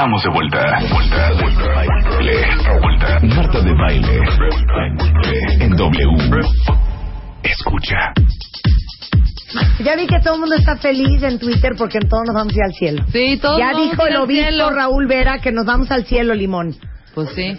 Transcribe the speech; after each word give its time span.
Estamos 0.00 0.22
de 0.22 0.30
vuelta. 0.30 0.78
Vuelta, 0.94 1.30
vuelta, 1.34 2.78
vuelta. 2.80 3.20
Marta 3.36 3.60
de 3.60 3.74
baile. 3.74 4.18
En 5.60 5.76
W. 5.76 6.40
Escucha. 7.42 8.14
Ya 9.84 9.96
vi 9.96 10.06
que 10.06 10.18
todo 10.20 10.36
el 10.36 10.40
mundo 10.40 10.54
está 10.56 10.78
feliz 10.78 11.22
en 11.22 11.38
Twitter 11.38 11.74
porque 11.76 11.98
en 11.98 12.08
todos 12.08 12.22
nos 12.28 12.34
vamos 12.34 12.54
a 12.54 12.56
ir 12.56 12.62
al 12.64 12.72
cielo. 12.72 13.04
Sí, 13.12 13.38
todos 13.42 13.58
Ya 13.58 13.74
dijo 13.74 14.06
el 14.06 14.16
obispo 14.16 14.48
cielo. 14.48 14.70
Raúl 14.70 15.06
Vera 15.06 15.38
que 15.40 15.52
nos 15.52 15.66
vamos 15.66 15.90
al 15.90 16.06
cielo, 16.06 16.32
Limón. 16.32 16.76
Pues 17.14 17.30
sí. 17.34 17.56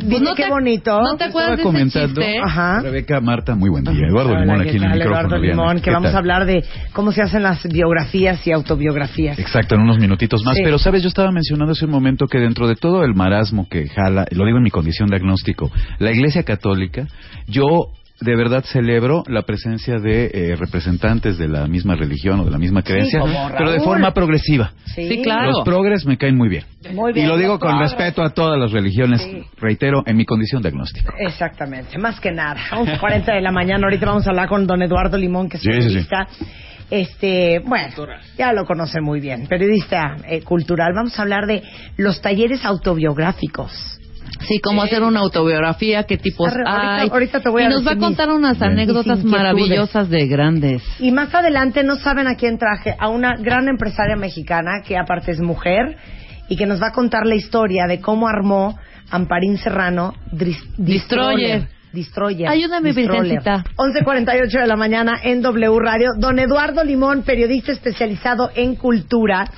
Dime 0.00 0.20
no 0.20 0.34
qué 0.34 0.42
te- 0.44 0.50
bonito. 0.50 1.00
¿No 1.00 1.16
te 1.16 1.24
acuerdas 1.24 1.52
de 1.52 1.54
ese 1.56 1.62
comentando. 1.64 2.20
chiste? 2.20 2.38
Ajá. 2.44 2.80
Rebeca, 2.82 3.20
Marta, 3.20 3.54
muy 3.54 3.70
buen 3.70 3.82
día. 3.84 4.06
Eduardo 4.08 4.38
Limón 4.38 4.62
¿qué 4.62 4.68
aquí 4.68 4.76
en 4.76 4.84
el 4.84 4.90
micrófono. 4.98 5.18
Eduardo. 5.28 5.38
Limón, 5.38 5.76
que 5.76 5.82
¿Qué 5.84 5.90
vamos 5.90 6.08
tal? 6.10 6.16
a 6.16 6.18
hablar 6.18 6.44
de 6.44 6.64
cómo 6.92 7.10
se 7.12 7.22
hacen 7.22 7.42
las 7.42 7.62
biografías 7.66 8.46
y 8.46 8.52
autobiografías. 8.52 9.38
Exacto, 9.38 9.74
en 9.76 9.80
unos 9.82 9.98
minutitos 9.98 10.44
más. 10.44 10.54
Sí. 10.56 10.62
Pero, 10.64 10.78
¿sabes? 10.78 11.02
Yo 11.02 11.08
estaba 11.08 11.32
mencionando 11.32 11.72
hace 11.72 11.86
un 11.86 11.90
momento 11.92 12.26
que 12.26 12.38
dentro 12.38 12.68
de 12.68 12.76
todo 12.76 13.04
el 13.04 13.14
marasmo 13.14 13.68
que 13.68 13.88
jala, 13.88 14.26
lo 14.30 14.44
digo 14.44 14.58
en 14.58 14.64
mi 14.64 14.70
condición 14.70 15.08
de 15.08 15.16
agnóstico, 15.16 15.70
la 15.98 16.12
Iglesia 16.12 16.42
Católica, 16.42 17.06
yo 17.46 17.86
de 18.20 18.36
verdad 18.36 18.64
celebro 18.64 19.24
la 19.26 19.42
presencia 19.42 19.98
de 19.98 20.26
eh, 20.32 20.56
representantes 20.56 21.36
de 21.36 21.48
la 21.48 21.66
misma 21.66 21.96
religión 21.96 22.40
o 22.40 22.44
de 22.44 22.50
la 22.50 22.58
misma 22.58 22.82
creencia, 22.82 23.20
pero 23.58 23.72
de 23.72 23.80
forma 23.80 24.12
progresiva. 24.14 24.72
Sí, 24.94 25.20
claro. 25.22 25.50
Los 25.50 25.64
progres 25.64 26.06
me 26.06 26.16
caen 26.16 26.36
muy 26.36 26.48
bien. 26.48 26.64
Muy 26.92 27.12
bien, 27.12 27.26
Y 27.26 27.28
lo 27.28 27.36
digo 27.36 27.58
con 27.58 27.70
progres. 27.70 27.90
respeto 27.90 28.22
a 28.22 28.30
todas 28.30 28.58
las 28.58 28.70
religiones, 28.70 29.20
Sí. 29.20 29.42
reitero, 29.58 30.02
en 30.06 30.16
mi 30.16 30.24
condición 30.24 30.62
de 30.62 30.68
agnóstico. 30.68 31.12
Exactamente, 31.18 31.98
más 31.98 32.20
que 32.20 32.30
nada. 32.30 32.56
11.40 32.70 33.34
de 33.34 33.40
la 33.40 33.50
mañana, 33.50 33.84
ahorita 33.86 34.06
vamos 34.06 34.26
a 34.26 34.30
hablar 34.30 34.48
con 34.48 34.66
don 34.66 34.80
Eduardo 34.82 35.18
Limón, 35.18 35.48
que 35.48 35.56
es 35.56 35.62
Sí, 35.62 35.70
sí, 35.72 35.80
sí. 35.80 35.86
periodista. 35.88 36.28
Este, 36.90 37.60
bueno, 37.66 37.88
ya 38.38 38.52
lo 38.52 38.64
conocen 38.66 39.02
muy 39.02 39.18
bien, 39.18 39.46
periodista 39.48 40.16
eh, 40.28 40.42
cultural. 40.42 40.92
Vamos 40.94 41.18
a 41.18 41.22
hablar 41.22 41.46
de 41.46 41.62
los 41.96 42.20
talleres 42.20 42.64
autobiográficos. 42.64 44.00
Sí, 44.48 44.60
cómo 44.60 44.82
hacer 44.82 45.02
una 45.02 45.20
autobiografía, 45.20 46.04
qué 46.04 46.16
tipos 46.18 46.48
ahorita- 46.50 46.96
hay. 46.96 47.08
ahorita 47.10 47.40
te 47.40 47.48
voy 47.48 47.62
y 47.62 47.64
a 47.66 47.68
nos 47.68 47.86
va 47.86 47.92
a 47.92 47.96
contar 47.96 48.30
unas 48.30 48.60
anécdotas 48.60 49.24
maravillosas 49.24 50.08
de 50.08 50.26
grandes. 50.26 50.82
Y 50.98 51.10
más 51.12 51.34
adelante 51.34 51.82
no 51.82 51.96
saben 51.96 52.26
a 52.26 52.36
quién 52.36 52.58
traje, 52.58 52.94
a 52.98 53.08
una 53.08 53.36
gran 53.36 53.68
empresaria 53.68 54.16
mexicana 54.16 54.82
que 54.86 54.96
aparte 54.96 55.30
es 55.32 55.40
mujer 55.40 55.96
y 56.48 56.56
que 56.56 56.66
nos 56.66 56.80
va 56.82 56.88
a 56.88 56.92
contar 56.92 57.26
la 57.26 57.34
historia 57.34 57.86
de 57.86 58.00
cómo 58.00 58.28
armó 58.28 58.78
Amparín 59.10 59.56
Serrano 59.58 60.12
Dris- 60.32 60.62
Destroyer. 60.76 61.68
Destroyer. 61.92 62.48
Ayúdame. 62.48 62.92
Virgencita. 62.92 63.64
11.48 63.76 64.60
de 64.60 64.66
la 64.66 64.74
mañana 64.76 65.20
en 65.22 65.40
W 65.42 65.78
Radio. 65.78 66.08
Don 66.18 66.38
Eduardo 66.40 66.82
Limón, 66.82 67.22
periodista 67.22 67.70
especializado 67.70 68.50
en 68.56 68.74
cultura, 68.74 69.48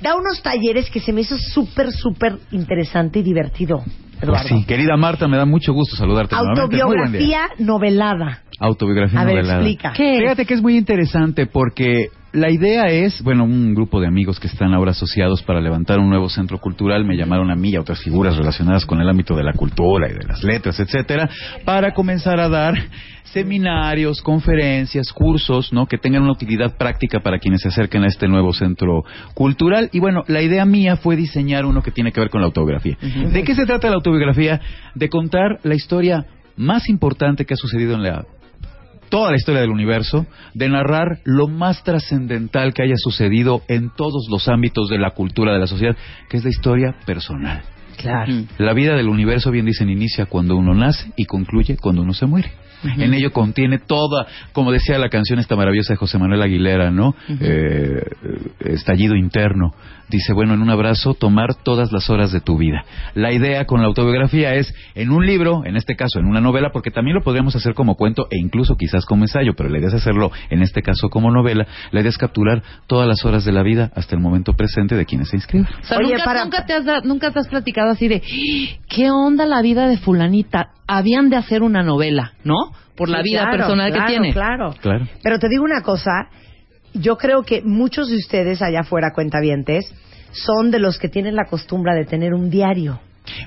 da 0.00 0.16
unos 0.16 0.40
talleres 0.42 0.88
que 0.90 1.00
se 1.00 1.12
me 1.12 1.20
hizo 1.20 1.36
súper, 1.36 1.92
súper 1.92 2.38
interesante 2.50 3.18
y 3.18 3.22
divertido. 3.22 3.84
Pues 4.22 4.40
Eduardo. 4.40 4.56
sí, 4.60 4.64
querida 4.66 4.96
Marta, 4.96 5.26
me 5.26 5.36
da 5.36 5.44
mucho 5.44 5.72
gusto 5.72 5.96
saludarte 5.96 6.36
nuevamente. 6.36 6.76
Muy 6.84 6.96
buen 6.96 7.12
día. 7.12 7.44
Autobiografía 7.44 7.64
novelada. 7.64 8.42
Autobiografía 8.62 9.20
A 9.20 9.24
ver, 9.24 9.34
novelada. 9.34 9.60
explica. 9.60 9.92
¿Qué? 9.92 10.18
Fíjate 10.20 10.46
que 10.46 10.54
es 10.54 10.62
muy 10.62 10.76
interesante 10.76 11.46
porque 11.46 12.08
la 12.32 12.50
idea 12.50 12.86
es, 12.86 13.20
bueno, 13.22 13.44
un 13.44 13.74
grupo 13.74 14.00
de 14.00 14.06
amigos 14.06 14.40
que 14.40 14.46
están 14.46 14.72
ahora 14.72 14.92
asociados 14.92 15.42
para 15.42 15.60
levantar 15.60 15.98
un 15.98 16.08
nuevo 16.08 16.28
centro 16.30 16.58
cultural 16.58 17.04
me 17.04 17.16
llamaron 17.16 17.50
a 17.50 17.56
mí 17.56 17.70
y 17.70 17.76
a 17.76 17.80
otras 17.80 18.00
figuras 18.00 18.36
relacionadas 18.36 18.86
con 18.86 19.00
el 19.00 19.08
ámbito 19.08 19.34
de 19.36 19.42
la 19.42 19.52
cultura 19.52 20.08
y 20.08 20.14
de 20.14 20.24
las 20.26 20.42
letras, 20.42 20.80
etcétera, 20.80 21.28
para 21.64 21.92
comenzar 21.92 22.40
a 22.40 22.48
dar 22.48 22.74
seminarios, 23.24 24.22
conferencias, 24.22 25.12
cursos, 25.12 25.72
¿no? 25.72 25.86
Que 25.86 25.98
tengan 25.98 26.22
una 26.22 26.32
utilidad 26.32 26.76
práctica 26.76 27.20
para 27.20 27.38
quienes 27.38 27.62
se 27.62 27.68
acerquen 27.68 28.04
a 28.04 28.06
este 28.06 28.28
nuevo 28.28 28.52
centro 28.52 29.02
cultural. 29.34 29.90
Y 29.92 30.00
bueno, 30.00 30.22
la 30.28 30.40
idea 30.40 30.64
mía 30.64 30.96
fue 30.96 31.16
diseñar 31.16 31.66
uno 31.66 31.82
que 31.82 31.90
tiene 31.90 32.12
que 32.12 32.20
ver 32.20 32.30
con 32.30 32.40
la 32.40 32.46
autobiografía. 32.46 32.96
¿De 33.00 33.42
qué 33.42 33.54
se 33.54 33.66
trata 33.66 33.88
la 33.88 33.96
autobiografía? 33.96 34.60
De 34.94 35.08
contar 35.08 35.58
la 35.64 35.74
historia 35.74 36.24
más 36.56 36.88
importante 36.88 37.44
que 37.44 37.54
ha 37.54 37.56
sucedido 37.56 37.94
en 37.94 38.02
la 38.02 38.24
toda 39.12 39.30
la 39.30 39.36
historia 39.36 39.60
del 39.60 39.70
universo, 39.70 40.24
de 40.54 40.70
narrar 40.70 41.18
lo 41.24 41.46
más 41.46 41.84
trascendental 41.84 42.72
que 42.72 42.82
haya 42.82 42.96
sucedido 42.96 43.60
en 43.68 43.90
todos 43.94 44.26
los 44.30 44.48
ámbitos 44.48 44.88
de 44.88 44.96
la 44.96 45.10
cultura 45.10 45.52
de 45.52 45.58
la 45.58 45.66
sociedad, 45.66 45.94
que 46.30 46.38
es 46.38 46.44
la 46.44 46.48
historia 46.48 46.94
personal. 47.04 47.60
Claro. 47.98 48.32
La 48.56 48.72
vida 48.72 48.96
del 48.96 49.10
universo, 49.10 49.50
bien 49.50 49.66
dicen, 49.66 49.90
inicia 49.90 50.24
cuando 50.24 50.56
uno 50.56 50.72
nace 50.72 51.12
y 51.14 51.26
concluye 51.26 51.76
cuando 51.76 52.00
uno 52.00 52.14
se 52.14 52.24
muere. 52.24 52.52
En 52.98 53.14
ello 53.14 53.32
contiene 53.32 53.78
toda, 53.78 54.26
como 54.52 54.72
decía 54.72 54.98
la 54.98 55.08
canción 55.08 55.38
esta 55.38 55.56
maravillosa 55.56 55.92
de 55.94 55.96
José 55.98 56.18
Manuel 56.18 56.42
Aguilera, 56.42 56.90
¿no? 56.90 57.14
Eh, 57.40 58.02
estallido 58.60 59.14
interno. 59.16 59.74
Dice, 60.08 60.34
bueno, 60.34 60.52
en 60.52 60.60
un 60.60 60.68
abrazo, 60.68 61.14
tomar 61.14 61.54
todas 61.54 61.90
las 61.90 62.10
horas 62.10 62.32
de 62.32 62.40
tu 62.40 62.58
vida. 62.58 62.84
La 63.14 63.32
idea 63.32 63.64
con 63.64 63.80
la 63.80 63.86
autobiografía 63.86 64.54
es, 64.56 64.74
en 64.94 65.10
un 65.10 65.24
libro, 65.24 65.62
en 65.64 65.76
este 65.76 65.96
caso 65.96 66.18
en 66.18 66.26
una 66.26 66.40
novela, 66.40 66.68
porque 66.70 66.90
también 66.90 67.14
lo 67.16 67.22
podríamos 67.22 67.56
hacer 67.56 67.72
como 67.72 67.94
cuento 67.94 68.26
e 68.30 68.36
incluso 68.38 68.76
quizás 68.76 69.06
como 69.06 69.24
ensayo, 69.24 69.54
pero 69.56 69.70
la 69.70 69.78
idea 69.78 69.88
es 69.88 69.94
hacerlo, 69.94 70.30
en 70.50 70.60
este 70.60 70.82
caso 70.82 71.08
como 71.08 71.30
novela, 71.30 71.66
la 71.92 72.00
idea 72.00 72.10
es 72.10 72.18
capturar 72.18 72.62
todas 72.86 73.08
las 73.08 73.24
horas 73.24 73.46
de 73.46 73.52
la 73.52 73.62
vida 73.62 73.90
hasta 73.94 74.14
el 74.14 74.20
momento 74.20 74.52
presente 74.52 74.96
de 74.96 75.06
quienes 75.06 75.30
se 75.30 75.36
inscriben. 75.36 75.66
O 75.82 75.84
sea, 75.86 75.96
Oye, 75.98 76.08
nunca, 76.12 76.24
para- 76.24 76.44
nunca 76.44 76.66
te 76.66 76.74
has 76.74 76.84
da- 76.84 77.00
nunca 77.02 77.30
te 77.30 77.38
has 77.38 77.48
platicado 77.48 77.90
así 77.90 78.06
de 78.08 78.22
¿qué 78.88 79.10
onda 79.10 79.46
la 79.46 79.62
vida 79.62 79.88
de 79.88 79.96
fulanita? 79.96 80.72
Habían 80.86 81.30
de 81.30 81.36
hacer 81.36 81.62
una 81.62 81.82
novela, 81.82 82.32
¿no? 82.44 82.56
Por 82.96 83.08
la 83.08 83.22
Sí, 83.22 83.30
vida 83.30 83.42
claro, 83.42 83.56
personal 83.58 83.90
claro, 83.90 84.06
que 84.06 84.12
tiene. 84.12 84.32
Claro, 84.32 84.74
Claro. 84.80 85.06
Pero 85.22 85.38
te 85.38 85.48
digo 85.48 85.64
una 85.64 85.82
cosa, 85.82 86.28
yo 86.94 87.16
creo 87.16 87.42
que 87.42 87.62
muchos 87.62 88.08
de 88.08 88.16
ustedes 88.16 88.60
allá 88.62 88.80
afuera, 88.80 89.12
cuentavientes, 89.14 89.92
son 90.32 90.70
de 90.70 90.78
los 90.78 90.98
que 90.98 91.08
tienen 91.08 91.36
la 91.36 91.44
costumbre 91.44 91.94
de 91.94 92.04
tener 92.04 92.34
un 92.34 92.50
diario. 92.50 93.00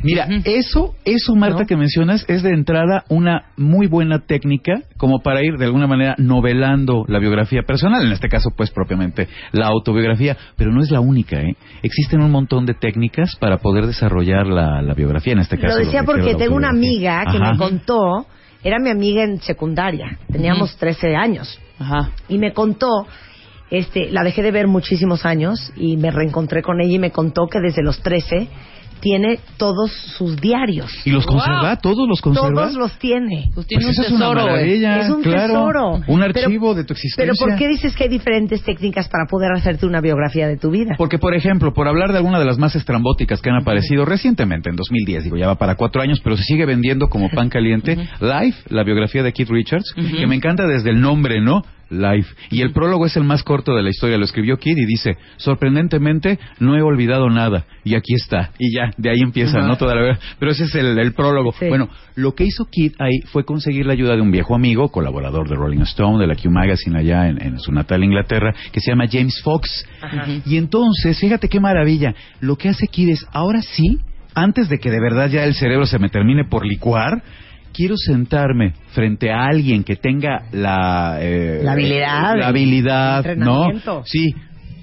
Mira, 0.03 0.27
eso, 0.45 0.95
eso, 1.03 1.35
Marta, 1.35 1.59
¿No? 1.61 1.65
que 1.67 1.75
mencionas, 1.75 2.23
es 2.29 2.43
de 2.43 2.51
entrada 2.51 3.03
una 3.09 3.47
muy 3.57 3.87
buena 3.87 4.19
técnica 4.19 4.79
como 4.97 5.19
para 5.19 5.43
ir 5.43 5.57
de 5.57 5.65
alguna 5.65 5.85
manera 5.85 6.15
novelando 6.17 7.03
la 7.09 7.19
biografía 7.19 7.61
personal, 7.63 8.05
en 8.05 8.13
este 8.13 8.29
caso, 8.29 8.51
pues 8.55 8.71
propiamente 8.71 9.27
la 9.51 9.67
autobiografía, 9.67 10.37
pero 10.55 10.71
no 10.71 10.81
es 10.81 10.91
la 10.91 11.01
única, 11.01 11.41
¿eh? 11.41 11.55
Existen 11.83 12.21
un 12.21 12.31
montón 12.31 12.65
de 12.65 12.73
técnicas 12.73 13.35
para 13.35 13.57
poder 13.57 13.85
desarrollar 13.85 14.47
la, 14.47 14.81
la 14.81 14.93
biografía, 14.93 15.33
en 15.33 15.39
este 15.39 15.57
caso. 15.59 15.77
Lo 15.77 15.85
decía 15.85 16.03
porque 16.03 16.35
tengo 16.35 16.55
una 16.55 16.69
amiga 16.69 17.23
que 17.29 17.37
Ajá. 17.37 17.51
me 17.51 17.57
contó, 17.57 18.27
era 18.65 18.79
mi 18.79 18.89
amiga 18.89 19.23
en 19.23 19.39
secundaria, 19.41 20.17
teníamos 20.31 20.75
13 20.77 21.15
años, 21.15 21.59
Ajá. 21.77 22.09
y 22.27 22.39
me 22.39 22.51
contó, 22.51 23.05
este, 23.69 24.09
la 24.09 24.23
dejé 24.23 24.41
de 24.41 24.49
ver 24.49 24.65
muchísimos 24.65 25.23
años 25.23 25.71
y 25.75 25.97
me 25.97 26.09
reencontré 26.09 26.63
con 26.63 26.81
ella 26.81 26.95
y 26.95 26.97
me 26.97 27.11
contó 27.11 27.45
que 27.45 27.59
desde 27.59 27.83
los 27.83 28.01
13 28.01 28.47
tiene 29.05 29.37
todos 29.57 29.91
sus 30.17 30.35
diarios. 30.41 30.91
¿Y 31.05 31.11
los 31.11 31.27
conserva? 31.27 31.75
¿Todos 31.75 32.07
los 32.09 32.21
conserva? 32.21 32.63
Todos 32.63 32.73
los 32.73 32.97
tiene. 32.97 33.51
Pues 33.53 33.67
tiene 33.67 33.83
Pues 33.85 33.85
un 33.85 33.91
eso 33.91 34.01
es 34.01 34.19
una 34.19 34.29
tesoro, 34.33 34.55
Es 34.57 35.09
un 35.11 35.21
claro. 35.21 35.47
tesoro. 35.53 35.91
Un 36.07 36.21
Pero- 36.21 36.39
archivo 36.47 36.73
de 36.73 36.85
tu 36.85 36.93
existencia. 36.93 37.23
Pero 37.23 37.33
¿por 37.51 37.55
qué 37.59 37.67
dices 37.67 37.95
que 37.95 38.05
hay 38.05 38.09
diferentes 38.09 38.63
técnicas 38.63 39.07
para 39.07 39.25
poder 39.29 39.51
hacerte 39.51 39.85
una 39.85 40.01
biografía 40.01 40.47
de 40.47 40.57
tu 40.57 40.71
vida? 40.71 40.95
Porque, 40.97 41.19
por 41.19 41.35
ejemplo, 41.35 41.71
por 41.71 41.87
hablar 41.87 42.13
de 42.13 42.17
alguna 42.17 42.39
de 42.39 42.45
las 42.45 42.57
más 42.57 42.75
estrambóticas 42.75 43.43
que 43.43 43.51
han 43.51 43.57
aparecido 43.57 44.05
recientemente, 44.05 44.71
en 44.71 44.75
2010, 44.75 45.25
digo, 45.25 45.37
ya 45.37 45.45
va 45.45 45.55
para 45.59 45.75
cuatro 45.75 46.01
años, 46.01 46.19
pero 46.23 46.35
se 46.35 46.43
sigue 46.43 46.65
vendiendo 46.65 47.07
como 47.07 47.29
pan 47.29 47.49
caliente, 47.55 47.95
Life, 48.19 48.63
la 48.69 48.83
biografía 48.83 49.21
de 49.21 49.33
Keith 49.33 49.49
Richards, 49.51 49.93
que 49.93 50.25
me 50.25 50.33
encanta 50.35 50.65
desde 50.65 50.89
el 50.89 50.99
nombre, 50.99 51.41
¿no? 51.41 51.61
Life. 51.89 52.33
Y 52.49 52.61
el 52.61 52.71
prólogo 52.71 53.05
es 53.05 53.15
el 53.17 53.23
más 53.23 53.43
corto 53.43 53.75
de 53.75 53.83
la 53.83 53.89
historia, 53.89 54.17
lo 54.17 54.25
escribió 54.25 54.57
Keith 54.57 54.77
y 54.77 54.85
dice, 54.85 55.17
sorprendentemente, 55.37 56.39
no 56.59 56.75
he 56.75 56.81
olvidado 56.81 57.29
nada, 57.29 57.65
y 57.83 57.95
aquí 57.95 58.13
está. 58.13 58.51
Y 58.57 58.75
ya, 58.75 58.91
de 58.97 59.09
ahí 59.09 59.19
empieza, 59.21 59.59
¿no? 59.59 59.77
Toda 59.77 59.95
la 59.95 60.19
Pero 60.39 60.51
ese 60.51 60.65
es 60.65 60.75
el, 60.75 60.97
el 60.97 61.13
prólogo. 61.13 61.53
Sí. 61.53 61.67
Bueno, 61.67 61.89
lo 62.15 62.33
que 62.33 62.45
hizo 62.45 62.65
Keith 62.71 62.95
ahí 62.99 63.19
fue 63.31 63.45
conseguir 63.45 63.85
la 63.85 63.93
ayuda 63.93 64.15
de 64.15 64.21
un 64.21 64.31
viejo 64.31 64.55
amigo, 64.55 64.89
colaborador 64.89 65.49
de 65.49 65.55
Rolling 65.55 65.81
Stone, 65.81 66.19
de 66.19 66.27
la 66.27 66.35
Q 66.35 66.49
Magazine 66.49 66.99
allá 66.99 67.27
en, 67.29 67.41
en 67.41 67.59
su 67.59 67.71
natal 67.71 68.03
Inglaterra, 68.03 68.53
que 68.71 68.79
se 68.79 68.91
llama 68.91 69.05
James 69.11 69.41
Fox. 69.43 69.87
Y 70.45 70.57
entonces, 70.57 71.19
fíjate 71.19 71.49
qué 71.49 71.59
maravilla, 71.59 72.13
lo 72.39 72.55
que 72.55 72.69
hace 72.69 72.87
Kid 72.87 73.09
es, 73.09 73.25
ahora 73.31 73.61
sí, 73.61 73.99
antes 74.33 74.69
de 74.69 74.79
que 74.79 74.91
de 74.91 74.99
verdad 74.99 75.29
ya 75.29 75.43
el 75.43 75.55
cerebro 75.55 75.85
se 75.85 75.99
me 75.99 76.09
termine 76.09 76.45
por 76.45 76.65
licuar, 76.65 77.23
quiero 77.75 77.95
sentarme 77.97 78.73
frente 78.93 79.31
a 79.31 79.45
alguien 79.45 79.83
que 79.83 79.95
tenga 79.95 80.43
la... 80.51 81.17
eh, 81.19 81.61
La 81.63 81.73
habilidad, 81.73 82.37
La 82.37 82.47
habilidad. 82.47 83.35
¿no? 83.35 83.67
Sí, 84.05 84.33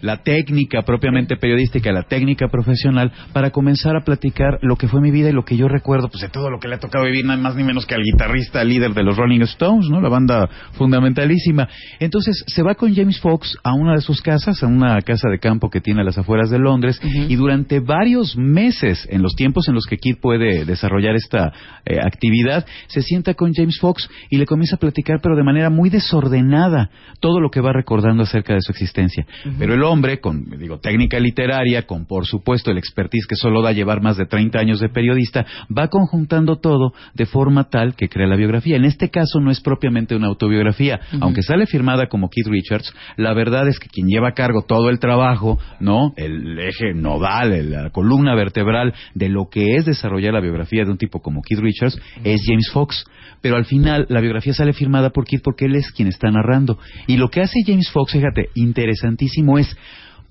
la 0.03 0.19
técnica 0.19 0.83
propiamente 0.83 1.37
periodística, 1.37 1.91
la 1.93 2.03
técnica 2.03 2.49
profesional, 2.49 3.13
para 3.33 3.51
comenzar 3.51 3.97
a 3.97 4.05
platicar 4.05 4.59
lo 4.61 4.77
que 4.77 4.89
fue 4.89 5.01
mi 5.01 5.11
vida 5.11 5.31
y 5.31 5.33
lo 5.33 5.45
que 5.45 5.57
yo 5.57 5.69
recuerdo, 5.69 6.09
pues 6.09 6.21
de 6.23 6.29
todo 6.29 6.51
lo 6.51 6.59
que 6.59 6.69
le 6.69 6.75
ha 6.75 6.79
tocado 6.79 7.05
vivir, 7.05 7.25
nada 7.25 7.41
más 7.41 7.57
ni 7.57 7.63
menos 7.63 7.87
que 7.87 7.95
al 7.95 8.03
guitarrista 8.03 8.63
líder 8.65 8.93
de 8.93 9.05
los 9.05 9.17
Rolling 9.17 9.41
Stones, 9.43 9.89
¿no? 9.89 10.01
La 10.01 10.09
banda 10.09 10.51
fundamentalísima. 10.73 11.69
Entonces 12.01 12.45
se 12.47 12.63
va 12.63 12.75
con 12.75 12.95
James 12.95 13.21
Fox 13.21 13.57
a 13.63 13.73
una 13.73 13.95
de 13.95 14.01
sus 14.01 14.21
casas, 14.21 14.63
a 14.63 14.67
una 14.67 15.01
casa 15.03 15.29
de 15.29 15.39
campo 15.39 15.71
que 15.71 15.81
tiene 15.81 16.03
a 16.03 16.05
las 16.05 16.19
afueras 16.19 16.51
de 16.51 16.59
Londres, 16.59 17.01
y 17.03 17.37
durante 17.37 17.81
varios 17.81 18.37
meses, 18.37 19.07
en 19.11 19.23
los 19.23 19.35
tiempos 19.35 19.69
en 19.69 19.75
los 19.75 19.87
que 19.87 19.97
Kid 19.97 20.17
puede 20.21 20.65
desarrollar 20.65 21.15
esta 21.15 21.53
eh, 21.85 21.99
actividad, 22.01 22.67
se 22.89 23.03
sienta 23.03 23.35
con 23.35 23.53
James 23.55 23.79
Fox 23.79 24.11
y 24.31 24.39
le 24.39 24.47
comienza 24.47 24.77
a 24.77 24.79
platicar, 24.79 25.21
pero 25.23 25.37
de 25.37 25.45
manera 25.45 25.71
muy 25.71 25.91
desordenada, 25.91 26.91
todo 27.21 27.41
lo 27.41 27.51
que 27.51 27.61
va 27.61 27.73
recordando 27.73 28.25
acerca 28.25 28.55
de 28.55 28.61
su 28.61 28.73
existencia. 28.73 29.27
Pero 29.59 29.75
el 29.75 29.83
hombre, 29.93 30.21
con, 30.21 30.45
digo, 30.59 30.81
técnica 30.81 31.19
literaria, 31.21 31.87
con, 31.87 32.07
por 32.07 32.27
supuesto, 32.27 32.71
el 32.71 32.79
expertise 32.79 33.27
que 33.27 33.37
solo 33.37 33.63
da 33.63 33.73
llevar 33.73 34.03
más 34.03 34.17
de 34.17 34.27
30 34.27 34.59
años 34.59 34.81
de 34.81 34.89
periodista, 34.89 35.47
va 35.77 35.89
conjuntando 35.89 36.57
todo 36.57 36.93
de 37.15 37.27
forma 37.27 37.65
tal 37.65 37.95
que 37.95 38.09
crea 38.09 38.27
la 38.27 38.37
biografía. 38.37 38.77
En 38.77 38.85
este 38.85 39.11
caso 39.11 39.41
no 39.41 39.51
es 39.51 39.61
propiamente 39.61 40.17
una 40.17 40.29
autobiografía, 40.29 41.01
aunque 41.21 41.43
sale 41.43 41.67
firmada 41.67 42.09
como 42.09 42.29
Keith 42.29 42.49
Richards, 42.49 42.93
la 43.17 43.35
verdad 43.35 43.69
es 43.69 43.79
que 43.79 43.89
quien 43.89 44.09
lleva 44.09 44.29
a 44.29 44.35
cargo 44.35 44.63
todo 44.63 44.89
el 44.89 44.99
trabajo, 44.99 45.59
¿no? 45.81 46.15
El 46.17 46.59
eje 46.59 46.95
nodal, 46.95 47.71
la 47.71 47.91
columna 47.91 48.35
vertebral 48.35 48.95
de 49.15 49.29
lo 49.29 49.49
que 49.51 49.77
es 49.77 49.85
desarrollar 49.85 50.33
la 50.33 50.41
biografía 50.41 50.85
de 50.85 50.91
un 50.91 50.99
tipo 50.99 51.21
como 51.21 51.43
Keith 51.43 51.61
Richards 51.61 52.01
es 52.25 52.43
James 52.47 52.71
Fox. 52.73 53.05
Pero 53.41 53.57
al 53.57 53.65
final 53.65 54.07
la 54.09 54.21
biografía 54.21 54.55
sale 54.55 54.73
firmada 54.73 55.11
por 55.11 55.25
Keith 55.27 55.43
porque 55.43 55.67
él 55.67 55.75
es 55.75 55.91
quien 55.91 56.09
está 56.09 56.31
narrando. 56.31 56.79
Y 57.07 57.17
lo 57.17 57.29
que 57.29 57.41
hace 57.41 57.59
James 57.67 57.91
Fox, 57.91 58.13
fíjate, 58.13 58.51
interesantísimo 58.55 59.59
es 59.59 59.77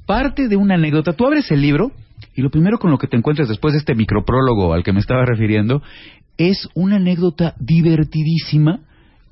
parte 0.05 0.47
de 0.47 0.55
una 0.55 0.75
anécdota. 0.75 1.13
Tú 1.13 1.25
abres 1.25 1.51
el 1.51 1.61
libro 1.61 1.91
y 2.35 2.41
lo 2.41 2.49
primero 2.49 2.77
con 2.77 2.91
lo 2.91 2.97
que 2.97 3.07
te 3.07 3.17
encuentras 3.17 3.47
después 3.47 3.73
de 3.73 3.79
este 3.79 3.95
microprólogo 3.95 4.73
al 4.73 4.83
que 4.83 4.93
me 4.93 4.99
estaba 4.99 5.25
refiriendo 5.25 5.81
es 6.37 6.67
una 6.73 6.95
anécdota 6.95 7.55
divertidísima 7.59 8.79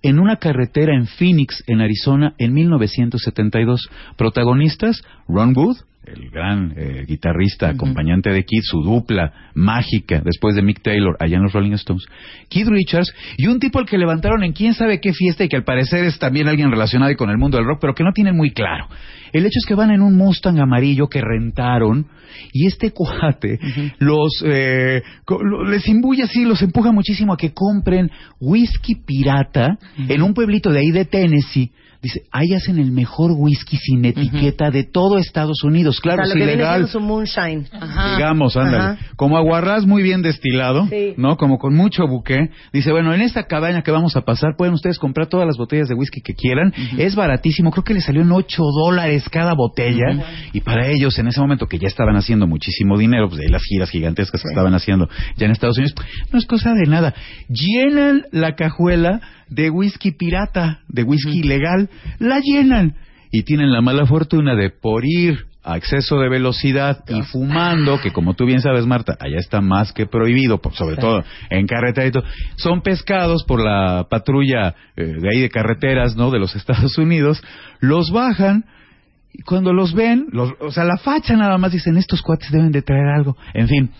en 0.01 0.19
una 0.19 0.37
carretera 0.37 0.95
en 0.95 1.07
Phoenix, 1.07 1.63
en 1.67 1.81
Arizona, 1.81 2.33
en 2.37 2.53
1972. 2.53 3.89
Protagonistas, 4.15 5.01
Ron 5.27 5.53
Wood, 5.55 5.77
el 6.05 6.29
gran 6.29 6.73
eh, 6.75 7.05
guitarrista, 7.07 7.69
acompañante 7.69 8.29
de 8.31 8.43
Keith, 8.43 8.63
su 8.63 8.81
dupla 8.81 9.51
mágica 9.53 10.21
después 10.23 10.55
de 10.55 10.61
Mick 10.61 10.81
Taylor 10.81 11.15
allá 11.19 11.37
en 11.37 11.43
los 11.43 11.53
Rolling 11.53 11.73
Stones, 11.73 12.05
Keith 12.49 12.67
Richards 12.67 13.13
y 13.37 13.47
un 13.47 13.59
tipo 13.59 13.79
al 13.79 13.85
que 13.85 13.97
levantaron 13.97 14.43
en 14.43 14.53
quién 14.53 14.73
sabe 14.73 14.99
qué 14.99 15.13
fiesta 15.13 15.43
y 15.43 15.49
que 15.49 15.57
al 15.57 15.63
parecer 15.63 16.05
es 16.05 16.17
también 16.17 16.47
alguien 16.47 16.71
relacionado 16.71 17.15
con 17.15 17.29
el 17.29 17.37
mundo 17.37 17.57
del 17.57 17.67
rock, 17.67 17.79
pero 17.81 17.93
que 17.93 18.03
no 18.03 18.11
tienen 18.13 18.35
muy 18.35 18.51
claro. 18.51 18.87
El 19.31 19.45
hecho 19.45 19.59
es 19.59 19.65
que 19.67 19.75
van 19.75 19.91
en 19.91 20.01
un 20.01 20.15
Mustang 20.15 20.59
amarillo 20.59 21.07
que 21.07 21.21
rentaron 21.21 22.07
y 22.53 22.65
este 22.65 22.91
cuate 22.91 23.59
los 23.99 24.43
eh, 24.45 25.01
les 25.67 25.87
imbuye 25.87 26.23
así, 26.23 26.45
los 26.45 26.61
empuja 26.61 26.91
muchísimo 26.91 27.33
a 27.33 27.37
que 27.37 27.53
compren 27.53 28.09
whisky 28.39 28.95
pirata 28.95 29.77
en 29.97 30.21
un 30.21 30.33
pueblito 30.33 30.71
de 30.71 30.79
ahí 30.79 30.91
de 30.91 31.05
Tennessee 31.05 31.71
Dice, 32.01 32.21
ahí 32.31 32.53
hacen 32.53 32.79
el 32.79 32.91
mejor 32.91 33.31
whisky 33.31 33.75
sin 33.75 34.05
etiqueta 34.05 34.71
de 34.71 34.85
todo 34.85 35.17
Estados 35.17 35.63
Unidos. 35.63 35.99
Claro, 35.99 36.21
o 36.21 36.25
sea, 36.25 36.33
es 36.33 36.39
lo 36.39 36.45
que 36.45 36.53
ilegal. 36.53 36.79
Viene 36.79 36.91
su 36.91 36.99
moonshine. 37.01 37.65
Ajá. 37.73 38.15
Digamos, 38.15 38.55
ándale. 38.55 38.77
Ajá. 38.77 38.97
Como 39.19 39.35
aguarrás 39.35 39.85
muy 39.85 40.01
bien 40.01 40.21
destilado, 40.21 40.87
Sí. 40.87 41.13
¿no? 41.17 41.35
Como 41.35 41.57
con 41.57 41.75
mucho 41.75 42.07
buque. 42.07 42.51
Dice, 42.71 42.93
bueno, 42.93 43.13
en 43.13 43.19
esta 43.19 43.47
cabaña 43.47 43.81
que 43.81 43.91
vamos 43.91 44.15
a 44.15 44.21
pasar 44.21 44.55
pueden 44.57 44.73
ustedes 44.73 44.97
comprar 44.97 45.27
todas 45.27 45.45
las 45.45 45.57
botellas 45.57 45.89
de 45.89 45.93
whisky 45.93 46.21
que 46.21 46.35
quieran. 46.35 46.73
Es 46.97 47.15
baratísimo. 47.17 47.69
Creo 47.69 47.83
que 47.83 47.93
le 47.93 47.99
salió 47.99 48.21
en 48.21 48.31
8 48.31 48.63
dólares 48.63 49.27
cada 49.29 49.55
botella. 49.55 50.05
Y 50.53 50.61
para 50.61 50.87
ellos, 50.87 51.19
en 51.19 51.27
ese 51.27 51.41
momento 51.41 51.67
que 51.67 51.79
ya 51.79 51.89
estaban 51.89 52.15
haciendo 52.15 52.47
muchísimo 52.47 52.97
dinero, 52.97 53.27
pues 53.27 53.39
de 53.39 53.47
ahí 53.47 53.51
las 53.51 53.63
giras 53.63 53.89
gigantescas 53.89 54.41
que 54.41 54.47
estaban 54.47 54.73
haciendo 54.73 55.09
ya 55.35 55.47
en 55.47 55.51
Estados 55.51 55.77
Unidos, 55.77 55.95
no 56.31 56.39
es 56.39 56.45
cosa 56.45 56.73
de 56.73 56.85
nada. 56.89 57.13
Llenan 57.49 58.23
la 58.31 58.55
cajuela 58.55 59.19
de 59.49 59.69
whisky 59.69 60.11
pirata, 60.11 60.79
de 60.87 61.03
whisky 61.03 61.39
ilegal. 61.39 61.89
La 62.19 62.39
llenan. 62.39 62.95
Y 63.33 63.43
tienen 63.43 63.73
la 63.73 63.81
mala 63.81 64.05
fortuna 64.05 64.55
de 64.55 64.69
por 64.69 65.03
ir 65.05 65.48
a 65.69 65.77
exceso 65.77 66.19
de 66.19 66.29
velocidad 66.29 67.03
y 67.07 67.21
fumando, 67.21 68.01
que 68.01 68.11
como 68.11 68.33
tú 68.33 68.45
bien 68.45 68.61
sabes, 68.61 68.87
Marta, 68.87 69.15
allá 69.19 69.37
está 69.37 69.61
más 69.61 69.91
que 69.93 70.07
prohibido, 70.07 70.59
sobre 70.73 70.95
todo 70.95 71.23
en 71.49 71.67
carretera 71.67 72.07
y 72.07 72.11
todo, 72.11 72.23
son 72.55 72.81
pescados 72.81 73.43
por 73.43 73.63
la 73.63 74.07
patrulla 74.09 74.73
eh, 74.95 75.03
de 75.19 75.29
ahí 75.29 75.41
de 75.41 75.49
carreteras, 75.49 76.15
¿no? 76.15 76.31
De 76.31 76.39
los 76.39 76.55
Estados 76.59 76.97
Unidos, 76.97 77.43
los 77.79 78.11
bajan 78.11 78.65
y 79.31 79.43
cuando 79.43 79.73
los 79.73 79.93
ven, 79.93 80.27
los, 80.31 80.53
o 80.59 80.71
sea, 80.71 80.85
la 80.85 80.97
facha 80.97 81.35
nada 81.35 81.59
más 81.59 81.71
dicen, 81.71 81.97
estos 81.97 82.23
cuates 82.23 82.51
deben 82.51 82.71
de 82.71 82.81
traer 82.81 83.05
algo. 83.15 83.37
En 83.53 83.67
fin, 83.67 83.91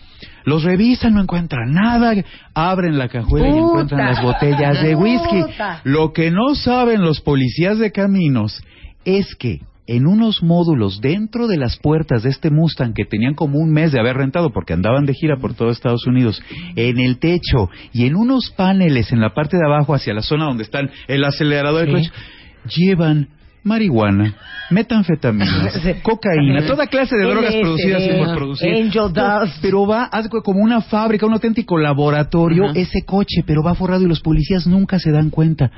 los 0.44 0.64
revisan, 0.64 1.14
no 1.14 1.22
encuentran 1.22 1.72
nada, 1.72 2.14
abren 2.52 2.98
la 2.98 3.08
cajuela 3.08 3.48
y 3.48 3.58
encuentran 3.58 4.06
las 4.06 4.20
botellas 4.20 4.82
de 4.82 4.96
whisky. 4.96 5.42
Puta. 5.42 5.82
Lo 5.84 6.12
que 6.12 6.32
no 6.32 6.56
saben 6.56 7.02
los 7.02 7.20
policías 7.20 7.78
de 7.78 7.92
caminos 7.92 8.60
es 9.04 9.36
que 9.36 9.60
en 9.90 10.06
unos 10.06 10.40
módulos 10.40 11.00
dentro 11.00 11.48
de 11.48 11.56
las 11.56 11.76
puertas 11.76 12.22
de 12.22 12.30
este 12.30 12.48
Mustang 12.48 12.94
que 12.94 13.04
tenían 13.04 13.34
como 13.34 13.58
un 13.58 13.72
mes 13.72 13.90
de 13.90 13.98
haber 13.98 14.16
rentado 14.16 14.50
porque 14.52 14.72
andaban 14.72 15.04
de 15.04 15.14
gira 15.14 15.38
por 15.38 15.54
todo 15.54 15.70
Estados 15.70 16.06
Unidos, 16.06 16.40
en 16.76 17.00
el 17.00 17.18
techo 17.18 17.68
y 17.92 18.06
en 18.06 18.14
unos 18.14 18.50
paneles 18.56 19.10
en 19.10 19.20
la 19.20 19.34
parte 19.34 19.56
de 19.56 19.66
abajo 19.66 19.92
hacia 19.92 20.14
la 20.14 20.22
zona 20.22 20.44
donde 20.44 20.62
están 20.62 20.90
el 21.08 21.24
acelerador, 21.24 21.88
el 21.88 22.04
Sí. 22.04 22.08
clutch, 22.08 22.76
llevan 22.76 23.28
marihuana, 23.62 24.34
metanfetaminas, 24.70 25.80
cocaína, 26.02 26.66
toda 26.66 26.86
clase 26.86 27.16
de 27.16 27.22
drogas 27.22 27.54
LSD, 27.54 27.60
producidas 27.60 28.02
y 28.02 28.18
por 28.18 28.34
producir. 28.34 28.74
Angel 28.74 29.12
Dust. 29.12 29.58
Pero 29.60 29.86
va, 29.86 30.04
haz 30.04 30.28
como 30.28 30.60
una 30.60 30.80
fábrica, 30.80 31.26
un 31.26 31.34
auténtico 31.34 31.78
laboratorio, 31.78 32.70
ese 32.74 33.02
coche, 33.04 33.42
pero 33.46 33.62
va 33.62 33.74
forrado 33.74 34.02
y 34.02 34.08
los 34.08 34.20
policías 34.20 34.66
nunca 34.66 34.98
se 34.98 35.10
dan 35.10 35.30
cuenta. 35.30 35.70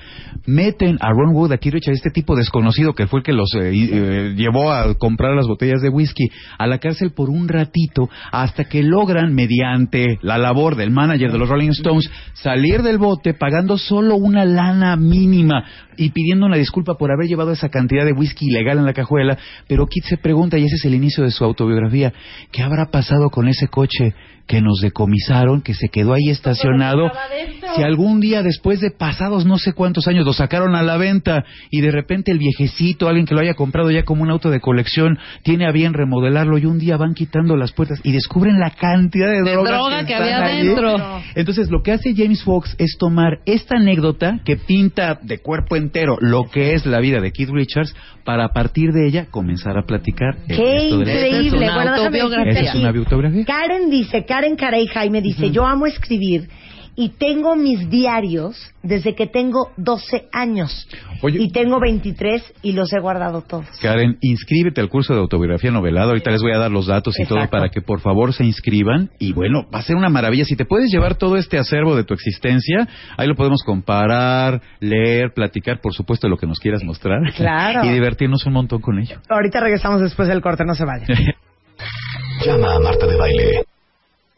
Meten 0.46 0.99
a 1.00 1.11
Ron 1.11 1.34
Wood, 1.34 1.52
a 1.52 1.58
Keith 1.58 1.75
Richards, 1.75 1.99
este 1.99 2.11
tipo 2.11 2.37
desconocido 2.37 2.94
que 2.94 3.06
fue 3.06 3.20
el 3.20 3.25
que 3.25 3.32
los 3.32 3.55
eh, 3.55 3.70
eh, 3.73 4.34
llevó 4.37 4.73
a 4.73 4.94
comprar 4.94 5.34
las 5.34 5.46
botellas 5.46 5.81
de 5.82 5.88
whisky, 5.88 6.29
a 6.58 6.67
la 6.67 6.79
cárcel 6.79 7.12
por 7.12 7.31
un 7.31 7.49
ratito, 7.49 8.08
hasta 8.31 8.64
que 8.64 8.82
logran, 8.82 9.34
mediante 9.34 10.19
la 10.23 10.38
labor 10.38 10.76
del 10.76 10.90
manager 10.90 11.32
de 11.32 11.38
los 11.38 11.49
Rolling 11.49 11.70
Stones, 11.70 12.11
salir 12.34 12.82
del 12.82 12.99
bote 12.99 13.34
pagando 13.34 13.79
solo 13.79 14.17
una 14.17 14.44
lana 14.44 14.96
mínima 14.96 15.64
y 15.96 16.10
pidiendo 16.10 16.46
una 16.46 16.56
disculpa 16.56 16.94
por 16.94 17.10
haber 17.10 17.26
llevado 17.28 17.52
esa 17.52 17.68
cantidad 17.68 18.04
de 18.04 18.12
whisky 18.12 18.46
ilegal 18.46 18.78
en 18.78 18.86
la 18.86 18.92
cajuela. 18.92 19.38
Pero 19.68 19.86
Keith 19.86 20.04
se 20.04 20.16
pregunta, 20.16 20.58
y 20.58 20.64
ese 20.64 20.76
es 20.76 20.84
el 20.84 20.94
inicio 20.94 21.24
de 21.24 21.30
su 21.30 21.44
autobiografía, 21.44 22.12
¿qué 22.50 22.62
habrá 22.62 22.90
pasado 22.90 23.30
con 23.30 23.48
ese 23.48 23.68
coche 23.68 24.14
que 24.46 24.60
nos 24.60 24.80
decomisaron, 24.80 25.62
que 25.62 25.74
se 25.74 25.88
quedó 25.88 26.14
ahí 26.14 26.28
estacionado? 26.30 27.10
Si 27.76 27.82
algún 27.82 28.20
día 28.20 28.42
después 28.42 28.80
de 28.80 28.90
pasados 28.90 29.46
no 29.46 29.56
sé 29.58 29.72
cuántos 29.72 30.08
años 30.08 30.24
lo 30.26 30.32
sacaron 30.32 30.74
a 30.74 30.82
la 30.82 30.96
venta 30.96 31.44
y 31.70 31.80
de 31.80 31.90
repente 31.90 32.30
el 32.32 32.38
viejecito, 32.38 33.08
alguien 33.08 33.26
que 33.26 33.34
lo 33.34 33.40
haya 33.40 33.54
comprado 33.54 33.90
ya 33.90 34.02
como 34.04 34.22
un 34.22 34.30
auto 34.30 34.50
de 34.50 34.60
colección, 34.60 35.18
tiene 35.42 35.66
a 35.66 35.72
bien 35.72 35.94
remodelarlo 35.94 36.58
y 36.58 36.66
un 36.66 36.78
día 36.78 36.96
van 36.96 37.14
quitando 37.14 37.56
las 37.56 37.72
puertas 37.72 38.00
y 38.02 38.12
descubren 38.12 38.58
la 38.58 38.70
cantidad 38.70 39.28
de, 39.28 39.42
De 39.42 39.52
droga, 39.52 39.70
droga 39.72 40.06
que 40.06 40.12
están 40.12 40.42
había 40.42 40.56
dentro. 40.64 40.96
Entonces 41.34 41.70
lo 41.70 41.82
que 41.82 41.92
hace 41.92 42.14
James 42.14 42.42
Fox 42.42 42.74
es 42.78 42.96
tomar 42.98 43.38
esta 43.46 43.76
anécdota 43.76 44.40
que 44.44 44.56
pinta 44.56 45.18
de 45.22 45.38
cuerpo 45.38 45.76
entero 45.76 46.16
lo 46.20 46.44
que 46.50 46.74
es 46.74 46.84
la 46.84 46.98
vida 47.00 47.20
de 47.20 47.32
Keith 47.32 47.50
Richards 47.50 47.94
para 48.24 48.44
a 48.44 48.48
partir 48.52 48.90
de 48.92 49.06
ella 49.08 49.26
comenzar 49.30 49.76
a 49.78 49.82
platicar 49.84 50.36
el 50.48 50.56
Qué 50.56 50.62
resto 50.62 50.98
de 50.98 51.04
la- 51.06 51.12
increíble. 51.12 51.46
Es 51.66 51.72
una 51.72 51.74
Bueno, 51.74 51.94
autobiografía. 51.94 52.60
es 52.60 52.74
una 52.74 52.88
autobiografía. 52.90 53.44
Karen 53.44 53.90
dice, 53.90 54.24
Karen 54.24 54.41
Caray 54.56 54.86
Jaime 54.86 55.22
dice, 55.22 55.50
yo 55.50 55.64
amo 55.64 55.86
escribir 55.86 56.48
y 56.94 57.10
tengo 57.10 57.56
mis 57.56 57.88
diarios 57.88 58.70
desde 58.82 59.14
que 59.14 59.26
tengo 59.26 59.70
12 59.76 60.28
años. 60.32 60.88
Oye. 61.22 61.40
Y 61.40 61.50
tengo 61.50 61.81
23 61.81 62.55
y 62.62 62.72
los 62.72 62.93
he 62.93 63.00
guardado 63.00 63.43
todos. 63.43 63.67
Karen, 63.81 64.19
inscríbete 64.20 64.81
al 64.81 64.88
curso 64.88 65.14
de 65.14 65.20
autobiografía 65.20 65.70
novelada. 65.70 66.08
Ahorita 66.08 66.31
les 66.31 66.43
voy 66.43 66.52
a 66.52 66.58
dar 66.58 66.70
los 66.70 66.86
datos 66.86 67.19
y 67.19 67.24
todo 67.24 67.48
para 67.48 67.70
que 67.70 67.81
por 67.81 68.00
favor 68.00 68.34
se 68.34 68.44
inscriban. 68.44 69.10
Y 69.19 69.32
bueno, 69.32 69.67
va 69.74 69.78
a 69.78 69.82
ser 69.82 69.96
una 69.96 70.10
maravilla. 70.10 70.44
Si 70.44 70.56
te 70.56 70.64
puedes 70.64 70.90
llevar 70.90 71.14
todo 71.14 71.36
este 71.36 71.58
acervo 71.58 71.96
de 71.96 72.05
tu 72.05 72.12
existencia, 72.14 72.86
ahí 73.17 73.26
lo 73.26 73.36
podemos 73.36 73.62
comparar, 73.62 74.60
leer, 74.81 75.32
platicar, 75.32 75.81
por 75.81 75.94
supuesto, 75.94 76.28
lo 76.28 76.36
que 76.36 76.46
nos 76.46 76.58
quieras 76.58 76.82
mostrar. 76.84 77.20
Claro. 77.34 77.82
Y 77.93 77.93
divertirnos 77.93 78.44
un 78.46 78.52
montón 78.52 78.81
con 78.81 78.98
ello. 78.98 79.19
Ahorita 79.28 79.60
regresamos 79.60 80.00
después 80.00 80.28
del 80.28 80.40
corte, 80.40 80.64
no 80.64 80.74
se 80.74 80.84
vayan. 80.84 81.06
Llama 82.46 82.74
a 82.74 82.78
Marta 82.81 83.06
de 83.06 83.17
Baile. 83.17 83.64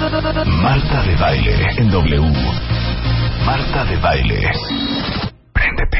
Marta 0.00 1.02
de 1.02 1.14
Baile 1.16 1.52
en 1.76 1.90
W. 1.90 2.20
Marta 3.44 3.84
de 3.84 3.96
Baile. 3.98 4.50
Préndete. 5.52 5.98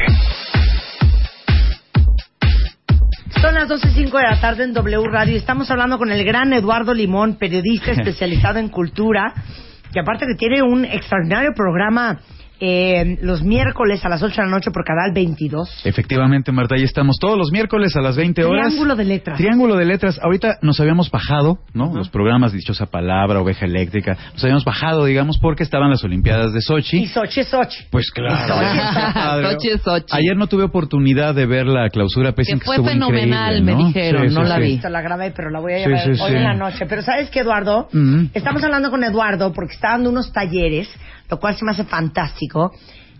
Son 3.39 3.53
las 3.53 3.69
12.05 3.69 4.17
de 4.17 4.23
la 4.23 4.41
tarde 4.41 4.63
en 4.63 4.73
W 4.73 5.03
Radio 5.05 5.37
estamos 5.37 5.69
hablando 5.69 5.99
con 5.99 6.11
el 6.11 6.25
gran 6.25 6.51
Eduardo 6.51 6.95
Limón, 6.95 7.35
periodista 7.35 7.91
especializado 7.91 8.57
en 8.57 8.69
cultura, 8.69 9.35
que 9.93 9.99
aparte 9.99 10.25
que 10.25 10.35
tiene 10.35 10.63
un 10.63 10.83
extraordinario 10.83 11.51
programa 11.55 12.21
eh, 12.63 13.17
los 13.23 13.41
miércoles 13.43 14.05
a 14.05 14.09
las 14.09 14.21
8 14.21 14.35
de 14.41 14.47
la 14.47 14.51
noche 14.51 14.69
por 14.71 14.85
canal 14.85 15.11
22. 15.13 15.81
Efectivamente, 15.83 16.51
Marta, 16.51 16.75
ahí 16.75 16.83
estamos 16.83 17.17
todos 17.19 17.37
los 17.37 17.51
miércoles 17.51 17.95
a 17.95 18.01
las 18.01 18.15
20 18.15 18.45
horas. 18.45 18.67
Triángulo 18.67 18.95
de 18.95 19.03
letras. 19.03 19.37
Triángulo 19.37 19.75
de 19.75 19.85
letras. 19.85 20.19
Ahorita 20.23 20.59
nos 20.61 20.79
habíamos 20.79 21.09
bajado, 21.09 21.57
¿no? 21.73 21.91
Los 21.95 22.09
programas 22.09 22.53
Dichosa 22.53 22.85
Palabra, 22.85 23.41
Oveja 23.41 23.65
Eléctrica. 23.65 24.15
Nos 24.33 24.43
habíamos 24.43 24.63
bajado, 24.63 25.05
digamos, 25.05 25.39
porque 25.39 25.63
estaban 25.63 25.89
las 25.89 26.03
Olimpiadas 26.03 26.53
de 26.53 26.59
Y 26.59 26.61
Sochi. 26.61 27.05
Sochi, 27.07 27.43
Sochi. 27.43 27.83
Pues 27.89 28.11
claro. 28.11 29.49
Sochi 29.51 29.69
es 29.69 29.81
Sochi. 29.81 30.05
Ayer 30.15 30.37
no 30.37 30.45
tuve 30.47 30.63
oportunidad 30.63 31.33
de 31.33 31.45
ver 31.47 31.65
la 31.65 31.89
clausura 31.89 32.33
pese 32.33 32.53
Que 32.53 32.59
que 32.59 32.65
fue 32.65 32.75
estuvo 32.75 32.89
fenomenal, 32.89 33.57
increíble, 33.57 33.73
me 33.75 33.81
¿no? 33.81 33.87
dijeron, 33.87 34.29
Sí, 34.29 34.35
no 34.35 34.43
sí, 34.43 34.49
la 34.49 34.55
sí. 34.57 34.61
vi. 34.61 34.79
La 34.91 35.01
grabé, 35.01 35.31
pero 35.31 35.49
la 35.49 35.59
voy 35.59 35.73
a 35.73 35.77
Sí, 35.77 35.83
llevar 35.85 36.03
sí, 36.03 36.09
hoy 36.21 36.29
sí. 36.31 36.35
en 36.35 36.43
la 36.43 36.53
noche. 36.53 36.85
Pero 36.87 37.01
¿sabes 37.01 37.29
qué, 37.31 37.39
Eduardo? 37.39 37.87
Mm. 37.91 38.25
Estamos 38.33 38.63
hablando 38.63 38.91
con 38.91 39.03
Eduardo 39.03 39.51
porque 39.53 39.73
está 39.73 39.89
dando 39.91 40.09
unos 40.09 40.31
talleres, 40.31 40.89
lo 41.31 41.39
cual 41.39 41.55
se 41.55 41.65
me 41.65 41.71
hace 41.71 41.85
fantástico, 41.85 42.71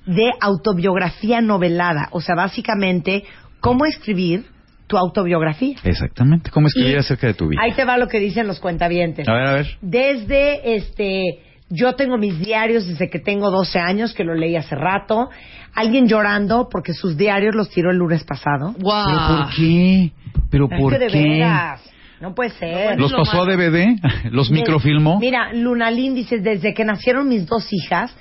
de 0.06 0.30
autobiografía 0.42 1.42
novelada. 1.42 2.10
O 2.12 2.22
sea, 2.22 2.36
básicamente, 2.36 3.24
cómo 3.60 3.86
escribir 3.86 4.46
tu 4.88 4.98
autobiografía. 4.98 5.78
Exactamente. 5.84 6.52
¿Cómo 6.52 6.68
escribir 6.68 6.96
Y 6.96 6.98
acerca 6.98 7.28
de 7.28 7.34
tu 7.34 7.48
vida? 7.48 7.62
Ahí 7.64 7.72
te 7.72 7.86
va 7.86 7.98
lo 7.98 8.10
que 8.10 8.20
dicen 8.20 8.46
los 8.46 8.60
cuentavientes. 8.60 9.28
A 9.28 9.34
ver, 9.34 9.48
a 9.48 9.52
ver. 9.54 9.78
Desde 9.82 10.76
este 10.76 11.40
yo 11.70 11.94
tengo 11.96 12.18
mis 12.18 12.38
diarios 12.38 12.86
desde 12.86 13.10
que 13.10 13.20
tengo 13.20 13.50
12 13.50 13.80
años, 13.80 14.14
que 14.14 14.26
lo 14.26 14.36
leí 14.36 14.58
hace 14.58 14.76
rato. 14.76 15.30
Alguien 15.74 16.10
llorando 16.10 16.68
porque 16.70 16.94
sus 16.94 17.16
diarios 17.16 17.56
los 17.56 17.70
tiró 17.70 17.92
el 17.92 17.98
lunes 17.98 18.26
pasado. 18.26 18.76
Guau. 18.78 19.06
¿Pero 19.06 19.38
por 19.38 19.56
qué? 19.56 20.12
¿Pero 20.50 20.68
Es 20.70 20.82
por 20.82 20.92
que 20.92 21.00
de 21.00 21.08
qué? 21.08 21.20
veras, 21.30 21.82
no 22.22 22.34
puede 22.36 22.52
ser. 22.52 23.00
¿Los 23.00 23.12
pasó 23.14 23.42
a 23.42 23.46
DVD? 23.46 23.98
¿Los 24.32 24.50
De- 24.50 24.56
microfilmó? 24.56 25.20
Mira, 25.20 25.52
Lunalín 25.54 26.14
dice, 26.16 26.40
desde 26.40 26.74
que 26.74 26.86
nacieron 26.86 27.28
mis 27.28 27.46
dos 27.46 27.68
hijas, 27.72 28.16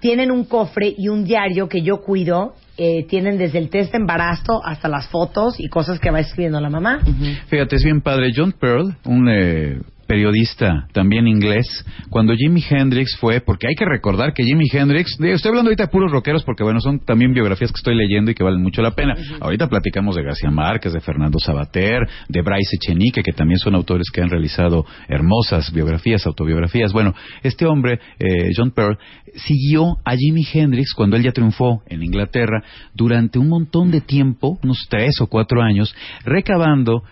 tienen 0.00 0.30
un 0.30 0.44
cofre 0.44 0.92
y 0.96 1.08
un 1.08 1.24
diario 1.24 1.68
que 1.68 1.82
yo 1.82 2.02
cuido. 2.02 2.54
eh, 2.78 3.04
tienen 3.06 3.36
desde 3.36 3.58
el 3.58 3.68
test 3.68 3.92
de 3.92 3.98
embarazo 3.98 4.60
hasta 4.64 4.88
las 4.88 5.06
fotos 5.08 5.60
y 5.60 5.68
cosas 5.68 6.00
que 6.00 6.10
va 6.10 6.20
escribiendo 6.20 6.58
la 6.58 6.70
mamá. 6.70 7.00
Fíjate, 7.48 7.76
es 7.76 7.84
bien 7.84 8.00
padre. 8.00 8.30
John 8.34 8.52
Pearl, 8.58 8.96
un 9.04 9.28
eh, 9.28 9.78
periodista 10.12 10.88
también 10.92 11.26
inglés, 11.26 11.66
cuando 12.10 12.34
Jimi 12.34 12.62
Hendrix 12.68 13.16
fue, 13.18 13.40
porque 13.40 13.66
hay 13.66 13.74
que 13.74 13.86
recordar 13.86 14.34
que 14.34 14.44
Jimi 14.44 14.66
Hendrix, 14.70 15.18
estoy 15.18 15.48
hablando 15.48 15.70
ahorita 15.70 15.84
de 15.84 15.88
puros 15.88 16.12
rockeros 16.12 16.44
porque 16.44 16.62
bueno, 16.62 16.80
son 16.80 16.98
también 16.98 17.32
biografías 17.32 17.72
que 17.72 17.78
estoy 17.78 17.96
leyendo 17.96 18.30
y 18.30 18.34
que 18.34 18.44
valen 18.44 18.60
mucho 18.60 18.82
la 18.82 18.90
pena. 18.90 19.14
Ahorita 19.40 19.68
platicamos 19.68 20.14
de 20.14 20.22
García 20.22 20.50
Márquez, 20.50 20.92
de 20.92 21.00
Fernando 21.00 21.38
Sabater, 21.38 22.06
de 22.28 22.42
Bryce 22.42 22.76
Echenique, 22.76 23.22
que 23.22 23.32
también 23.32 23.58
son 23.58 23.74
autores 23.74 24.10
que 24.12 24.20
han 24.20 24.28
realizado 24.28 24.84
hermosas 25.08 25.72
biografías, 25.72 26.26
autobiografías. 26.26 26.92
Bueno, 26.92 27.14
este 27.42 27.64
hombre, 27.64 27.98
eh, 28.18 28.50
John 28.54 28.72
Pearl, 28.72 28.98
siguió 29.34 29.96
a 30.04 30.14
Jimi 30.14 30.44
Hendrix 30.52 30.92
cuando 30.92 31.16
él 31.16 31.22
ya 31.22 31.32
triunfó 31.32 31.82
en 31.86 32.02
Inglaterra 32.02 32.62
durante 32.92 33.38
un 33.38 33.48
montón 33.48 33.90
de 33.90 34.02
tiempo, 34.02 34.58
unos 34.62 34.86
tres 34.90 35.22
o 35.22 35.26
cuatro 35.26 35.62
años, 35.62 35.94
recabando 36.26 37.02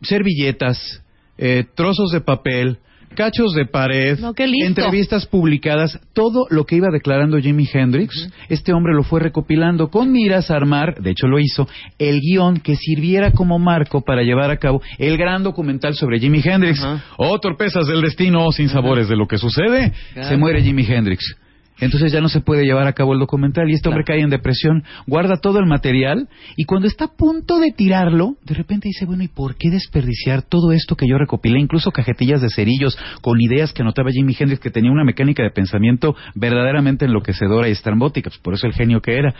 servilletas, 0.00 1.02
eh, 1.40 1.64
trozos 1.74 2.10
de 2.10 2.20
papel, 2.20 2.78
cachos 3.14 3.54
de 3.54 3.64
pared, 3.64 4.18
No, 4.18 4.34
entrevistas 4.36 5.26
publicadas, 5.26 5.98
todo 6.12 6.46
lo 6.50 6.66
que 6.66 6.76
iba 6.76 6.88
declarando 6.92 7.38
Jimi 7.38 7.66
Hendrix, 7.72 8.30
este 8.50 8.74
hombre 8.74 8.92
lo 8.94 9.02
fue 9.02 9.20
recopilando 9.20 9.88
con 9.88 10.12
miras 10.12 10.50
a 10.50 10.56
armar, 10.56 11.00
de 11.00 11.10
hecho 11.10 11.26
lo 11.26 11.38
hizo, 11.38 11.66
el 11.98 12.20
guion 12.20 12.58
que 12.58 12.76
sirviera 12.76 13.32
como 13.32 13.58
marco 13.58 14.02
para 14.02 14.22
llevar 14.22 14.50
a 14.50 14.58
cabo 14.58 14.82
el 14.98 15.16
gran 15.16 15.42
documental 15.42 15.94
sobre 15.94 16.20
Jimi 16.20 16.42
Hendrix. 16.44 16.82
Ajá. 16.82 17.04
Oh, 17.16 17.38
torpezas 17.40 17.86
del 17.86 18.02
destino, 18.02 18.52
sin 18.52 18.68
sabores 18.68 19.08
de 19.08 19.16
lo 19.16 19.26
que 19.26 19.38
sucede. 19.38 19.92
Se 20.20 20.36
muere 20.36 20.62
Jimi 20.62 20.84
Hendrix. 20.84 21.36
Entonces 21.80 22.12
ya 22.12 22.20
no 22.20 22.28
se 22.28 22.40
puede 22.40 22.64
llevar 22.64 22.86
a 22.86 22.92
cabo 22.92 23.14
el 23.14 23.18
documental 23.18 23.70
y 23.70 23.74
este 23.74 23.88
hombre 23.88 24.04
cae 24.04 24.20
en 24.20 24.30
depresión, 24.30 24.84
guarda 25.06 25.36
todo 25.36 25.58
el 25.58 25.66
material 25.66 26.28
y 26.56 26.64
cuando 26.64 26.86
está 26.86 27.06
a 27.06 27.16
punto 27.16 27.58
de 27.58 27.72
tirarlo, 27.72 28.36
de 28.44 28.54
repente 28.54 28.88
dice, 28.88 29.06
bueno, 29.06 29.22
¿y 29.22 29.28
por 29.28 29.56
qué 29.56 29.70
desperdiciar 29.70 30.42
todo 30.42 30.72
esto 30.72 30.96
que 30.96 31.08
yo 31.08 31.18
recopilé? 31.18 31.58
Incluso 31.58 31.90
cajetillas 31.90 32.40
de 32.40 32.50
cerillos 32.50 32.98
con 33.22 33.40
ideas 33.40 33.72
que 33.72 33.82
anotaba 33.82 34.10
Jimi 34.10 34.36
Hendrix, 34.38 34.60
que 34.60 34.70
tenía 34.70 34.90
una 34.90 35.04
mecánica 35.04 35.42
de 35.42 35.50
pensamiento 35.50 36.14
verdaderamente 36.34 37.04
enloquecedora 37.04 37.68
y 37.68 37.72
estrambótica, 37.72 38.30
pues 38.30 38.40
por 38.40 38.54
eso 38.54 38.66
el 38.66 38.74
genio 38.74 39.00
que 39.00 39.16
era. 39.16 39.34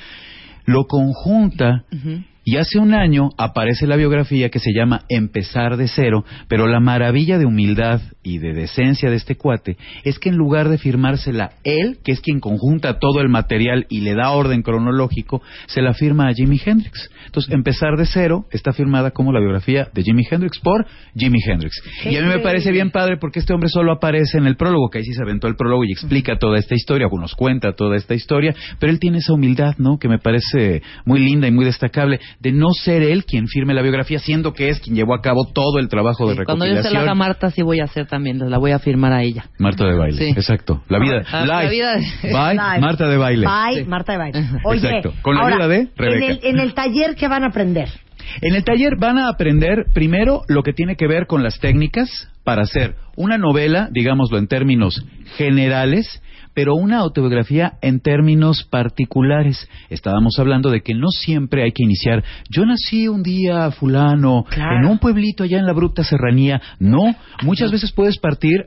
Lo 0.66 0.84
conjunta 0.84 1.84
y 2.44 2.56
hace 2.56 2.78
un 2.78 2.94
año 2.94 3.30
aparece 3.36 3.86
la 3.86 3.96
biografía 3.96 4.48
que 4.48 4.58
se 4.58 4.72
llama 4.72 5.02
Empezar 5.08 5.76
de 5.76 5.88
cero, 5.88 6.24
pero 6.48 6.66
la 6.66 6.80
maravilla 6.80 7.38
de 7.38 7.46
humildad 7.46 8.00
y 8.22 8.38
de 8.38 8.52
decencia 8.52 9.10
de 9.10 9.16
este 9.16 9.36
cuate 9.36 9.76
es 10.04 10.18
que 10.18 10.30
en 10.30 10.36
lugar 10.36 10.68
de 10.68 10.78
firmársela 10.78 11.52
él, 11.64 11.98
que 12.04 12.12
es 12.12 12.20
quien 12.20 12.40
conjunta 12.40 12.98
todo 12.98 13.20
el 13.20 13.28
material 13.28 13.86
y 13.88 14.00
le 14.00 14.14
da 14.14 14.30
orden 14.30 14.62
cronológico, 14.62 15.42
se 15.66 15.82
la 15.82 15.94
firma 15.94 16.28
a 16.28 16.34
Jimi 16.34 16.60
Hendrix. 16.64 17.10
Entonces, 17.26 17.52
Empezar 17.52 17.96
de 17.96 18.06
cero 18.06 18.46
está 18.50 18.72
firmada 18.72 19.10
como 19.10 19.32
la 19.32 19.40
biografía 19.40 19.88
de 19.92 20.02
Jimi 20.02 20.24
Hendrix 20.28 20.58
por 20.60 20.86
Jimi 21.14 21.38
Hendrix. 21.44 21.82
Y 22.04 22.16
a 22.16 22.22
mí 22.22 22.28
me 22.28 22.38
parece 22.38 22.72
bien 22.72 22.90
padre 22.90 23.16
porque 23.18 23.40
este 23.40 23.52
hombre 23.52 23.68
solo 23.68 23.92
aparece 23.92 24.38
en 24.38 24.46
el 24.46 24.56
prólogo, 24.56 24.88
que 24.88 24.98
ahí 24.98 25.04
sí 25.04 25.12
se 25.12 25.22
aventó 25.22 25.46
el 25.46 25.56
prólogo 25.56 25.84
y 25.84 25.92
explica 25.92 26.36
toda 26.36 26.58
esta 26.58 26.74
historia, 26.74 27.06
o 27.10 27.18
nos 27.18 27.34
cuenta 27.34 27.74
toda 27.74 27.96
esta 27.96 28.14
historia, 28.14 28.54
pero 28.78 28.92
él 28.92 28.98
tiene 28.98 29.18
esa 29.18 29.34
humildad, 29.34 29.74
¿no? 29.78 29.98
Que 29.98 30.08
me 30.08 30.18
parece 30.18 30.82
muy 31.04 31.20
linda 31.20 31.48
y 31.48 31.50
muy 31.50 31.64
destacable, 31.64 32.20
de 32.38 32.52
no 32.52 32.68
ser 32.72 33.02
él 33.02 33.24
quien 33.24 33.46
firme 33.48 33.74
la 33.74 33.82
biografía, 33.82 34.18
siendo 34.18 34.52
que 34.52 34.68
es 34.68 34.80
quien 34.80 34.94
llevó 34.96 35.14
a 35.14 35.20
cabo 35.20 35.46
todo 35.52 35.78
el 35.78 35.88
trabajo 35.88 36.28
de 36.28 36.36
Cuando 36.44 36.64
yo 36.66 36.70
recopilación. 36.74 36.82
se 36.84 36.94
la 36.94 37.00
haga 37.00 37.12
a 37.12 37.14
Marta, 37.14 37.50
sí 37.50 37.62
voy 37.62 37.80
a 37.80 37.84
hacer 37.84 38.06
también, 38.06 38.38
la 38.50 38.58
voy 38.58 38.72
a 38.72 38.78
firmar 38.78 39.12
a 39.12 39.22
ella. 39.22 39.46
Marta 39.58 39.84
de 39.86 39.96
baile, 39.96 40.18
Sí. 40.18 40.30
exacto. 40.30 40.82
La 40.88 40.98
vida, 40.98 41.22
Ah, 41.32 41.44
la 41.46 41.60
live. 41.62 41.70
vida 41.72 41.92
de- 41.96 42.00
Bye, 42.32 42.54
Live. 42.54 42.80
Marta 42.80 43.08
de 43.08 43.16
baile. 43.16 43.46
Bye, 43.46 43.84
Marta 43.86 44.12
de 44.12 44.18
Baile. 44.18 44.44
Oye, 44.64 44.78
Exacto. 44.86 45.12
Con 45.22 45.34
la 45.34 45.42
ahora, 45.42 45.54
ayuda 45.56 45.68
de 45.68 45.76
en 45.80 45.90
Rebeca. 45.96 46.26
el, 46.26 46.40
en 46.42 46.58
el 46.60 46.74
taller, 46.74 47.14
¿qué 47.16 47.28
van 47.28 47.44
a 47.44 47.48
aprender? 47.48 47.88
En 48.42 48.54
el 48.54 48.62
taller 48.64 48.96
van 48.98 49.18
a 49.18 49.28
aprender 49.28 49.86
primero 49.94 50.42
lo 50.46 50.62
que 50.62 50.72
tiene 50.72 50.94
que 50.96 51.06
ver 51.08 51.26
con 51.26 51.42
las 51.42 51.58
técnicas 51.58 52.28
para 52.44 52.62
hacer 52.62 52.94
una 53.16 53.38
novela, 53.38 53.88
digámoslo 53.92 54.38
en 54.38 54.46
términos 54.48 55.04
generales, 55.36 56.22
pero 56.54 56.74
una 56.74 56.98
autobiografía 56.98 57.74
en 57.80 58.00
términos 58.00 58.64
particulares. 58.68 59.68
Estábamos 59.88 60.34
hablando 60.38 60.70
de 60.70 60.80
que 60.82 60.94
no 60.94 61.08
siempre 61.08 61.62
hay 61.62 61.72
que 61.72 61.84
iniciar, 61.84 62.24
yo 62.50 62.66
nací 62.66 63.08
un 63.08 63.22
día 63.22 63.70
fulano, 63.70 64.44
Claro. 64.50 64.78
en 64.78 64.86
un 64.86 64.98
pueblito 64.98 65.44
allá 65.44 65.58
en 65.58 65.66
la 65.66 65.72
bruta 65.72 66.02
serranía. 66.02 66.60
No, 66.78 67.14
muchas 67.42 67.70
veces 67.70 67.92
puedes 67.92 68.18
partir 68.18 68.66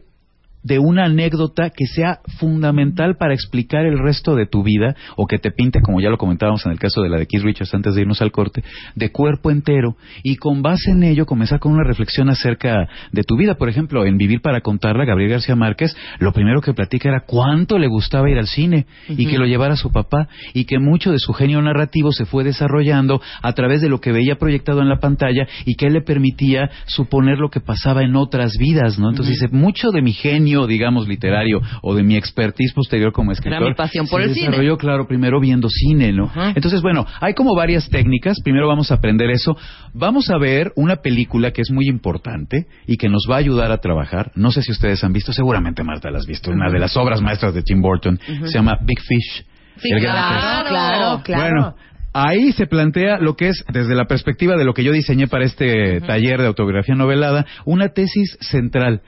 de 0.64 0.80
una 0.80 1.06
anécdota 1.06 1.70
que 1.70 1.86
sea 1.86 2.20
fundamental 2.40 3.18
para 3.18 3.34
explicar 3.34 3.86
el 3.86 4.00
resto 4.00 4.36
de 4.36 4.48
tu 4.48 4.64
vida 4.64 4.96
o 5.18 5.28
que 5.28 5.38
te 5.38 5.52
pinte, 5.52 5.82
como 5.82 6.00
ya 6.02 6.10
lo 6.10 6.18
comentábamos 6.18 6.66
en 6.66 6.72
el 6.72 6.80
caso 6.80 7.02
de 7.02 7.10
la 7.10 7.18
de 7.18 7.28
Keith 7.28 7.44
Richards 7.44 7.74
antes 7.74 7.96
de 7.96 8.02
irnos 8.02 8.22
al 8.22 8.32
corte, 8.32 8.64
de 8.96 9.12
cuerpo 9.12 9.52
entero 9.52 9.98
y 10.24 10.38
con 10.38 10.62
base 10.62 10.92
en 10.92 11.04
ello 11.04 11.26
comenzar 11.26 11.60
con 11.60 11.74
una 11.74 11.84
reflexión 11.84 12.30
acerca 12.30 12.88
de 13.12 13.24
tu 13.24 13.38
vida. 13.38 13.56
Por 13.56 13.70
ejemplo, 13.70 14.06
en 14.06 14.18
Vivir 14.18 14.42
para 14.42 14.62
contarla, 14.62 15.06
Gabriel 15.06 15.32
García 15.32 15.56
Márquez, 15.56 15.96
lo 16.20 16.32
primero 16.32 16.62
que 16.62 16.74
platica 16.74 17.10
era 17.10 17.24
cuánto 17.26 17.78
le 17.78 17.88
gustaba 17.88 18.30
ir 18.30 18.38
al 18.38 18.48
cine 18.48 18.86
y 19.10 19.28
que 19.28 19.38
lo 19.38 19.46
llevara 19.46 19.76
su 19.76 19.92
papá 19.92 20.30
y 20.54 20.66
que 20.66 20.80
mucho 20.80 21.12
de 21.12 21.20
su 21.20 21.34
genio 21.34 21.62
narrativo 21.62 22.12
se 22.12 22.26
fue 22.26 22.44
desarrollando 22.44 23.22
a 23.42 23.54
través 23.54 23.82
de 23.82 23.90
lo 23.90 24.00
que 24.00 24.12
veía 24.12 24.36
proyectado 24.36 24.82
en 24.82 24.90
la 24.90 25.00
pantalla 25.00 25.48
y 25.66 25.76
que 25.76 25.88
él 25.88 25.94
le 25.94 26.02
permitía 26.02 26.70
suponer 26.86 27.38
lo 27.40 27.50
que 27.50 27.60
pasaba 27.60 28.04
en 28.04 28.16
otras 28.16 28.54
vidas, 28.58 28.98
¿no? 28.98 29.10
Entonces 29.10 29.40
dice, 29.40 29.54
mucho 29.54 29.92
de 29.92 30.02
mi 30.02 30.14
genio, 30.14 30.53
digamos, 30.68 31.08
literario 31.08 31.62
o 31.82 31.96
de 31.96 32.04
mi 32.04 32.16
expertise 32.16 32.74
posterior 32.74 33.12
como 33.12 33.32
escritor. 33.32 33.62
mi 33.62 33.74
pasión 33.74 34.08
por 34.08 34.22
se 34.22 34.28
el 34.30 34.34
cine. 34.34 34.48
desarrolló, 34.48 34.78
claro, 34.78 35.08
primero 35.08 35.40
viendo 35.40 35.68
cine, 35.70 36.12
¿no? 36.14 36.26
Ajá. 36.26 36.54
Entonces, 36.56 36.82
bueno, 36.82 37.06
hay 37.20 37.34
como 37.34 37.56
varias 37.56 37.90
técnicas. 37.90 38.38
Primero 38.44 38.68
vamos 38.68 38.92
a 38.92 38.96
aprender 38.96 39.30
eso. 39.30 39.56
Vamos 39.94 40.30
a 40.30 40.38
ver 40.38 40.72
una 40.76 40.98
película 40.98 41.52
que 41.52 41.62
es 41.62 41.72
muy 41.72 41.88
importante 41.88 42.68
y 42.88 42.98
que 42.98 43.10
nos 43.10 43.24
va 43.30 43.36
a 43.36 43.40
ayudar 43.40 43.72
a 43.72 43.78
trabajar. 43.80 44.32
No 44.36 44.52
sé 44.52 44.62
si 44.62 44.72
ustedes 44.72 45.04
han 45.04 45.14
visto, 45.14 45.34
seguramente 45.34 45.84
Marta 45.84 46.10
la 46.12 46.20
has 46.20 46.28
visto, 46.28 46.52
una 46.52 46.72
de 46.72 46.80
las 46.80 46.96
obras 46.98 47.22
maestras 47.22 47.54
de 47.54 47.62
Tim 47.64 47.82
Burton. 47.82 48.20
Se 48.46 48.54
llama 48.54 48.78
Big 48.82 49.00
Fish. 49.02 49.46
Sí, 49.78 49.90
El 49.92 50.02
gran 50.02 50.16
pez. 50.16 50.42
claro. 50.44 50.70
claro, 50.70 51.22
claro. 51.24 51.42
Bueno, 51.42 51.76
ahí 52.14 52.52
se 52.52 52.68
plantea 52.68 53.18
lo 53.18 53.36
que 53.36 53.48
es, 53.50 53.66
desde 53.74 53.96
la 53.96 54.06
perspectiva 54.06 54.56
de 54.56 54.66
lo 54.66 54.74
que 54.76 54.84
yo 54.84 54.92
diseñé 54.92 55.28
para 55.28 55.46
este 55.46 56.00
taller 56.02 56.40
de 56.42 56.48
autobiografía 56.48 56.94
novelada, 56.96 57.46
una 57.66 57.90
tesis 57.90 58.38
central. 58.42 59.02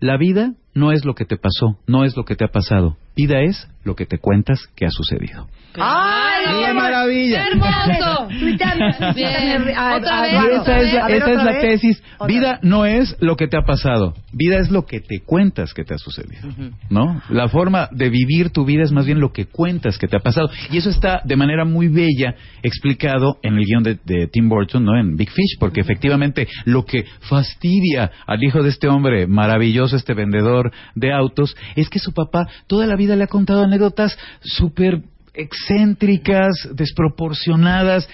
La 0.00 0.16
vida 0.16 0.52
no 0.74 0.92
es 0.92 1.04
lo 1.04 1.14
que 1.14 1.24
te 1.24 1.36
pasó, 1.36 1.78
no 1.86 2.04
es 2.04 2.16
lo 2.16 2.24
que 2.24 2.36
te 2.36 2.44
ha 2.44 2.48
pasado. 2.48 2.96
Vida 3.16 3.40
es 3.40 3.68
lo 3.82 3.96
que 3.96 4.06
te 4.06 4.18
cuentas 4.18 4.60
que 4.76 4.86
ha 4.86 4.90
sucedido. 4.90 5.48
¡Ay. 5.74 6.66
¡Qué 6.66 6.72
maravilla! 6.72 7.44
¡Qué 7.44 7.50
hermoso! 7.50 8.28
Otra 9.96 10.20
vez, 10.22 10.32
esa 10.60 10.78
es 10.78 10.92
la, 10.94 11.04
A 11.04 11.08
ver, 11.08 11.16
esa 11.16 11.30
es 11.30 11.36
otra 11.38 11.44
la 11.44 11.52
vez. 11.52 11.60
tesis. 11.62 12.02
Otra 12.18 12.26
Vida 12.26 12.52
vez. 12.54 12.60
no 12.62 12.84
es 12.86 13.16
lo 13.20 13.36
que 13.36 13.48
te 13.48 13.56
ha 13.56 13.62
pasado. 13.62 14.14
Vida 14.32 14.58
es 14.58 14.70
lo 14.70 14.86
que 14.86 15.00
te 15.00 15.20
cuentas 15.20 15.74
que 15.74 15.84
te 15.84 15.94
ha 15.94 15.98
sucedido. 15.98 16.48
¿No? 16.90 17.20
La 17.28 17.48
forma 17.48 17.88
de 17.92 18.08
vivir 18.08 18.50
tu 18.50 18.64
vida 18.64 18.82
es 18.84 18.92
más 18.92 19.06
bien 19.06 19.20
lo 19.20 19.32
que 19.32 19.46
cuentas 19.46 19.98
que 19.98 20.06
te 20.06 20.16
ha 20.16 20.20
pasado. 20.20 20.48
Y 20.70 20.76
eso 20.78 20.90
está 20.90 21.20
de 21.24 21.36
manera 21.36 21.64
muy 21.64 21.88
bella 21.88 22.34
explicado 22.62 23.38
en 23.42 23.54
el 23.56 23.64
guion 23.64 23.82
de, 23.82 23.98
de 24.04 24.26
Tim 24.28 24.48
Burton, 24.48 24.84
¿no? 24.84 24.96
En 24.98 25.16
Big 25.16 25.30
Fish, 25.30 25.58
porque 25.58 25.80
efectivamente 25.80 26.46
lo 26.64 26.84
que 26.84 27.04
fastidia 27.28 28.10
al 28.26 28.42
hijo 28.44 28.62
de 28.62 28.68
este 28.68 28.88
hombre 28.88 29.26
maravilloso, 29.26 29.96
este 29.96 30.14
vendedor 30.14 30.57
de 30.94 31.12
autos, 31.12 31.56
es 31.76 31.88
que 31.88 31.98
su 31.98 32.12
papá 32.12 32.48
toda 32.66 32.86
la 32.86 32.96
vida 32.96 33.16
le 33.16 33.24
ha 33.24 33.28
contado 33.28 33.64
anécdotas 33.64 34.16
súper 34.40 35.02
excéntricas, 35.34 36.68
desproporcionadas, 36.72 38.08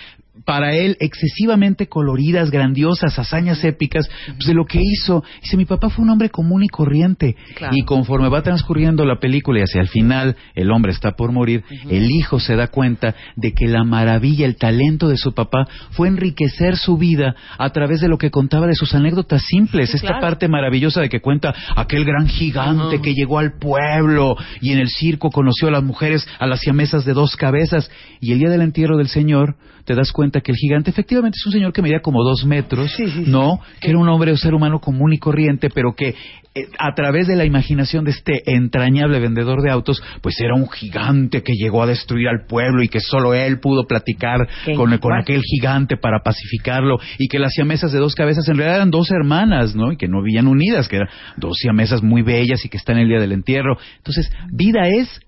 para 0.45 0.75
él 0.75 0.97
excesivamente 1.01 1.87
coloridas, 1.89 2.51
grandiosas, 2.51 3.19
hazañas 3.19 3.63
épicas, 3.65 4.09
pues 4.27 4.47
de 4.47 4.55
lo 4.55 4.65
que 4.67 4.81
hizo. 4.83 5.23
Dice, 5.43 5.57
mi 5.57 5.65
papá 5.65 5.91
fue 5.91 6.05
un 6.05 6.11
hombre 6.11 6.29
común 6.29 6.65
y 6.65 6.69
corriente. 6.69 7.37
Claro. 7.55 7.75
Y 7.77 7.83
conforme 7.85 8.29
va 8.29 8.43
transcurriendo 8.43 9.05
la 9.05 9.21
película 9.21 9.61
y 9.61 9.63
hacia 9.63 9.81
el 9.81 9.89
final 9.89 10.37
el 10.55 10.71
hombre 10.73 10.93
está 10.93 11.13
por 11.13 11.31
morir, 11.31 11.63
el 11.89 12.11
hijo 12.11 12.41
se 12.41 12.57
da 12.57 12.69
cuenta 12.69 13.15
de 13.37 13.53
que 13.53 13.69
la 13.69 13.85
maravilla, 13.85 14.47
el 14.47 14.57
talento 14.57 15.09
de 15.09 15.17
su 15.17 15.35
papá 15.35 15.69
fue 15.91 16.09
enriquecer 16.09 16.77
su 16.77 16.99
vida 16.99 17.37
a 17.59 17.71
través 17.71 18.01
de 18.01 18.09
lo 18.09 18.19
que 18.19 18.31
contaba 18.31 18.67
de 18.67 18.75
sus 18.75 18.95
anécdotas 18.95 19.43
simples. 19.43 19.91
Sí, 19.91 19.97
Esta 19.97 20.19
parte 20.19 20.49
maravillosa 20.49 21.01
de 21.01 21.09
que 21.09 21.21
cuenta 21.21 21.55
aquel 21.77 22.05
gran 22.05 22.27
gigante 22.27 23.01
que 23.01 23.15
llegó 23.15 23.39
al 23.39 23.59
pueblo 23.59 24.37
y 24.61 24.73
en 24.73 24.79
el 24.79 24.89
circo 24.89 25.31
conoció 25.31 25.69
a 25.69 25.71
las 25.71 25.85
mujeres, 25.85 26.27
a 26.39 26.47
las 26.47 26.61
siamesas 26.61 27.05
de 27.05 27.13
dos 27.13 27.37
cabezas. 27.37 27.91
Y 28.21 28.33
el 28.33 28.41
día 28.41 28.51
del 28.51 28.63
entierro 28.63 28.97
del 28.97 29.09
señor, 29.09 29.57
te 29.85 29.95
das 29.95 30.13
cuenta 30.13 30.24
que 30.31 30.53
el 30.53 30.59
gigante 30.59 30.91
efectivamente 30.91 31.37
es 31.41 31.47
un 31.47 31.53
señor 31.53 31.73
que 31.73 31.83
medía 31.83 32.01
como 32.01 32.23
dos 32.23 32.45
metros, 32.45 32.93
Sí, 32.97 33.07
sí, 33.07 33.25
sí. 33.25 33.31
¿no? 33.31 33.61
Que 33.81 33.91
era 33.91 33.99
un 33.99 34.09
hombre 34.09 34.33
o 34.33 34.37
ser 34.37 34.55
humano 34.55 34.81
común 34.81 35.13
y 35.13 35.19
corriente, 35.19 35.69
pero 35.71 35.95
que 35.95 36.15
eh, 36.57 36.69
a 36.79 36.95
través 36.95 37.27
de 37.27 37.35
la 37.35 37.45
imaginación 37.45 38.05
de 38.05 38.13
este 38.13 38.43
entrañable 38.47 39.19
vendedor 39.19 39.61
de 39.61 39.71
autos, 39.71 40.01
pues 40.23 40.41
era 40.41 40.55
un 40.55 40.71
gigante 40.71 41.43
que 41.43 41.53
llegó 41.55 41.83
a 41.83 41.87
destruir 41.87 42.29
al 42.29 42.47
pueblo 42.47 42.83
y 42.83 42.89
que 42.89 43.01
solo 43.01 43.35
él 43.35 43.59
pudo 43.59 43.87
platicar 43.89 44.49
con, 44.77 44.97
con 44.99 45.13
aquel 45.15 45.43
gigante 45.43 45.97
para 45.97 46.21
pacificarlo 46.21 46.99
y 47.19 47.27
que 47.27 47.41
las 47.41 47.53
siamesas 47.55 47.91
de 47.91 47.99
dos 47.99 48.15
cabezas 48.15 48.49
en 48.49 48.57
realidad 48.57 48.77
eran 48.77 48.91
dos 48.91 49.11
hermanas, 49.11 49.75
¿no? 49.75 49.91
Y 49.91 49.97
que 49.97 50.07
no 50.07 50.23
vivían 50.23 50.47
unidas, 50.47 50.89
que 50.89 50.97
eran 50.97 51.09
dos 51.37 51.57
siamesas 51.57 52.03
muy 52.03 52.23
bellas 52.23 52.65
y 52.65 52.69
que 52.69 52.77
están 52.77 52.99
el 52.99 53.09
día 53.09 53.19
del 53.19 53.33
entierro. 53.33 53.77
Entonces, 53.97 54.31
vida 54.53 54.87
es 54.87 55.21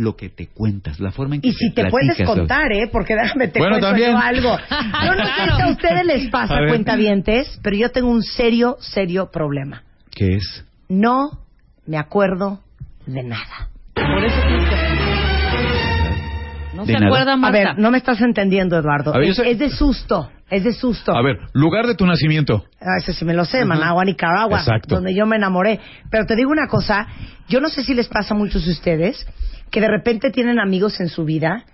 lo 0.00 0.16
que 0.16 0.30
te 0.30 0.46
cuentas, 0.48 0.98
la 0.98 1.12
forma 1.12 1.34
en 1.34 1.42
que 1.42 1.48
Y 1.48 1.52
si 1.52 1.68
te 1.74 1.82
platicas, 1.84 1.90
puedes 2.16 2.26
contar, 2.28 2.72
¿eh? 2.72 2.88
Porque 2.90 3.14
déjame 3.14 3.48
te 3.48 3.58
Bueno, 3.58 3.74
cuento 3.74 3.88
también. 3.88 4.12
yo 4.12 4.18
algo. 4.18 4.56
Yo 5.04 5.14
no 5.14 5.24
sé 5.26 5.56
si 5.56 5.62
a 5.62 5.68
ustedes 5.68 6.04
les 6.06 6.28
pasa, 6.30 6.56
A 6.56 6.66
cuentavientes, 6.68 7.60
pero 7.62 7.76
yo 7.76 7.90
tengo 7.90 8.08
un 8.10 8.22
serio, 8.22 8.76
serio 8.80 9.30
problema. 9.30 9.82
¿Qué 10.10 10.36
es? 10.36 10.64
No 10.88 11.38
me 11.86 11.98
acuerdo 11.98 12.60
de 13.06 13.22
nada. 13.22 13.68
Por 13.94 14.24
eso 14.24 14.36
no 16.74 16.86
se 16.86 16.92
nada. 16.92 17.06
acuerda 17.06 17.32
A 17.34 17.50
ver, 17.50 17.78
no 17.78 17.90
me 17.90 17.98
estás 17.98 18.20
entendiendo, 18.22 18.78
Eduardo. 18.78 19.14
A 19.14 19.18
ver, 19.18 19.30
es, 19.30 19.36
sé- 19.36 19.50
es 19.50 19.58
de 19.58 19.68
susto, 19.70 20.30
es 20.48 20.64
de 20.64 20.72
susto. 20.72 21.14
A 21.14 21.22
ver, 21.22 21.36
lugar 21.52 21.86
de 21.86 21.94
tu 21.94 22.06
nacimiento. 22.06 22.64
Ah, 22.80 22.96
Eso 22.98 23.12
sí 23.12 23.24
me 23.24 23.34
lo 23.34 23.44
sé, 23.44 23.64
Managua, 23.64 24.04
Nicaragua, 24.04 24.58
Exacto. 24.60 24.94
donde 24.94 25.14
yo 25.14 25.26
me 25.26 25.36
enamoré. 25.36 25.78
Pero 26.10 26.24
te 26.26 26.36
digo 26.36 26.50
una 26.50 26.68
cosa, 26.68 27.06
yo 27.48 27.60
no 27.60 27.68
sé 27.68 27.84
si 27.84 27.92
les 27.94 28.08
pasa 28.08 28.34
a 28.34 28.36
muchos 28.36 28.64
de 28.64 28.72
ustedes 28.72 29.26
que 29.70 29.80
de 29.80 29.88
repente 29.88 30.30
tienen 30.30 30.58
amigos 30.58 31.00
en 31.00 31.08
su 31.08 31.24
vida 31.24 31.64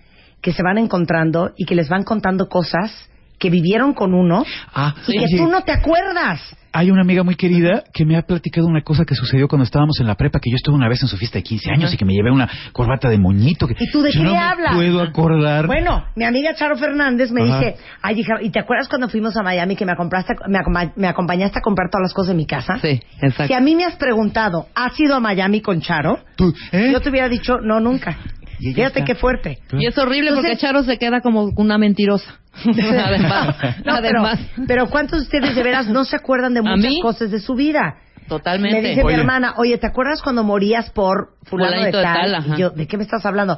que 0.41 0.53
se 0.53 0.63
van 0.63 0.79
encontrando 0.79 1.53
y 1.57 1.65
que 1.65 1.75
les 1.75 1.89
van 1.89 2.05
contando 2.05 2.49
cosas 2.49 3.11
que 3.39 3.51
vivieron 3.51 3.93
con 3.95 4.15
uno 4.15 4.45
Ah, 4.75 4.95
y 5.07 5.13
que 5.13 5.25
oye, 5.25 5.37
tú 5.37 5.49
no 5.49 5.63
te 5.63 5.73
acuerdas. 5.73 6.41
Hay 6.73 6.91
una 6.91 7.01
amiga 7.01 7.23
muy 7.23 7.37
querida 7.37 7.85
que 7.95 8.05
me 8.05 8.19
ha 8.19 8.23
platicado 8.23 8.67
una 8.67 8.83
cosa 8.83 9.07
que 9.07 9.15
sucedió 9.15 9.49
cuando 9.49 9.65
estábamos 9.65 9.99
en 9.99 10.07
la 10.07 10.15
prepa, 10.15 10.41
que 10.41 10.51
yo 10.51 10.57
estuve 10.57 10.75
una 10.77 10.91
vez 10.91 11.01
en 11.01 11.09
su 11.09 11.17
fiesta 11.17 11.39
de 11.39 11.43
15 11.43 11.71
años 11.71 11.95
y 11.95 11.97
que 11.97 12.05
me 12.05 12.13
llevé 12.13 12.31
una 12.31 12.51
corbata 12.73 13.09
de 13.09 13.17
moñito. 13.17 13.67
Que 13.67 13.75
¿Y 13.83 13.91
tú 13.91 14.03
de 14.03 14.11
qué 14.11 14.19
no 14.19 14.33
me 14.33 14.39
hablas? 14.39 14.75
puedo 14.75 15.01
acordar. 15.01 15.67
Bueno, 15.67 16.05
mi 16.17 16.25
amiga 16.25 16.55
Charo 16.55 16.77
Fernández 16.77 17.31
me 17.33 17.43
Ajá. 17.45 17.59
dice, 17.61 17.77
ay, 18.03 18.21
hija, 18.21 18.35
¿y 18.43 18.51
te 18.51 18.59
acuerdas 18.59 18.89
cuando 18.89 19.09
fuimos 19.09 19.35
a 19.39 19.43
Miami 19.43 19.75
que 19.75 19.87
me, 19.87 19.97
compraste, 19.97 20.35
me, 20.49 20.59
me 20.97 21.09
acompañaste 21.09 21.61
a 21.61 21.63
comprar 21.63 21.89
todas 21.91 22.03
las 22.03 22.13
cosas 22.13 22.29
de 22.29 22.35
mi 22.35 22.47
casa? 22.47 22.79
Sí, 22.83 23.01
exacto. 23.23 23.47
Si 23.47 23.55
a 23.55 23.61
mí 23.61 23.75
me 23.75 23.85
has 23.85 23.97
preguntado, 23.97 24.67
¿has 24.75 25.01
ido 25.01 25.15
a 25.15 25.21
Miami 25.21 25.63
con 25.63 25.81
Charo? 25.81 26.19
Tú, 26.37 26.53
¿eh? 26.73 26.91
Yo 26.93 27.01
te 27.01 27.09
hubiera 27.09 27.31
dicho, 27.31 27.57
no, 27.63 27.81
nunca. 27.81 28.19
Y 28.59 28.73
Fíjate 28.75 29.05
qué 29.05 29.15
fuerte. 29.15 29.59
Y 29.73 29.87
es 29.87 29.97
horrible 29.99 30.33
porque 30.35 30.57
Charo 30.57 30.83
se 30.83 30.99
queda 30.99 31.21
como 31.21 31.51
una 31.57 31.79
mentirosa. 31.79 32.39
además, 32.65 33.57
No, 33.85 33.97
pero, 34.01 34.21
además. 34.25 34.41
pero 34.67 34.87
¿cuántos 34.89 35.19
de 35.21 35.25
ustedes 35.25 35.55
de 35.55 35.63
veras 35.63 35.89
no 35.89 36.05
se 36.05 36.17
acuerdan 36.17 36.55
de 36.55 36.61
¿A 36.61 36.63
muchas 36.63 36.79
mí? 36.91 37.01
cosas 37.01 37.31
de 37.31 37.41
su 37.41 37.55
vida? 37.55 37.97
Totalmente. 38.29 38.83
Me 38.83 38.89
dice 38.89 39.03
Oye. 39.05 39.15
mi 39.15 39.21
hermana, 39.21 39.55
oye, 39.57 39.79
¿te 39.79 39.87
acuerdas 39.87 40.21
cuando 40.21 40.43
morías 40.43 40.91
por 40.91 41.35
fulano 41.45 41.79
de 41.79 41.87
de 41.87 41.93
tal? 41.93 42.35
ajá. 42.35 42.57
y 42.57 42.61
yo, 42.61 42.71
¿de 42.71 42.89
qué 42.89 42.97
me 42.97 43.05
estás 43.05 43.25
hablando? 43.25 43.57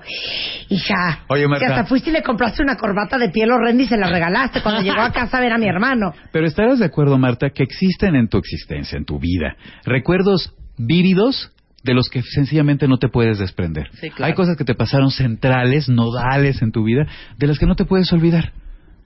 Hija, 0.69 1.21
Oye, 1.29 1.43
que 1.45 1.49
Marta. 1.49 1.67
hasta 1.69 1.85
fuiste 1.87 2.11
y 2.11 2.13
le 2.13 2.23
compraste 2.23 2.63
una 2.63 2.77
corbata 2.77 3.17
de 3.17 3.31
piel 3.31 3.51
horrenda 3.51 3.83
y 3.85 3.87
se 3.87 3.97
la 3.97 4.09
regalaste 4.11 4.61
cuando 4.61 4.83
llegó 4.83 5.01
a 5.01 5.11
casa 5.11 5.39
a 5.39 5.41
ver 5.41 5.53
a 5.53 5.59
mi 5.59 5.67
hermano. 5.69 6.13
Pero 6.33 6.47
estarás 6.47 6.79
de 6.81 6.85
acuerdo, 6.85 7.17
Marta, 7.17 7.49
que 7.49 7.63
existen 7.63 8.15
en 8.15 8.29
tu 8.29 8.37
existencia, 8.37 8.99
en 8.99 9.07
tu 9.07 9.19
vida, 9.19 9.57
recuerdos 9.87 10.53
vívidos 10.77 11.51
de 11.89 11.95
los 11.95 12.11
que 12.11 12.23
sencillamente 12.23 12.87
no 12.87 12.99
te 12.99 13.09
puedes 13.09 13.39
desprender. 13.39 13.89
Sí, 13.95 14.11
claro. 14.11 14.27
Hay 14.27 14.35
cosas 14.35 14.57
que 14.57 14.65
te 14.65 14.75
pasaron 14.75 15.11
centrales, 15.11 15.89
nodales 15.89 16.61
en 16.61 16.71
tu 16.71 16.85
vida, 16.85 17.07
de 17.39 17.47
las 17.47 17.59
que 17.59 17.67
no 17.67 17.75
te 17.77 17.87
puedes 17.87 18.13
olvidar. 18.13 18.53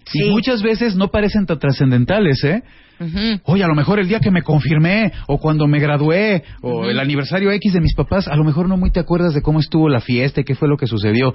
Sí. 0.05 0.19
Y 0.25 0.31
muchas 0.31 0.63
veces 0.63 0.97
no 0.97 1.09
parecen 1.09 1.47
tan 1.47 1.61
trascendentales, 1.61 2.43
¿eh? 2.43 2.65
Ujú. 2.99 3.41
Oye, 3.45 3.63
a 3.63 3.69
lo 3.69 3.77
mejor 3.77 4.01
el 4.01 4.09
día 4.09 4.19
que 4.19 4.33
me 4.33 4.43
confirmé, 4.43 5.13
o 5.29 5.39
cuando 5.39 5.69
me 5.69 5.79
gradué, 5.79 6.43
o 6.61 6.87
el 6.87 6.99
aniversario 6.99 7.53
X 7.53 7.73
de 7.73 7.81
mis 7.81 7.95
papás, 7.95 8.27
a 8.27 8.35
lo 8.35 8.43
mejor 8.43 8.69
no 8.69 8.77
muy 8.77 8.91
te 8.91 8.99
acuerdas 8.99 9.33
de 9.33 9.43
cómo 9.43 9.61
estuvo 9.61 9.89
la 9.89 10.01
fiesta 10.01 10.41
y 10.41 10.45
qué 10.45 10.57
fue 10.57 10.69
lo 10.69 10.77
que 10.77 10.89
sucedió. 10.89 11.35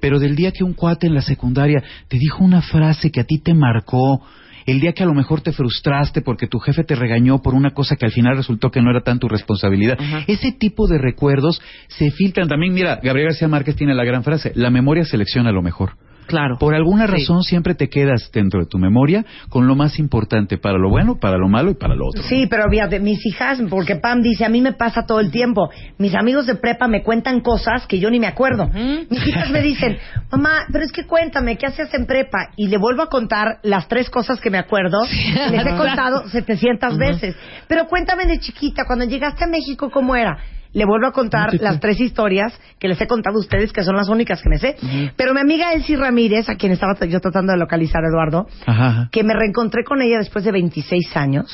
Pero 0.00 0.20
del 0.20 0.36
día 0.36 0.52
que 0.52 0.62
un 0.62 0.74
cuate 0.74 1.08
en 1.08 1.14
la 1.14 1.22
secundaria 1.22 1.82
te 2.08 2.18
dijo 2.18 2.44
una 2.44 2.62
frase 2.62 3.10
que 3.10 3.20
a 3.20 3.24
ti 3.24 3.40
te 3.40 3.52
marcó, 3.52 4.24
el 4.66 4.80
día 4.80 4.92
que 4.92 5.02
a 5.02 5.06
lo 5.06 5.14
mejor 5.14 5.40
te 5.40 5.52
frustraste 5.52 6.20
porque 6.22 6.46
tu 6.46 6.58
jefe 6.58 6.84
te 6.84 6.94
regañó 6.94 7.42
por 7.42 7.54
una 7.54 7.70
cosa 7.70 7.96
que 7.96 8.06
al 8.06 8.12
final 8.12 8.36
resultó 8.36 8.70
que 8.70 8.80
no 8.80 8.90
era 8.90 9.02
tan 9.02 9.18
tu 9.18 9.28
responsabilidad. 9.28 9.98
Ajá. 10.00 10.24
Ese 10.26 10.52
tipo 10.52 10.86
de 10.86 10.98
recuerdos 10.98 11.60
se 11.88 12.10
filtran 12.10 12.48
también. 12.48 12.72
Mira, 12.72 13.00
Gabriel 13.02 13.28
García 13.28 13.48
Márquez 13.48 13.76
tiene 13.76 13.94
la 13.94 14.04
gran 14.04 14.24
frase, 14.24 14.52
la 14.54 14.70
memoria 14.70 15.04
selecciona 15.04 15.52
lo 15.52 15.62
mejor. 15.62 15.96
Claro. 16.26 16.56
Por 16.58 16.74
alguna 16.74 17.06
Sí. 17.06 17.12
razón 17.12 17.42
siempre 17.42 17.74
te 17.74 17.88
quedas 17.88 18.30
dentro 18.32 18.60
de 18.60 18.66
tu 18.66 18.78
memoria 18.78 19.24
con 19.48 19.66
lo 19.66 19.76
más 19.76 19.98
importante 19.98 20.58
para 20.58 20.78
lo 20.78 20.88
bueno, 20.90 21.16
para 21.20 21.36
lo 21.38 21.48
malo 21.48 21.70
y 21.70 21.74
para 21.74 21.94
lo 21.94 22.06
otro. 22.08 22.22
Sí, 22.22 22.46
pero 22.48 22.68
fíjate, 22.70 23.00
mis 23.00 23.24
hijas, 23.26 23.60
porque 23.68 23.96
Pam 23.96 24.22
dice, 24.22 24.44
a 24.44 24.48
mí 24.48 24.60
me 24.60 24.72
pasa 24.72 25.04
todo 25.06 25.20
el 25.20 25.30
tiempo. 25.30 25.68
Mis 25.98 26.14
amigos 26.14 26.46
de 26.46 26.54
prepa 26.54 26.88
me 26.88 27.02
cuentan 27.02 27.40
cosas 27.40 27.86
que 27.86 27.98
yo 27.98 28.10
ni 28.10 28.18
me 28.20 28.26
acuerdo. 28.26 28.68
Mis 28.68 29.26
hijas 29.26 29.50
me 29.50 29.60
dicen, 29.62 29.98
mamá, 30.30 30.66
pero 30.72 30.84
es 30.84 30.92
que 30.92 31.06
cuéntame, 31.06 31.56
¿qué 31.56 31.66
hacías 31.66 31.92
en 31.94 32.06
prepa? 32.06 32.50
Y 32.56 32.68
le 32.68 32.78
vuelvo 32.78 33.02
a 33.02 33.08
contar 33.08 33.58
las 33.62 33.88
tres 33.88 34.10
cosas 34.10 34.40
que 34.40 34.50
me 34.50 34.58
acuerdo. 34.58 35.02
Les 35.50 35.66
he 35.66 35.74
contado 35.76 36.28
700 36.28 36.96
veces. 36.98 37.36
Pero 37.68 37.86
cuéntame 37.86 38.26
de 38.26 38.38
chiquita, 38.38 38.84
cuando 38.86 39.04
llegaste 39.04 39.44
a 39.44 39.46
México, 39.46 39.90
¿cómo 39.90 40.14
era? 40.16 40.38
Le 40.74 40.84
vuelvo 40.84 41.06
a 41.06 41.12
contar 41.12 41.54
las 41.60 41.80
tres 41.80 41.98
historias 42.00 42.52
que 42.78 42.88
les 42.88 43.00
he 43.00 43.06
contado 43.06 43.36
a 43.36 43.40
ustedes, 43.40 43.72
que 43.72 43.82
son 43.84 43.96
las 43.96 44.08
únicas 44.08 44.42
que 44.42 44.48
me 44.50 44.58
sé. 44.58 44.76
Pero 45.16 45.32
mi 45.32 45.40
amiga 45.40 45.72
Elsie 45.72 45.96
Ramírez, 45.96 46.48
a 46.50 46.56
quien 46.56 46.72
estaba 46.72 46.94
yo 47.06 47.20
tratando 47.20 47.52
de 47.52 47.58
localizar, 47.58 48.02
Eduardo, 48.04 48.46
Ajá, 48.66 48.86
ajá. 48.88 49.08
que 49.12 49.22
me 49.24 49.34
reencontré 49.34 49.84
con 49.84 50.02
ella 50.02 50.18
después 50.18 50.44
de 50.44 50.52
26 50.52 51.16
años, 51.16 51.46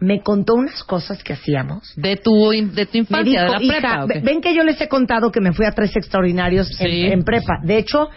me 0.00 0.20
contó 0.22 0.54
unas 0.54 0.82
cosas 0.82 1.22
que 1.22 1.34
hacíamos. 1.34 1.92
De 1.96 2.16
tu, 2.16 2.50
de 2.50 2.86
tu 2.86 2.92
Me 2.94 2.98
infancia, 3.00 3.42
dijo, 3.44 3.44
de 3.44 3.50
la 3.58 3.62
"Hija, 3.78 4.06
prepa. 4.06 4.24
ven 4.24 4.40
que 4.40 4.54
yo 4.54 4.64
les 4.64 4.80
he 4.80 4.88
contado 4.88 5.30
que 5.30 5.40
me 5.40 5.52
fui 5.52 5.64
a 5.66 5.70
tres 5.72 5.94
extraordinarios 5.94 6.68
en, 6.80 6.90
Sí. 6.90 7.02
en 7.06 7.22
prepa. 7.22 7.58
De 7.62 7.76
hecho, 7.78 8.08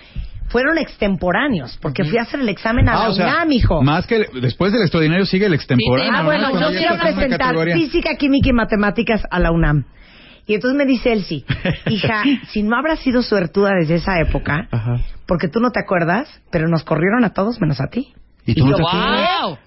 fueron 0.47 0.77
extemporáneos, 0.77 1.77
porque 1.81 2.03
fui 2.05 2.17
a 2.17 2.21
hacer 2.23 2.39
el 2.39 2.49
examen 2.49 2.87
a 2.87 2.93
Ah, 2.93 3.03
la 3.03 3.09
o 3.09 3.13
sea, 3.13 3.25
UNAM, 3.27 3.51
hijo. 3.51 3.81
Más 3.83 4.07
que 4.07 4.15
el- 4.15 4.41
después 4.41 4.71
del 4.71 4.81
extraordinario 4.81 5.25
sigue 5.25 5.45
el 5.45 5.53
extemporáneo. 5.53 6.05
Sí, 6.05 6.09
sí, 6.11 6.15
Ah, 6.15 6.21
¿no? 6.21 6.25
bueno, 6.25 6.59
yo 6.71 6.77
quiero 6.77 6.95
presentar 6.97 7.55
física, 7.73 8.15
química 8.15 8.49
y 8.49 8.53
matemáticas 8.53 9.21
a 9.29 9.39
la 9.39 9.51
UNAM. 9.51 9.83
Y 10.47 10.53
entonces 10.53 10.77
me 10.77 10.85
dice 10.85 11.11
Elsie, 11.13 11.43
hija, 11.89 12.23
si 12.49 12.61
no 12.63 12.77
habrás 12.77 12.99
sido 12.99 13.21
suertuda 13.23 13.71
desde 13.79 13.95
esa 13.95 14.19
época, 14.19 14.67
Ajá. 14.71 14.97
porque 15.25 15.47
tú 15.47 15.59
no 15.59 15.71
te 15.71 15.79
acuerdas, 15.79 16.29
pero 16.51 16.67
nos 16.67 16.83
corrieron 16.83 17.23
a 17.23 17.33
todos 17.33 17.59
menos 17.59 17.81
a 17.81 17.87
ti. 17.87 18.13
¿Y 18.45 18.53
tú 18.53 18.61
Y 18.61 18.63
no 18.65 18.71
yo, 18.71 18.77
te 18.77 18.83
acuerdas? 18.83 19.29
¡Wow! 19.41 19.57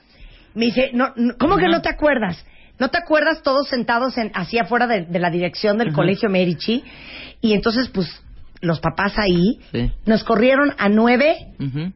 Me 0.54 0.66
dice, 0.66 0.90
no, 0.94 1.12
no, 1.16 1.34
¿cómo 1.38 1.56
que 1.56 1.66
no 1.68 1.82
te 1.82 1.88
acuerdas? 1.88 2.44
¿No 2.78 2.90
te 2.90 2.98
acuerdas 2.98 3.42
todos 3.42 3.68
sentados 3.68 4.16
en, 4.18 4.30
así 4.34 4.56
afuera 4.58 4.86
de, 4.86 5.04
de 5.04 5.18
la 5.18 5.30
dirección 5.30 5.78
del 5.78 5.88
Ajá. 5.88 5.96
colegio 5.96 6.28
Medici? 6.30 6.84
Y 7.40 7.54
entonces, 7.54 7.88
pues, 7.88 8.08
los 8.60 8.78
papás 8.80 9.18
ahí 9.18 9.58
Sí. 9.72 9.90
nos 10.06 10.22
corrieron 10.24 10.72
a 10.78 10.88
nueve 10.88 11.36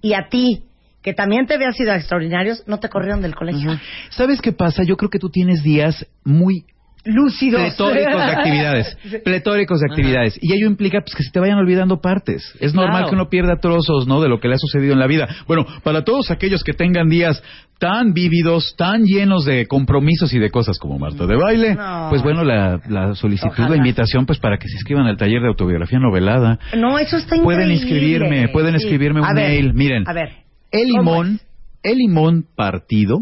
y 0.01 0.15
a 0.15 0.29
ti, 0.29 0.65
que 1.03 1.13
también 1.15 1.47
te 1.47 1.55
habías 1.55 1.77
sido 1.77 1.93
extraordinarios, 1.93 2.63
no 2.67 2.79
te 2.81 2.89
corrieron 2.89 3.21
del 3.23 3.35
colegio. 3.37 3.79
¿Sabes 4.11 4.41
qué 4.41 4.53
pasa? 4.53 4.83
Yo 4.85 4.97
creo 4.97 5.11
que 5.11 5.19
tú 5.21 5.29
tienes 5.31 5.63
días 5.63 6.07
muy 6.25 6.65
Lúcidos. 7.05 7.61
pletóricos 7.61 8.15
de 8.27 8.31
actividades. 8.33 8.99
Pletóricos 9.25 9.81
de 9.81 9.87
actividades. 9.91 10.39
Y 10.41 10.53
ello 10.55 10.67
implica 10.67 11.01
pues, 11.01 11.15
que 11.17 11.23
se 11.25 11.31
te 11.33 11.41
vayan 11.41 11.59
olvidando 11.59 12.01
partes. 12.01 12.55
Es 12.61 12.75
normal 12.75 12.99
Claro. 13.03 13.09
que 13.09 13.15
uno 13.17 13.29
pierda 13.29 13.57
trozos, 13.57 14.07
¿no? 14.07 14.21
De 14.21 14.29
lo 14.29 14.39
que 14.41 14.49
le 14.49 14.55
ha 14.55 14.59
sucedido 14.59 14.93
en 14.93 15.01
la 15.01 15.07
vida. 15.09 15.29
Bueno, 15.49 15.67
para 15.83 16.05
todos 16.05 16.31
aquellos 16.31 16.63
que 16.63 16.73
tengan 16.75 17.09
días 17.09 17.43
tan 17.81 18.13
vívidos, 18.13 18.77
tan 18.79 19.03
llenos 19.03 19.45
de 19.45 19.67
compromisos 19.67 20.33
y 20.33 20.39
de 20.39 20.51
cosas 20.51 20.79
como 20.79 20.99
Marta 21.01 21.27
de 21.27 21.37
baile, 21.37 21.75
No. 21.75 22.07
pues 22.11 22.23
bueno, 22.23 22.45
la, 22.45 22.81
la 22.89 23.17
solicitud, 23.17 23.51
Ojalá. 23.53 23.71
la 23.71 23.77
invitación, 23.77 24.25
pues 24.25 24.39
para 24.39 24.57
que 24.59 24.69
se 24.69 24.75
inscriban 24.75 25.07
al 25.07 25.17
taller 25.17 25.43
de 25.43 25.49
autobiografía 25.49 25.99
novelada. 25.99 26.61
No, 26.77 26.97
eso 27.01 27.17
está 27.17 27.35
Pueden 27.43 27.73
increíble. 27.73 27.75
inscribirme, 27.75 28.49
pueden 28.53 28.79
Sí. 28.79 28.85
escribirme 28.85 29.21
un 29.21 29.27
A 29.27 29.35
ver, 29.35 29.49
mail. 29.49 29.75
Miren, 29.75 30.05
A 30.09 30.13
ver. 30.13 30.29
el 30.71 30.91
¿cómo 30.97 31.23
limón, 31.25 31.41
el 31.83 31.99
limón 31.99 32.45
partido, 32.55 33.17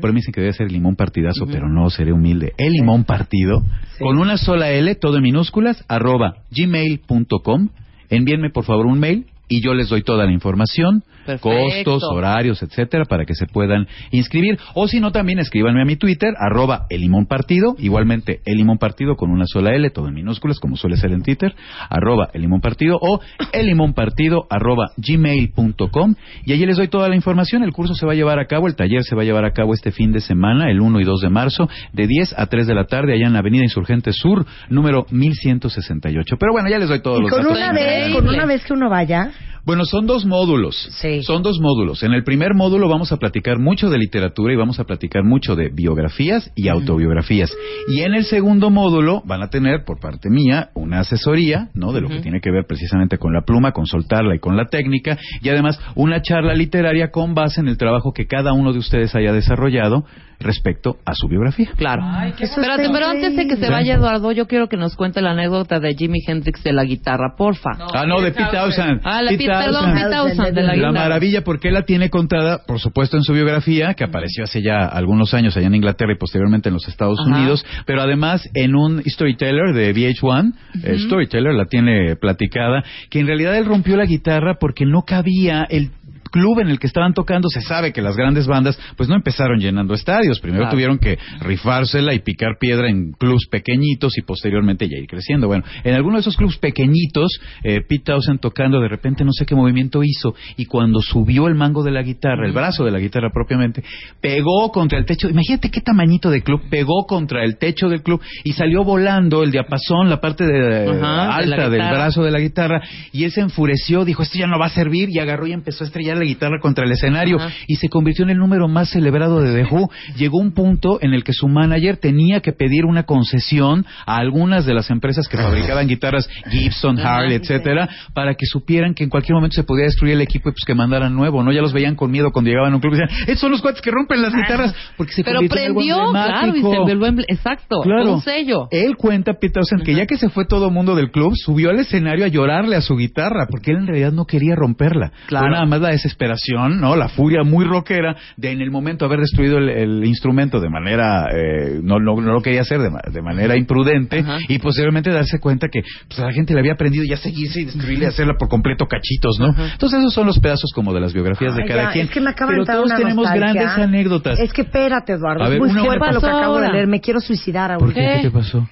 Por 0.00 0.12
mí 0.12 0.16
dicen 0.16 0.32
que 0.32 0.40
debe 0.40 0.52
ser 0.52 0.70
limón 0.70 0.96
partidazo, 0.96 1.46
pero 1.46 1.68
no, 1.68 1.90
seré 1.90 2.12
humilde. 2.12 2.52
El 2.58 2.72
limón 2.72 3.04
partido, 3.04 3.62
con 3.98 4.18
una 4.18 4.36
sola 4.36 4.70
L, 4.70 4.94
todo 4.96 5.16
en 5.16 5.22
minúsculas, 5.22 5.84
arroba 5.88 6.36
gmail.com. 6.50 7.68
Envíenme 8.10 8.50
por 8.50 8.64
favor 8.64 8.86
un 8.86 8.98
mail 8.98 9.26
y 9.48 9.60
yo 9.62 9.74
les 9.74 9.88
doy 9.88 10.02
toda 10.02 10.24
la 10.26 10.32
información, 10.32 11.02
Perfecto. 11.26 11.50
costos, 11.50 12.02
horarios, 12.12 12.62
etcétera, 12.62 13.04
para 13.04 13.24
que 13.24 13.34
se 13.34 13.46
puedan 13.46 13.86
inscribir. 14.10 14.58
O 14.74 14.88
si 14.88 15.00
no, 15.00 15.12
también 15.12 15.38
escríbanme 15.38 15.82
a 15.82 15.84
mi 15.84 15.96
Twitter, 15.96 16.34
arroba 16.38 16.86
el 16.90 17.00
limón 17.00 17.26
partido, 17.26 17.74
igualmente 17.78 18.40
el 18.44 18.56
limón 18.58 18.78
partido 18.78 19.16
con 19.16 19.30
una 19.30 19.46
sola 19.46 19.74
L, 19.74 19.88
todo 19.90 20.08
en 20.08 20.14
minúsculas, 20.14 20.58
como 20.58 20.76
suele 20.76 20.96
ser 20.96 21.12
en 21.12 21.22
Twitter, 21.22 21.54
arroba 21.88 22.28
el 22.32 22.42
limón 22.42 22.60
partido, 22.60 22.98
o 23.00 23.20
el 23.52 23.66
limón 23.66 23.94
partido, 23.94 24.46
arroba 24.50 24.90
gmail.com, 24.96 26.14
y 26.44 26.52
allí 26.52 26.66
les 26.66 26.76
doy 26.76 26.88
toda 26.88 27.08
la 27.08 27.16
información. 27.16 27.62
El 27.62 27.72
curso 27.72 27.94
se 27.94 28.06
va 28.06 28.12
a 28.12 28.14
llevar 28.14 28.38
a 28.38 28.46
cabo, 28.46 28.66
el 28.66 28.76
taller 28.76 29.02
se 29.02 29.14
va 29.14 29.22
a 29.22 29.24
llevar 29.24 29.44
a 29.44 29.52
cabo 29.52 29.74
este 29.74 29.90
fin 29.92 30.12
de 30.12 30.20
semana, 30.20 30.70
el 30.70 30.80
1 30.80 31.00
y 31.00 31.04
2 31.04 31.20
de 31.20 31.30
marzo, 31.30 31.68
de 31.92 32.06
10 32.06 32.34
a 32.38 32.46
3 32.46 32.66
de 32.66 32.74
la 32.74 32.84
tarde, 32.84 33.14
allá 33.14 33.26
en 33.26 33.32
la 33.32 33.38
Avenida 33.40 33.62
Insurgente 33.62 34.12
Sur, 34.12 34.44
número 34.68 35.06
1168. 35.10 36.36
Pero 36.38 36.52
bueno, 36.52 36.68
ya 36.68 36.78
les 36.78 36.88
doy 36.88 37.00
todos 37.02 37.18
Y 37.18 37.22
los 37.22 37.30
con 37.30 37.42
datos. 37.42 37.56
una 37.56 37.72
vez, 37.72 38.08
Increíble. 38.08 38.14
con 38.26 38.28
una 38.34 38.46
vez 38.46 38.64
que 38.64 38.72
uno 38.72 38.88
vaya, 38.90 39.30
Bueno, 39.64 39.84
son 39.84 40.06
dos 40.06 40.26
módulos. 40.26 40.88
Sí. 41.00 41.22
Son 41.22 41.42
dos 41.42 41.60
módulos. 41.60 42.02
En 42.02 42.12
el 42.12 42.24
primer 42.24 42.52
módulo 42.54 42.88
vamos 42.88 43.12
a 43.12 43.18
platicar 43.18 43.60
mucho 43.60 43.90
de 43.90 43.98
literatura 43.98 44.52
y 44.52 44.56
vamos 44.56 44.80
a 44.80 44.84
platicar 44.84 45.22
mucho 45.22 45.54
de 45.54 45.68
biografías 45.68 46.50
y 46.56 46.66
autobiografías. 46.66 47.52
Y 47.86 48.00
en 48.00 48.14
el 48.14 48.24
segundo 48.24 48.70
módulo 48.70 49.22
van 49.24 49.40
a 49.42 49.50
tener, 49.50 49.84
por 49.84 50.00
parte 50.00 50.30
mía, 50.30 50.70
una 50.74 51.00
asesoría, 51.00 51.68
¿no? 51.74 51.92
De 51.92 52.00
lo 52.00 52.08
que 52.08 52.18
tiene 52.18 52.40
que 52.40 52.50
ver 52.50 52.66
precisamente 52.66 53.18
con 53.18 53.32
la 53.32 53.42
pluma, 53.42 53.70
con 53.70 53.86
soltarla 53.86 54.34
y 54.34 54.40
con 54.40 54.56
la 54.56 54.66
técnica. 54.66 55.16
Y 55.40 55.48
además, 55.48 55.78
una 55.94 56.22
charla 56.22 56.54
literaria 56.54 57.12
con 57.12 57.34
base 57.34 57.60
en 57.60 57.68
el 57.68 57.78
trabajo 57.78 58.12
que 58.12 58.26
cada 58.26 58.52
uno 58.52 58.72
de 58.72 58.80
ustedes 58.80 59.14
haya 59.14 59.32
desarrollado 59.32 60.04
respecto 60.42 60.96
a 61.04 61.14
su 61.14 61.28
biografía. 61.28 61.70
Claro. 61.76 62.02
Eso 62.38 62.60
pero, 62.60 63.06
antes 63.06 63.36
de 63.36 63.46
que 63.46 63.56
se 63.56 63.68
vaya 63.70 63.94
Eduardo, 63.94 64.32
yo 64.32 64.46
quiero 64.46 64.68
que 64.68 64.76
nos 64.76 64.96
cuente 64.96 65.20
la 65.22 65.32
anécdota 65.32 65.80
de 65.80 65.94
Jimi 65.94 66.18
Hendrix 66.26 66.62
de 66.62 66.72
la 66.72 66.84
guitarra, 66.84 67.34
porfa. 67.36 67.70
ah, 67.94 68.04
no, 68.06 68.20
de 68.20 68.32
Pete 68.32 68.50
Townshend. 68.52 69.00
Ah, 69.04 69.22
la 69.22 69.30
Pete 69.30 69.46
perdón. 69.46 69.94
Pete 69.94 70.10
Townshend 70.10 70.54
de 70.54 70.62
la 70.62 70.68
La 70.68 70.74
guitarra. 70.74 70.92
maravilla, 70.92 71.42
porque 71.44 71.68
él 71.68 71.74
la 71.74 71.82
tiene 71.84 72.10
contada, 72.10 72.60
por 72.66 72.78
supuesto, 72.80 73.16
en 73.16 73.22
su 73.22 73.32
biografía, 73.32 73.94
que 73.94 74.04
apareció 74.04 74.44
hace 74.44 74.62
ya 74.62 74.86
algunos 74.86 75.34
años 75.34 75.56
allá 75.56 75.66
en 75.66 75.74
Inglaterra 75.74 76.12
y 76.12 76.18
posteriormente 76.18 76.68
en 76.68 76.74
los 76.74 76.86
Estados 76.88 77.18
Ajá. 77.26 77.36
Unidos, 77.38 77.64
pero 77.86 78.02
además 78.02 78.48
en 78.54 78.74
un 78.74 79.02
storyteller 79.04 79.72
de 79.74 79.92
VH1, 79.94 80.52
el 80.84 81.00
storyteller 81.00 81.54
la 81.54 81.66
tiene 81.66 82.16
platicada, 82.16 82.82
que 83.10 83.20
en 83.20 83.26
realidad 83.26 83.56
él 83.56 83.64
rompió 83.66 83.96
la 83.96 84.04
guitarra 84.04 84.56
porque 84.60 84.84
no 84.86 85.02
cabía 85.02 85.66
el 85.68 85.90
club 86.32 86.60
en 86.60 86.68
el 86.68 86.78
que 86.80 86.88
estaban 86.88 87.14
tocando, 87.14 87.48
se 87.48 87.60
sabe 87.60 87.92
que 87.92 88.02
las 88.02 88.16
grandes 88.16 88.46
bandas 88.46 88.78
pues 88.96 89.08
no 89.08 89.14
empezaron 89.14 89.60
llenando 89.60 89.94
estadios, 89.94 90.40
primero 90.40 90.62
Claro. 90.62 90.72
tuvieron 90.72 90.98
que 90.98 91.18
rifársela 91.40 92.14
y 92.14 92.20
picar 92.20 92.56
piedra 92.58 92.88
en 92.88 93.12
clubs 93.12 93.46
pequeñitos 93.50 94.16
y 94.18 94.22
posteriormente 94.22 94.88
ya 94.88 94.98
ir 94.98 95.06
creciendo. 95.06 95.46
Bueno, 95.46 95.64
en 95.84 95.94
alguno 95.94 96.16
de 96.16 96.20
esos 96.22 96.36
clubs 96.36 96.56
pequeñitos, 96.58 97.40
eh, 97.62 97.80
Pete 97.86 98.04
Townsend 98.04 98.40
tocando, 98.40 98.80
de 98.80 98.88
repente 98.88 99.24
no 99.24 99.32
sé 99.32 99.44
qué 99.46 99.54
movimiento 99.54 100.02
hizo 100.02 100.34
y 100.56 100.64
cuando 100.66 101.00
subió 101.00 101.46
el 101.48 101.54
mango 101.54 101.82
de 101.82 101.90
la 101.90 102.02
guitarra, 102.02 102.46
el 102.46 102.52
brazo 102.52 102.84
de 102.84 102.90
la 102.90 102.98
guitarra 102.98 103.30
propiamente, 103.32 103.82
pegó 104.20 104.70
contra 104.72 104.98
el 104.98 105.04
techo, 105.04 105.28
imagínate 105.28 105.70
qué 105.70 105.80
tamañito 105.80 106.30
de 106.30 106.42
club, 106.42 106.62
pegó 106.70 107.06
contra 107.06 107.44
el 107.44 107.58
techo 107.58 107.88
del 107.88 108.02
club 108.02 108.20
y 108.44 108.52
salió 108.52 108.84
volando 108.84 109.42
el 109.42 109.50
diapasón, 109.50 110.08
la 110.08 110.20
parte 110.20 110.46
de, 110.46 110.88
Ajá, 110.88 111.38
de 111.38 111.44
alta 111.44 111.68
del 111.68 111.80
brazo 111.82 112.22
de 112.22 112.30
la 112.30 112.38
guitarra 112.40 112.80
y 113.12 113.24
él 113.24 113.32
se 113.32 113.40
enfureció, 113.40 114.04
dijo 114.04 114.22
esto 114.22 114.38
ya 114.38 114.46
no 114.46 114.58
va 114.58 114.66
a 114.66 114.70
servir 114.70 115.08
y 115.10 115.18
agarró 115.18 115.46
y 115.46 115.52
empezó 115.52 115.84
a 115.84 115.86
estrellar 115.86 116.21
la 116.22 116.28
guitarra 116.28 116.58
contra 116.60 116.84
el 116.84 116.92
escenario 116.92 117.38
Ajá. 117.38 117.50
y 117.66 117.76
se 117.76 117.88
convirtió 117.88 118.24
en 118.24 118.30
el 118.30 118.38
número 118.38 118.68
más 118.68 118.90
celebrado 118.90 119.40
de 119.40 119.54
The 119.62 119.68
Who. 119.72 119.90
Llegó 120.16 120.38
un 120.38 120.52
punto 120.52 120.98
en 121.00 121.12
el 121.14 121.24
que 121.24 121.32
su 121.32 121.48
manager 121.48 121.96
tenía 121.96 122.40
que 122.40 122.52
pedir 122.52 122.84
una 122.84 123.04
concesión 123.04 123.84
a 124.06 124.16
algunas 124.16 124.66
de 124.66 124.74
las 124.74 124.90
empresas 124.90 125.28
que 125.28 125.36
fabricaban 125.36 125.86
guitarras 125.88 126.28
Gibson, 126.50 126.98
Harley, 126.98 127.36
etcétera, 127.36 127.88
para 128.14 128.34
que 128.34 128.46
supieran 128.46 128.94
que 128.94 129.04
en 129.04 129.10
cualquier 129.10 129.34
momento 129.34 129.54
se 129.54 129.64
podía 129.64 129.84
destruir 129.84 130.14
el 130.14 130.20
equipo 130.20 130.48
y 130.48 130.52
pues 130.52 130.64
que 130.66 130.74
mandaran 130.74 131.14
nuevo, 131.14 131.42
¿no? 131.42 131.52
Ya 131.52 131.60
los 131.60 131.72
veían 131.72 131.94
con 131.96 132.10
miedo 132.10 132.30
cuando 132.32 132.50
llegaban 132.50 132.72
a 132.72 132.76
un 132.76 132.80
club 132.80 132.94
y 132.94 132.98
decían, 132.98 133.22
"Esos 133.26 133.40
son 133.40 133.50
los 133.52 133.60
cuates 133.62 133.80
que 133.82 133.90
rompen 133.90 134.22
las 134.22 134.34
guitarras", 134.34 134.74
porque 134.96 135.12
se 135.12 135.24
Pero 135.24 135.36
convirtió 135.36 135.60
en 135.60 135.74
prendió, 135.74 135.96
claro, 136.12 136.56
y 136.56 136.60
se 136.62 136.68
emble- 136.68 137.24
exacto, 137.28 137.80
Claro. 137.82 138.14
un 138.14 138.20
sello. 138.22 138.68
Él 138.70 138.96
cuenta, 138.96 139.32
Pete 139.34 139.54
Townsend, 139.54 139.82
que 139.82 139.94
ya 139.94 140.06
que 140.06 140.16
se 140.16 140.28
fue 140.28 140.44
todo 140.46 140.70
mundo 140.70 140.94
del 140.94 141.10
club, 141.10 141.34
subió 141.36 141.70
al 141.70 141.78
escenario 141.80 142.24
a 142.24 142.28
llorarle 142.28 142.76
a 142.76 142.80
su 142.80 142.96
guitarra, 142.96 143.46
porque 143.50 143.72
él 143.72 143.78
en 143.78 143.86
realidad 143.86 144.12
no 144.12 144.24
quería 144.24 144.54
romperla. 144.54 145.12
Claro. 145.26 145.46
Fue 145.46 145.50
nada 145.52 145.66
más 145.66 145.80
la 145.80 145.90
desesperación, 146.12 146.80
¿no? 146.80 146.96
La 146.96 147.08
furia 147.08 147.42
muy 147.42 147.64
rockera 147.64 148.16
de 148.36 148.50
en 148.52 148.60
el 148.60 148.70
momento 148.70 149.04
haber 149.06 149.20
destruido 149.20 149.58
el, 149.58 149.68
el 149.68 150.04
instrumento 150.04 150.60
de 150.60 150.68
manera, 150.68 151.26
eh, 151.32 151.80
no, 151.82 151.98
no, 151.98 152.16
no 152.16 152.32
lo 152.32 152.40
quería 152.40 152.60
hacer 152.62 152.80
de, 152.80 152.90
ma- 152.90 153.00
de 153.10 153.22
manera 153.22 153.56
imprudente, 153.56 154.18
Ajá. 154.20 154.38
y 154.48 154.58
posteriormente 154.58 155.10
darse 155.10 155.38
cuenta 155.40 155.68
que 155.68 155.80
pues, 156.08 156.20
a 156.20 156.26
la 156.26 156.32
gente 156.32 156.54
le 156.54 156.60
había 156.60 156.72
aprendido 156.74 157.04
ya 157.04 157.16
seguirse 157.16 157.62
y 157.62 157.64
destruirle 157.66 158.04
y 158.04 158.08
hacerla 158.08 158.34
por 158.38 158.48
completo 158.48 158.86
cachitos, 158.86 159.38
¿no? 159.40 159.48
Entonces 159.72 159.98
esos 160.00 160.12
son 160.14 160.26
los 160.26 160.38
pedazos 160.38 160.70
como 160.74 160.92
de 160.92 161.00
las 161.00 161.12
biografías 161.12 161.54
de 161.56 161.62
Ay, 161.62 161.68
cada 161.68 161.82
ya, 161.84 161.90
quien. 161.92 162.06
Es 162.06 162.12
que 162.12 162.20
me 162.20 162.30
acaba 162.30 162.52
de 162.52 162.58
Pero 162.58 162.66
todos 162.66 162.86
una 162.86 162.96
tenemos 162.96 163.24
nostalgia. 163.24 163.52
grandes 163.62 163.78
anécdotas. 163.84 164.38
Es 164.38 164.52
que 164.52 164.62
espérate, 164.62 165.12
Eduardo. 165.14 165.44
A 165.44 165.48
ver, 165.48 165.56
es 165.58 165.60
muy 165.62 165.70
una- 165.70 165.84
fuerte 165.84 166.06
¿Qué 166.08 166.14
lo 166.14 166.20
que 166.20 166.26
pasó 166.26 166.38
acabo 166.38 166.58
de 166.58 166.64
ahora? 166.66 166.72
leer. 166.76 166.86
Me 166.88 167.00
quiero 167.00 167.20
suicidar 167.20 167.70
¿Por 167.78 167.88
ahorita. 167.88 168.00
qué? 168.00 168.06
¿Qué? 168.16 168.22
¿Qué 168.22 168.28
te 168.28 168.30
pasó? 168.30 168.68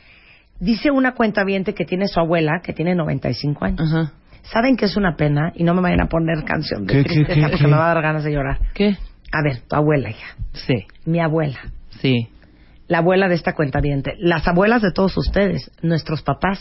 Dice 0.58 0.90
una 0.90 1.12
cuenta 1.14 1.44
que 1.44 1.84
tiene 1.86 2.06
su 2.06 2.20
abuela, 2.20 2.60
que 2.62 2.72
tiene 2.74 2.94
95 2.94 3.64
años. 3.64 3.80
Ajá. 3.80 4.12
¿Saben 4.42 4.76
que 4.76 4.86
es 4.86 4.96
una 4.96 5.16
pena? 5.16 5.52
Y 5.54 5.64
no 5.64 5.74
me 5.74 5.80
vayan 5.82 6.00
a 6.00 6.06
poner 6.08 6.44
canción 6.44 6.86
de 6.86 6.92
¿Qué, 6.94 7.02
qué, 7.04 7.08
tristeza 7.14 7.40
qué, 7.46 7.48
porque 7.52 7.66
me 7.66 7.76
va 7.76 7.90
a 7.90 7.94
dar 7.94 8.02
ganas 8.02 8.24
de 8.24 8.32
llorar. 8.32 8.58
¿Qué? 8.74 8.96
A 9.32 9.42
ver, 9.42 9.60
tu 9.68 9.76
abuela, 9.76 10.10
hija. 10.10 10.36
Sí, 10.52 10.86
Mi 11.04 11.20
abuela. 11.20 11.58
sí. 12.00 12.28
La 12.88 12.98
abuela 12.98 13.28
de 13.28 13.36
esta 13.36 13.54
cuenta 13.54 13.80
Las 14.18 14.48
abuelas 14.48 14.82
de 14.82 14.90
todos 14.90 15.16
ustedes. 15.16 15.70
Nuestros 15.80 16.22
papás. 16.22 16.60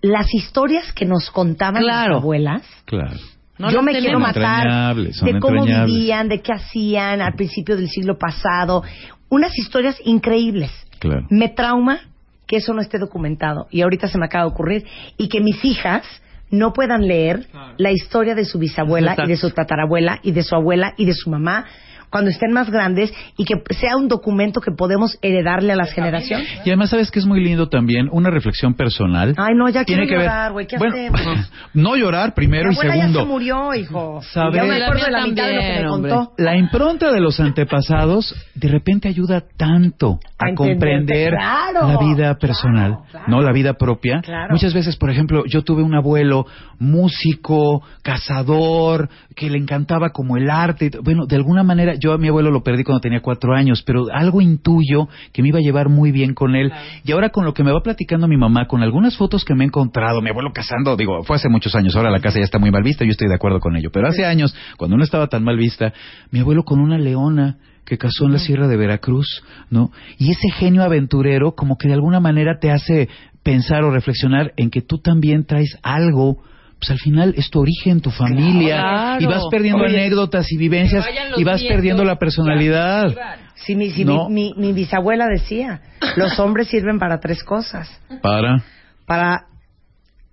Las 0.00 0.32
historias 0.32 0.92
que 0.92 1.06
nos 1.06 1.28
contaban 1.32 1.82
Claro. 1.82 2.14
las 2.14 2.22
abuelas. 2.22 2.62
Claro. 2.84 3.16
No 3.58 3.70
yo 3.70 3.82
me 3.82 3.90
quiero 3.92 4.18
tenemos. 4.18 4.28
matar 4.28 4.66
Entrañables, 4.66 5.16
son 5.16 5.32
de 5.32 5.40
cómo 5.40 5.64
vivían, 5.64 6.28
de 6.28 6.40
qué 6.40 6.52
hacían 6.52 7.20
al 7.20 7.34
principio 7.34 7.76
del 7.76 7.88
siglo 7.88 8.16
pasado. 8.16 8.84
Unas 9.28 9.58
historias 9.58 9.96
increíbles. 10.04 10.70
Claro. 11.00 11.26
Me 11.30 11.48
trauma 11.48 11.98
que 12.46 12.58
eso 12.58 12.72
no 12.72 12.80
esté 12.80 12.98
documentado. 12.98 13.66
Y 13.72 13.80
ahorita 13.80 14.06
se 14.06 14.18
me 14.18 14.26
acaba 14.26 14.44
de 14.44 14.50
ocurrir. 14.52 14.84
Y 15.16 15.28
que 15.28 15.40
mis 15.40 15.64
hijas 15.64 16.04
no 16.54 16.72
puedan 16.72 17.06
leer 17.06 17.46
la 17.76 17.90
historia 17.90 18.34
de 18.34 18.44
su 18.44 18.58
bisabuela 18.58 19.12
Exacto. 19.12 19.28
y 19.28 19.32
de 19.32 19.36
su 19.36 19.50
tatarabuela 19.50 20.20
y 20.22 20.32
de 20.32 20.42
su 20.42 20.54
abuela 20.54 20.94
y 20.96 21.04
de 21.04 21.14
su 21.14 21.30
mamá 21.30 21.66
cuando 22.14 22.30
estén 22.30 22.52
más 22.52 22.70
grandes 22.70 23.12
y 23.36 23.44
que 23.44 23.54
sea 23.74 23.96
un 23.96 24.06
documento 24.06 24.60
que 24.60 24.70
podemos 24.70 25.18
heredarle 25.20 25.72
a 25.72 25.76
las 25.76 25.92
generaciones. 25.92 26.46
Y 26.64 26.68
además, 26.70 26.90
¿sabes 26.90 27.10
que 27.10 27.18
es 27.18 27.26
muy 27.26 27.42
lindo 27.42 27.68
también? 27.68 28.08
Una 28.12 28.30
reflexión 28.30 28.74
personal. 28.74 29.34
Ay, 29.36 29.56
no, 29.56 29.68
ya 29.68 29.84
Tiene 29.84 30.04
quiero 30.06 30.20
que 30.20 30.24
llorar, 30.24 30.52
güey. 30.52 30.68
¿Qué 30.68 30.78
bueno, 30.78 30.94
hacemos? 30.94 31.50
no 31.74 31.96
llorar 31.96 32.32
primero 32.32 32.68
Mi 32.68 32.74
y 32.76 32.78
segundo. 32.78 33.18
ya 33.18 33.24
se 33.24 33.26
murió, 33.26 33.74
hijo. 33.74 34.20
Ya 34.32 34.44
me 34.62 34.78
La 34.78 34.86
acuerdo 34.86 35.06
de 35.06 35.10
la 35.10 35.26
mitad 35.26 35.46
de 35.48 35.54
lo 35.54 35.60
que 35.60 35.66
me 35.66 35.72
también, 35.74 35.88
hombre. 35.88 36.10
contó. 36.12 36.32
La 36.38 36.56
impronta 36.56 37.10
de 37.10 37.20
los 37.20 37.40
antepasados 37.40 38.32
de 38.54 38.68
repente 38.68 39.08
ayuda 39.08 39.42
tanto 39.56 40.20
A 40.38 40.54
comprender 40.54 41.30
claro, 41.32 41.88
la 41.88 41.98
vida 41.98 42.34
personal, 42.38 42.90
claro, 42.92 43.06
claro. 43.10 43.26
no 43.26 43.40
la 43.40 43.50
vida 43.50 43.72
propia. 43.74 44.20
Claro. 44.22 44.52
Muchas 44.52 44.72
veces, 44.72 44.96
por 44.96 45.10
ejemplo, 45.10 45.42
yo 45.46 45.62
tuve 45.62 45.82
un 45.82 45.96
abuelo 45.96 46.46
músico, 46.78 47.82
cazador, 48.02 49.08
que 49.34 49.50
le 49.50 49.58
encantaba 49.58 50.10
como 50.10 50.36
el 50.36 50.48
arte. 50.48 50.92
Bueno, 51.02 51.26
de 51.26 51.34
alguna 51.34 51.64
manera, 51.64 51.94
yo 52.04 52.12
a 52.12 52.18
mi 52.18 52.28
abuelo 52.28 52.50
lo 52.50 52.62
perdí 52.62 52.84
cuando 52.84 53.00
tenía 53.00 53.20
cuatro 53.20 53.54
años, 53.54 53.82
pero 53.82 54.06
algo 54.12 54.42
intuyo 54.42 55.08
que 55.32 55.42
me 55.42 55.48
iba 55.48 55.58
a 55.58 55.62
llevar 55.62 55.88
muy 55.88 56.12
bien 56.12 56.34
con 56.34 56.54
él. 56.54 56.70
Y 57.02 57.12
ahora 57.12 57.30
con 57.30 57.46
lo 57.46 57.54
que 57.54 57.64
me 57.64 57.72
va 57.72 57.80
platicando 57.82 58.28
mi 58.28 58.36
mamá, 58.36 58.66
con 58.66 58.82
algunas 58.82 59.16
fotos 59.16 59.44
que 59.44 59.54
me 59.54 59.64
he 59.64 59.66
encontrado, 59.66 60.20
mi 60.20 60.28
abuelo 60.28 60.52
cazando, 60.52 60.96
digo, 60.96 61.22
fue 61.24 61.36
hace 61.36 61.48
muchos 61.48 61.74
años, 61.74 61.96
ahora 61.96 62.10
la 62.10 62.20
casa 62.20 62.38
ya 62.38 62.44
está 62.44 62.58
muy 62.58 62.70
mal 62.70 62.82
vista, 62.82 63.04
yo 63.04 63.10
estoy 63.10 63.28
de 63.28 63.34
acuerdo 63.34 63.58
con 63.58 63.74
ello, 63.76 63.88
pero 63.90 64.06
hace 64.06 64.26
años, 64.26 64.54
cuando 64.76 64.98
no 64.98 65.02
estaba 65.02 65.28
tan 65.28 65.44
mal 65.44 65.56
vista, 65.56 65.94
mi 66.30 66.40
abuelo 66.40 66.64
con 66.64 66.78
una 66.78 66.98
leona 66.98 67.56
que 67.86 67.96
cazó 67.96 68.26
en 68.26 68.32
la 68.32 68.38
sierra 68.38 68.68
de 68.68 68.76
Veracruz, 68.76 69.42
¿no? 69.70 69.90
Y 70.18 70.30
ese 70.30 70.50
genio 70.50 70.82
aventurero 70.82 71.54
como 71.54 71.76
que 71.78 71.88
de 71.88 71.94
alguna 71.94 72.20
manera 72.20 72.58
te 72.60 72.70
hace 72.70 73.08
pensar 73.42 73.84
o 73.84 73.90
reflexionar 73.90 74.52
en 74.56 74.70
que 74.70 74.82
tú 74.82 74.98
también 74.98 75.44
traes 75.44 75.78
algo 75.82 76.42
pues 76.78 76.90
al 76.90 76.98
final 76.98 77.34
es 77.36 77.48
tu 77.50 77.60
origen, 77.60 78.00
tu 78.00 78.10
familia, 78.10 78.76
Claro. 78.80 79.20
y 79.22 79.26
vas 79.26 79.42
perdiendo 79.50 79.84
Oye, 79.84 79.96
anécdotas 79.96 80.50
y 80.52 80.56
vivencias 80.58 81.06
y 81.36 81.44
vas 81.44 81.60
nietos. 81.60 81.76
perdiendo 81.76 82.04
la 82.04 82.16
personalidad. 82.18 83.14
Sí, 83.54 83.74
mi, 83.76 83.90
sí, 83.90 84.04
No. 84.04 84.28
mi, 84.28 84.52
mi- 84.56 84.66
mi 84.68 84.72
bisabuela 84.72 85.26
decía, 85.26 85.80
los 86.16 86.38
hombres 86.38 86.68
sirven 86.68 86.98
para 86.98 87.20
tres 87.20 87.42
cosas. 87.44 87.88
Para. 88.22 88.62
Para 89.06 89.46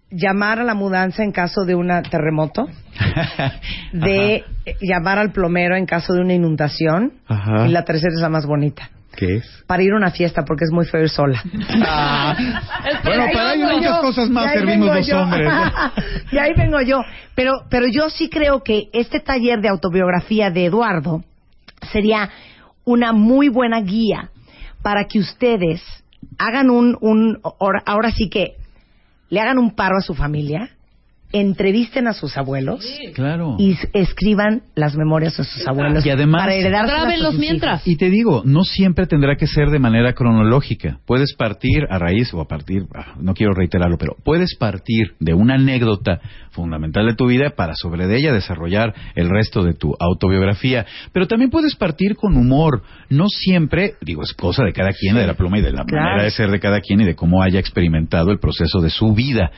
llamar 0.09 0.59
a 0.59 0.63
la 0.65 0.73
mudanza 0.73 1.23
en 1.23 1.31
caso 1.31 1.63
de 1.63 1.75
un 1.75 1.89
terremoto, 2.09 2.67
de 3.93 4.43
llamar 4.81 5.19
al 5.19 5.31
plomero 5.31 5.75
en 5.77 5.85
caso 5.85 6.13
de 6.13 6.21
una 6.21 6.33
inundación, 6.33 7.13
Ajá. 7.27 7.67
y 7.67 7.71
la 7.71 7.85
tercera 7.85 8.11
es 8.13 8.21
la 8.21 8.29
más 8.29 8.45
bonita. 8.45 8.89
¿Qué 9.15 9.35
es? 9.37 9.63
Para 9.67 9.83
ir 9.83 9.91
a 9.91 9.97
una 9.97 10.11
fiesta, 10.11 10.43
porque 10.45 10.63
es 10.65 10.71
muy 10.71 10.85
feo 10.85 11.01
ir 11.01 11.09
sola. 11.09 11.41
Ah, 11.85 12.35
bueno, 13.03 13.25
para 13.33 13.53
ello 13.55 13.67
muchas 13.69 13.99
cosas 13.99 14.29
más 14.29 14.51
servimos 14.53 14.95
los 14.95 15.07
yo. 15.07 15.19
hombres. 15.21 15.51
y 16.31 16.37
ahí 16.37 16.53
vengo 16.55 16.81
yo. 16.81 17.01
Pero, 17.35 17.51
pero 17.69 17.87
yo 17.87 18.09
sí 18.09 18.29
creo 18.29 18.63
que 18.63 18.89
este 18.93 19.19
taller 19.19 19.59
de 19.61 19.69
autobiografía 19.69 20.49
de 20.49 20.65
Eduardo 20.65 21.23
sería 21.91 22.29
una 22.85 23.11
muy 23.11 23.49
buena 23.49 23.81
guía 23.81 24.29
para 24.81 25.05
que 25.05 25.19
ustedes 25.19 25.81
hagan 26.37 26.69
un, 26.69 26.97
un 27.01 27.39
ahora- 27.59 27.83
ahora 27.85 28.11
sí 28.11 28.29
que 28.29 28.55
le 29.29 29.39
hagan 29.41 29.57
un 29.57 29.75
paro 29.75 29.97
a 29.97 30.01
su 30.01 30.13
familia, 30.13 30.69
entrevisten 31.33 32.07
a 32.07 32.13
sus 32.13 32.37
abuelos 32.37 32.85
Claro. 33.13 33.55
y 33.59 33.75
escriban 33.93 34.63
las 34.75 34.95
memorias 34.95 35.37
de 35.37 35.43
sus 35.43 35.67
abuelos 35.67 36.05
Y 36.05 36.09
además- 36.09 36.41
para 36.45 37.17
sus 37.17 37.37
mientras. 37.39 37.87
Y 37.87 37.95
te 37.95 38.09
digo, 38.09 38.41
no 38.45 38.63
siempre 38.63 39.07
tendrá 39.07 39.35
que 39.35 39.47
ser 39.47 39.69
de 39.69 39.79
manera 39.79 40.13
cronológica. 40.13 40.99
Puedes 41.05 41.33
partir 41.35 41.85
a 41.89 41.97
raíz 41.97 42.33
o 42.33 42.41
a 42.41 42.47
partir, 42.47 42.83
ah, 42.95 43.15
no 43.19 43.33
quiero 43.33 43.53
reiterarlo, 43.53 43.97
pero 43.97 44.15
puedes 44.23 44.55
partir 44.55 45.13
de 45.19 45.33
una 45.33 45.55
anécdota 45.55 46.19
fundamental 46.51 47.05
de 47.07 47.15
tu 47.15 47.27
vida 47.27 47.51
para 47.55 47.75
sobre 47.75 48.07
de 48.07 48.17
ella 48.17 48.33
desarrollar 48.33 48.93
el 49.15 49.29
resto 49.29 49.63
de 49.63 49.73
tu 49.73 49.95
autobiografía. 49.99 50.85
Pero 51.13 51.27
también 51.27 51.49
puedes 51.49 51.75
partir 51.75 52.15
con 52.15 52.35
humor. 52.37 52.83
No 53.09 53.27
siempre, 53.29 53.93
digo, 54.01 54.21
es 54.23 54.33
cosa 54.33 54.63
de 54.63 54.73
cada 54.73 54.91
quien, 54.91 55.15
de 55.15 55.27
la 55.27 55.33
pluma 55.35 55.59
y 55.59 55.61
de 55.61 55.71
la 55.71 55.83
Claro. 55.85 56.05
manera 56.05 56.23
de 56.23 56.31
ser 56.31 56.49
de 56.51 56.59
cada 56.59 56.81
quien 56.81 57.01
y 57.01 57.05
de 57.05 57.15
cómo 57.15 57.41
haya 57.41 57.59
experimentado 57.59 58.31
el 58.31 58.39
proceso 58.39 58.81
de 58.81 58.89
su 58.89 59.13
vida. 59.13 59.51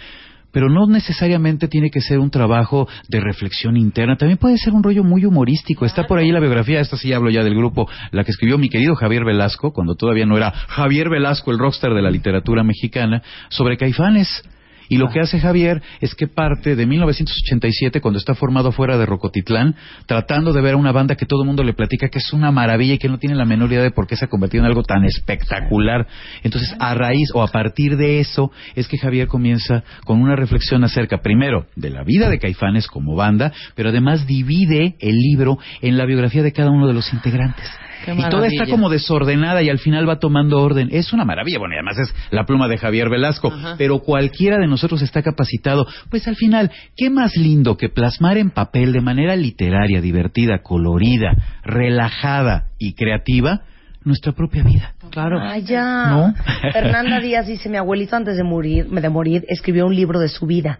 Pero 0.53 0.69
no 0.69 0.87
necesariamente 0.87 1.67
tiene 1.67 1.89
que 1.89 1.99
ser 1.99 2.19
un 2.19 2.29
trabajo 2.29 2.87
de 3.09 3.19
reflexión 3.19 3.75
interna, 3.75 4.15
también 4.15 4.37
puede 4.37 4.57
ser 4.57 4.71
un 4.71 4.83
rollo 4.83 5.03
muy 5.03 5.25
humorístico. 5.25 5.85
Está 5.85 6.05
por 6.05 6.19
ahí 6.19 6.31
la 6.31 6.39
biografía, 6.39 6.79
esta 6.79 6.95
sí 6.95 7.11
hablo 7.11 7.29
ya 7.29 7.43
del 7.43 7.55
grupo, 7.55 7.89
la 8.11 8.23
que 8.23 8.31
escribió 8.31 8.57
mi 8.57 8.69
querido 8.69 8.95
Javier 8.95 9.25
Velasco, 9.25 9.73
cuando 9.73 9.95
todavía 9.95 10.25
no 10.25 10.37
era 10.37 10.51
Javier 10.51 11.09
Velasco, 11.09 11.51
el 11.51 11.59
rockstar 11.59 11.93
de 11.93 12.01
la 12.01 12.11
literatura 12.11 12.63
mexicana, 12.63 13.21
sobre 13.49 13.75
caifanes. 13.75 14.43
Y 14.89 14.97
lo 14.97 15.09
que 15.09 15.19
hace 15.19 15.39
Javier 15.39 15.81
es 16.01 16.15
que 16.15 16.27
parte 16.27 16.75
de 16.75 16.85
1987, 16.85 18.01
cuando 18.01 18.19
está 18.19 18.35
formado 18.35 18.71
fuera 18.71 18.97
de 18.97 19.05
Rocotitlán, 19.05 19.75
tratando 20.05 20.53
de 20.53 20.61
ver 20.61 20.73
a 20.73 20.77
una 20.77 20.91
banda 20.91 21.15
que 21.15 21.25
todo 21.25 21.43
el 21.43 21.47
mundo 21.47 21.63
le 21.63 21.73
platica 21.73 22.09
que 22.09 22.19
es 22.19 22.33
una 22.33 22.51
maravilla 22.51 22.95
y 22.95 22.97
que 22.97 23.09
no 23.09 23.17
tiene 23.17 23.35
la 23.35 23.45
menor 23.45 23.71
idea 23.71 23.83
de 23.83 23.91
por 23.91 24.07
qué 24.07 24.15
se 24.15 24.25
ha 24.25 24.29
convertido 24.29 24.63
en 24.63 24.69
algo 24.69 24.83
tan 24.83 25.03
espectacular. 25.05 26.07
Entonces, 26.43 26.75
a 26.79 26.93
raíz 26.93 27.29
o 27.33 27.41
a 27.41 27.47
partir 27.47 27.97
de 27.97 28.19
eso, 28.19 28.51
es 28.75 28.87
que 28.87 28.97
Javier 28.97 29.27
comienza 29.27 29.83
con 30.05 30.21
una 30.21 30.35
reflexión 30.35 30.83
acerca, 30.83 31.21
primero, 31.21 31.67
de 31.75 31.89
la 31.89 32.03
vida 32.03 32.29
de 32.29 32.39
Caifanes 32.39 32.87
como 32.87 33.15
banda, 33.15 33.51
pero 33.75 33.89
además 33.89 34.27
divide 34.27 34.95
el 34.99 35.15
libro 35.15 35.57
en 35.81 35.97
la 35.97 36.05
biografía 36.05 36.43
de 36.43 36.51
cada 36.51 36.71
uno 36.71 36.87
de 36.87 36.93
los 36.93 37.13
integrantes. 37.13 37.69
Y 38.07 38.29
toda 38.29 38.47
está 38.47 38.65
como 38.67 38.89
desordenada 38.89 39.61
y 39.61 39.69
al 39.69 39.79
final 39.79 40.07
va 40.07 40.19
tomando 40.19 40.59
orden. 40.61 40.89
Es 40.91 41.13
una 41.13 41.25
maravilla. 41.25 41.59
Bueno, 41.59 41.75
y 41.75 41.77
además 41.77 41.97
es 41.99 42.13
la 42.31 42.45
pluma 42.45 42.67
de 42.67 42.77
Javier 42.77 43.09
Velasco. 43.09 43.51
Ajá. 43.51 43.75
Pero 43.77 43.99
cualquiera 43.99 44.57
de 44.57 44.67
nosotros 44.67 45.01
está 45.01 45.21
capacitado. 45.21 45.87
Pues 46.09 46.27
al 46.27 46.35
final, 46.35 46.71
¿qué 46.95 47.09
más 47.09 47.35
lindo 47.35 47.77
que 47.77 47.89
plasmar 47.89 48.37
en 48.37 48.49
papel 48.49 48.93
de 48.93 49.01
manera 49.01 49.35
literaria, 49.35 50.01
divertida, 50.01 50.61
colorida, 50.61 51.35
relajada 51.63 52.67
y 52.77 52.93
creativa 52.93 53.61
nuestra 54.03 54.33
propia 54.33 54.63
vida? 54.63 54.92
Claro. 55.13 55.39
Ah, 55.39 55.59
ya. 55.59 56.07
¿No? 56.07 56.33
Fernanda 56.73 57.19
Díaz 57.19 57.45
dice, 57.45 57.69
mi 57.69 57.77
abuelito 57.77 58.15
antes 58.15 58.35
de 58.35 58.43
morir, 58.43 58.87
de 58.89 59.09
morir, 59.09 59.45
escribió 59.47 59.85
un 59.85 59.95
libro 59.95 60.19
de 60.19 60.27
su 60.27 60.47
vida 60.47 60.79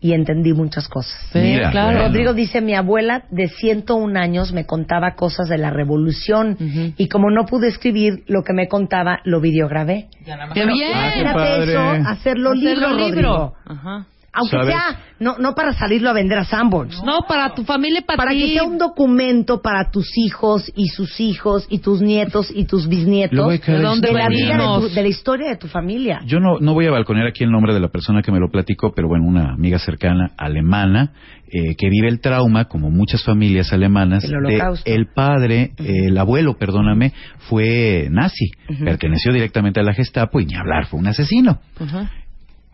y 0.00 0.14
entendí 0.14 0.54
muchas 0.54 0.88
cosas. 0.88 1.14
Sí, 1.30 1.38
Mira, 1.40 1.70
claro. 1.70 1.98
Rodrigo 2.06 2.32
dice, 2.32 2.62
mi 2.62 2.74
abuela 2.74 3.24
de 3.30 3.48
101 3.48 4.18
años 4.18 4.52
me 4.54 4.64
contaba 4.64 5.14
cosas 5.14 5.50
de 5.50 5.58
la 5.58 5.68
revolución 5.70 6.52
Ujú. 6.58 6.94
y 6.96 7.08
como 7.08 7.30
no 7.30 7.44
pude 7.44 7.68
escribir 7.68 8.24
lo 8.28 8.42
que 8.44 8.54
me 8.54 8.66
contaba, 8.66 9.20
lo 9.24 9.40
videograbé. 9.42 10.08
¡Qué 10.54 10.64
bien! 10.64 10.92
Ah, 10.94 11.10
qué 11.12 11.20
Imagínate 11.20 11.34
padre. 11.34 11.70
eso, 11.72 11.80
hacerlo, 12.08 12.50
Hacerlo 12.52 12.54
libro, 12.54 12.92
libro. 12.94 12.96
Rodrigo. 12.96 13.54
Ajá. 13.66 14.06
Aunque 14.36 14.56
¿Sabes? 14.56 14.74
sea, 14.74 15.00
no, 15.18 15.38
no 15.38 15.54
para 15.54 15.72
salirlo 15.72 16.10
a 16.10 16.12
vender 16.12 16.38
a 16.38 16.44
Sanborns. 16.44 17.02
No, 17.04 17.20
para 17.26 17.54
tu 17.54 17.64
familia, 17.64 18.02
para, 18.06 18.18
Para 18.18 18.30
ti. 18.32 18.40
que 18.40 18.52
sea 18.52 18.64
un 18.64 18.76
documento 18.78 19.62
para 19.62 19.90
tus 19.90 20.06
hijos 20.18 20.70
y 20.76 20.88
sus 20.88 21.18
hijos 21.20 21.66
y 21.70 21.78
tus 21.78 22.02
nietos 22.02 22.52
y 22.54 22.66
tus 22.66 22.86
bisnietos 22.86 23.48
¿De 23.66 23.78
dónde 23.80 24.08
de 24.08 24.12
la 24.14 24.24
historia. 24.24 24.28
vida 24.28 24.56
de, 24.58 24.88
tu- 24.88 24.94
de 24.94 25.02
la 25.02 25.08
historia 25.08 25.48
de 25.48 25.56
tu 25.56 25.68
familia. 25.68 26.20
Yo 26.26 26.38
no, 26.38 26.58
no 26.60 26.74
voy 26.74 26.86
a 26.86 26.90
balconear 26.90 27.26
aquí 27.26 27.44
el 27.44 27.50
nombre 27.50 27.72
de 27.72 27.80
la 27.80 27.88
persona 27.88 28.20
que 28.22 28.30
me 28.30 28.38
lo 28.38 28.50
platicó, 28.50 28.92
pero 28.94 29.08
bueno, 29.08 29.24
una 29.26 29.54
amiga 29.54 29.78
cercana 29.78 30.32
alemana 30.36 31.12
eh, 31.48 31.76
que 31.78 31.88
vive 31.88 32.08
el 32.08 32.20
trauma, 32.20 32.66
como 32.66 32.90
muchas 32.90 33.22
familias 33.24 33.72
alemanas, 33.72 34.24
El 34.24 34.30
de 34.32 34.36
holocausto. 34.36 34.90
el 34.90 35.06
padre, 35.14 35.70
eh, 35.78 36.08
el 36.08 36.18
abuelo, 36.18 36.58
perdóname, 36.58 37.12
fue 37.48 38.08
nazi, 38.10 38.50
Ujú. 38.68 38.84
perteneció 38.84 39.32
directamente 39.32 39.80
a 39.80 39.82
la 39.82 39.94
Gestapo 39.94 40.40
y 40.40 40.46
ni 40.46 40.54
hablar, 40.56 40.86
fue 40.86 41.00
un 41.00 41.06
asesino. 41.06 41.60
Ajá. 41.80 42.10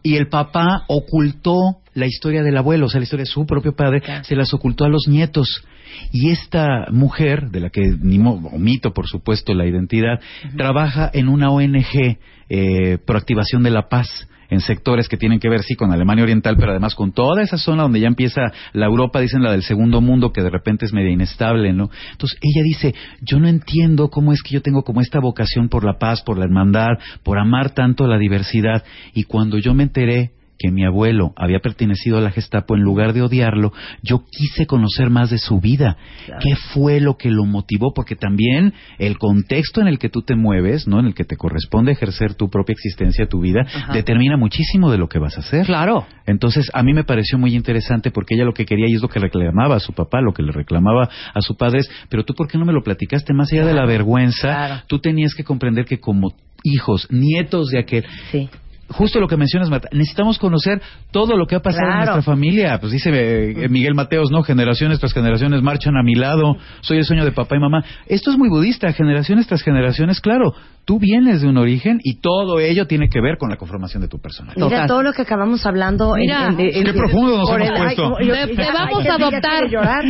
Y 0.02 0.16
el 0.16 0.28
papá 0.28 0.84
ocultó 0.88 1.78
la 1.94 2.06
historia 2.06 2.42
del 2.42 2.56
abuelo, 2.56 2.86
o 2.86 2.88
sea, 2.88 3.00
la 3.00 3.04
historia 3.04 3.24
de 3.24 3.30
su 3.30 3.44
propio 3.46 3.74
padre, 3.74 4.00
Claro. 4.00 4.24
se 4.24 4.34
las 4.34 4.52
ocultó 4.54 4.84
a 4.84 4.88
los 4.88 5.06
nietos. 5.08 5.64
Y 6.10 6.30
esta 6.30 6.86
mujer, 6.90 7.50
de 7.50 7.60
la 7.60 7.70
que 7.70 7.82
ni 8.00 8.18
omito, 8.18 8.92
por 8.92 9.06
supuesto, 9.06 9.52
la 9.54 9.66
identidad, 9.66 10.20
trabaja 10.56 11.10
en 11.12 11.28
una 11.28 11.50
ONG, 11.50 12.16
eh, 12.48 12.98
Proactivación 13.04 13.62
de 13.62 13.70
la 13.70 13.88
Paz, 13.88 14.28
en 14.52 14.60
sectores 14.60 15.08
que 15.08 15.16
tienen 15.16 15.40
que 15.40 15.48
ver, 15.48 15.62
sí, 15.62 15.76
con 15.76 15.92
Alemania 15.92 16.24
Oriental, 16.24 16.56
pero 16.58 16.72
además 16.72 16.94
con 16.94 17.12
toda 17.12 17.42
esa 17.42 17.56
zona 17.56 17.84
donde 17.84 18.00
ya 18.00 18.06
empieza 18.06 18.52
la 18.74 18.84
Europa, 18.84 19.18
dicen 19.18 19.42
la 19.42 19.50
del 19.50 19.62
segundo 19.62 20.02
mundo, 20.02 20.30
que 20.30 20.42
de 20.42 20.50
repente 20.50 20.84
es 20.84 20.92
media 20.92 21.10
inestable, 21.10 21.72
¿no? 21.72 21.88
Entonces 22.10 22.38
ella 22.42 22.62
dice, 22.62 22.94
yo 23.22 23.40
no 23.40 23.48
entiendo 23.48 24.10
cómo 24.10 24.30
es 24.34 24.42
que 24.42 24.52
yo 24.52 24.60
tengo 24.60 24.82
como 24.82 25.00
esta 25.00 25.20
vocación 25.20 25.70
por 25.70 25.84
la 25.84 25.98
paz, 25.98 26.20
por 26.20 26.36
la 26.36 26.44
hermandad, 26.44 26.98
por 27.22 27.38
amar 27.38 27.70
tanto 27.70 28.06
la 28.06 28.18
diversidad, 28.18 28.84
y 29.14 29.24
cuando 29.24 29.56
yo 29.56 29.72
me 29.72 29.84
enteré 29.84 30.32
que 30.62 30.70
mi 30.70 30.84
abuelo 30.84 31.32
había 31.36 31.58
pertenecido 31.58 32.18
a 32.18 32.20
la 32.20 32.30
Gestapo, 32.30 32.76
en 32.76 32.82
lugar 32.82 33.12
de 33.12 33.22
odiarlo, 33.22 33.72
yo 34.02 34.22
quise 34.30 34.66
conocer 34.66 35.10
más 35.10 35.30
de 35.30 35.38
su 35.38 35.60
vida. 35.60 35.96
¿Qué 36.40 36.54
fue 36.72 37.00
lo 37.00 37.16
que 37.16 37.30
lo 37.30 37.44
motivó? 37.44 37.92
Porque 37.94 38.14
también 38.14 38.72
el 38.98 39.18
contexto 39.18 39.80
en 39.80 39.88
el 39.88 39.98
que 39.98 40.08
tú 40.08 40.22
te 40.22 40.36
mueves, 40.36 40.86
¿no? 40.86 41.00
En 41.00 41.06
el 41.06 41.14
que 41.14 41.24
te 41.24 41.36
corresponde 41.36 41.92
ejercer 41.92 42.34
tu 42.34 42.48
propia 42.48 42.74
existencia, 42.74 43.26
tu 43.26 43.40
vida, 43.40 43.62
Ajá. 43.66 43.92
determina 43.92 44.36
muchísimo 44.36 44.90
de 44.90 44.98
lo 44.98 45.08
que 45.08 45.18
vas 45.18 45.36
a 45.36 45.40
hacer. 45.40 45.66
Claro. 45.66 46.06
Entonces, 46.26 46.70
a 46.72 46.82
mí 46.82 46.92
me 46.94 47.04
pareció 47.04 47.38
muy 47.38 47.54
interesante 47.56 48.10
porque 48.10 48.34
ella 48.36 48.44
lo 48.44 48.54
que 48.54 48.64
quería 48.66 48.86
y 48.88 48.94
es 48.94 49.02
lo 49.02 49.08
que 49.08 49.18
reclamaba 49.18 49.76
a 49.76 49.80
su 49.80 49.92
papá, 49.92 50.20
lo 50.20 50.32
que 50.32 50.42
le 50.42 50.52
reclamaba 50.52 51.08
a 51.34 51.40
su 51.40 51.56
padre 51.56 51.80
es, 51.80 51.90
pero 52.08 52.24
tú, 52.24 52.34
¿por 52.34 52.46
qué 52.48 52.58
no 52.58 52.64
me 52.64 52.72
lo 52.72 52.82
platicaste? 52.82 53.32
Más 53.34 53.52
allá 53.52 53.66
de 53.66 53.74
la 53.74 53.84
vergüenza, 53.86 54.48
claro. 54.48 54.82
tú 54.86 55.00
tenías 55.00 55.34
que 55.34 55.42
comprender 55.44 55.84
que 55.86 55.98
como 55.98 56.32
hijos, 56.62 57.08
nietos 57.10 57.70
de 57.70 57.78
aquel, 57.80 58.04
Sí. 58.30 58.48
Justo 58.88 59.20
lo 59.20 59.28
que 59.28 59.36
mencionas, 59.36 59.70
Marta, 59.70 59.88
necesitamos 59.92 60.38
conocer 60.38 60.80
todo 61.10 61.36
lo 61.36 61.46
que 61.46 61.54
ha 61.56 61.60
pasado 61.60 61.88
en 61.90 61.96
nuestra 61.96 62.22
familia. 62.22 62.78
Pues 62.80 62.92
dice 62.92 63.10
eh, 63.12 63.68
Miguel 63.68 63.94
Mateos, 63.94 64.30
¿no? 64.30 64.42
Generaciones 64.42 64.98
tras 65.00 65.12
generaciones 65.14 65.62
marchan 65.62 65.96
a 65.96 66.02
mi 66.02 66.14
lado, 66.14 66.56
soy 66.82 66.98
el 66.98 67.04
sueño 67.04 67.24
de 67.24 67.32
papá 67.32 67.56
y 67.56 67.60
mamá. 67.60 67.84
Esto 68.06 68.30
es 68.30 68.38
muy 68.38 68.48
budista, 68.48 68.92
generaciones 68.92 69.46
tras 69.46 69.62
generaciones, 69.62 70.20
claro. 70.20 70.52
Tú 70.84 70.98
vienes 70.98 71.40
de 71.42 71.48
un 71.48 71.58
origen 71.58 72.00
y 72.02 72.20
todo 72.20 72.58
ello 72.58 72.88
tiene 72.88 73.08
que 73.08 73.20
ver 73.20 73.38
con 73.38 73.48
la 73.50 73.56
conformación 73.56 74.02
de 74.02 74.08
tu 74.08 74.18
personalidad. 74.18 74.56
Mira 74.66 74.76
Total. 74.78 74.88
todo 74.88 75.02
lo 75.04 75.12
que 75.12 75.22
acabamos 75.22 75.64
hablando. 75.64 76.16
en- 76.16 76.22
Mira, 76.22 76.48
en- 76.48 76.58
en- 76.60 76.84
qué 76.84 76.92
profundo 76.92 77.38
nos 77.38 77.50
hemos 77.50 77.70
puesto. 77.78 78.16
ay, 78.18 78.26
yo- 78.26 78.34
Te- 78.34 78.72
vamos 78.72 78.98
ay, 79.00 79.06
a 79.08 79.14
adoptar. 79.14 79.68
llorar. 79.70 80.04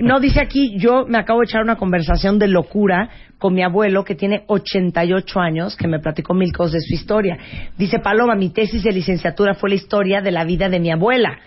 No, 0.00 0.20
dice 0.20 0.40
aquí, 0.40 0.76
yo 0.78 1.04
me 1.06 1.18
acabo 1.18 1.40
de 1.40 1.44
echar 1.44 1.62
una 1.62 1.76
conversación 1.76 2.38
de 2.38 2.48
locura 2.48 3.10
con 3.44 3.52
mi 3.52 3.62
abuelo 3.62 4.04
que 4.04 4.14
tiene 4.14 4.44
88 4.46 5.38
años, 5.38 5.76
que 5.76 5.86
me 5.86 5.98
platicó 5.98 6.32
mil 6.32 6.50
cosas 6.50 6.72
de 6.72 6.80
su 6.80 6.94
historia. 6.94 7.36
Dice 7.76 7.98
Paloma, 7.98 8.34
mi 8.36 8.48
tesis 8.48 8.82
de 8.82 8.90
licenciatura 8.90 9.52
fue 9.52 9.68
la 9.68 9.74
historia 9.74 10.22
de 10.22 10.30
la 10.30 10.44
vida 10.44 10.70
de 10.70 10.80
mi 10.80 10.90
abuela. 10.90 11.38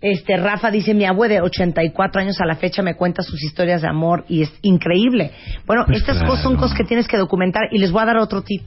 Este 0.00 0.36
Rafa 0.36 0.72
dice, 0.72 0.94
mi 0.94 1.04
abuelo 1.04 1.34
de 1.34 1.40
84 1.42 2.22
años 2.22 2.40
a 2.40 2.44
la 2.44 2.56
fecha 2.56 2.82
me 2.82 2.96
cuenta 2.96 3.22
sus 3.22 3.40
historias 3.40 3.82
de 3.82 3.88
amor 3.88 4.24
y 4.28 4.42
es 4.42 4.52
increíble. 4.62 5.30
Bueno, 5.64 5.84
Pues 5.86 5.98
estas 5.98 6.24
cosas 6.24 6.42
son 6.42 6.56
cosas 6.56 6.76
que 6.76 6.82
tienes 6.82 7.06
que 7.06 7.18
documentar 7.18 7.68
y 7.70 7.78
les 7.78 7.92
voy 7.92 8.02
a 8.02 8.06
dar 8.06 8.16
otro 8.16 8.42
tip. 8.42 8.62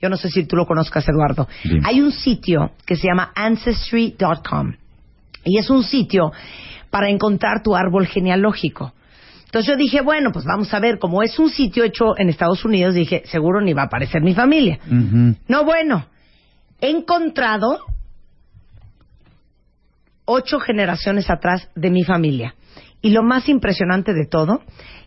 Yo 0.00 0.08
no 0.08 0.16
sé 0.16 0.28
si 0.28 0.44
tú 0.44 0.54
lo 0.54 0.64
conozcas, 0.64 1.08
Eduardo. 1.08 1.48
Hay 1.82 2.00
un 2.00 2.12
sitio 2.12 2.70
que 2.86 2.94
se 2.94 3.08
llama 3.08 3.32
ancestry.com 3.34 4.74
y 5.44 5.58
es 5.58 5.68
un 5.70 5.82
sitio 5.82 6.30
para 6.88 7.10
encontrar 7.10 7.64
tu 7.64 7.74
árbol 7.74 8.06
genealógico. 8.06 8.92
Entonces 9.48 9.66
yo 9.70 9.76
dije, 9.78 10.02
bueno, 10.02 10.30
pues 10.30 10.44
vamos 10.44 10.72
a 10.74 10.78
ver, 10.78 10.98
como 10.98 11.22
es 11.22 11.38
un 11.38 11.48
sitio 11.48 11.82
hecho 11.82 12.18
en 12.18 12.28
Estados 12.28 12.66
Unidos, 12.66 12.94
dije, 12.94 13.22
seguro 13.24 13.62
ni 13.62 13.72
va 13.72 13.82
a 13.82 13.86
aparecer 13.86 14.20
mi 14.20 14.34
familia. 14.34 14.78
No, 15.48 15.64
bueno, 15.64 16.04
he 16.82 16.90
encontrado 16.90 17.78
ocho 20.26 20.60
generaciones 20.60 21.30
atrás 21.30 21.68
de 21.74 21.90
mi 21.90 22.04
familia. 22.04 22.54
Y 23.00 23.10
lo 23.10 23.22
más 23.22 23.48
impresionante 23.48 24.12
de 24.12 24.26
todo 24.26 24.60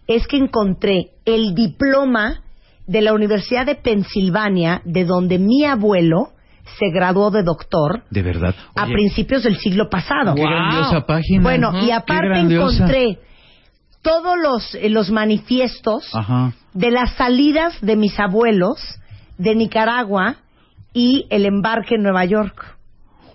es 0.08 0.26
que 0.28 0.38
encontré 0.38 1.12
el 1.26 1.54
diploma 1.54 2.42
de 2.88 3.02
la 3.02 3.14
Universidad 3.14 3.66
de 3.66 3.76
Pensilvania, 3.76 4.82
de 4.86 5.06
donde 5.06 5.38
mi 5.38 5.66
abuelo 5.66 6.30
se 6.80 6.90
graduó 6.90 7.30
de 7.32 7.44
doctor 7.44 8.04
De 8.10 8.22
verdad. 8.24 8.56
a 8.76 8.86
principios 8.88 9.44
del 9.44 9.58
siglo 9.58 9.88
pasado. 9.90 10.34
Qué 10.34 10.42
Wow. 10.42 10.50
grandiosa 10.50 11.06
página. 11.06 11.44
Bueno, 11.44 11.72
y 11.86 11.92
aparte 11.92 12.40
encontré 12.40 13.20
todos 14.02 14.36
los, 14.42 14.76
eh, 14.76 14.90
los 14.90 15.12
manifiestos 15.12 16.10
Ajá. 16.14 16.54
de 16.74 16.92
las 16.92 17.14
salidas 17.16 17.80
de 17.82 17.96
mis 17.96 18.20
abuelos 18.20 18.80
de 19.38 19.56
Nicaragua 19.56 20.38
y 20.94 21.26
el 21.30 21.46
embarque 21.46 21.96
en 21.96 22.04
Nueva 22.04 22.26
York. 22.26 22.78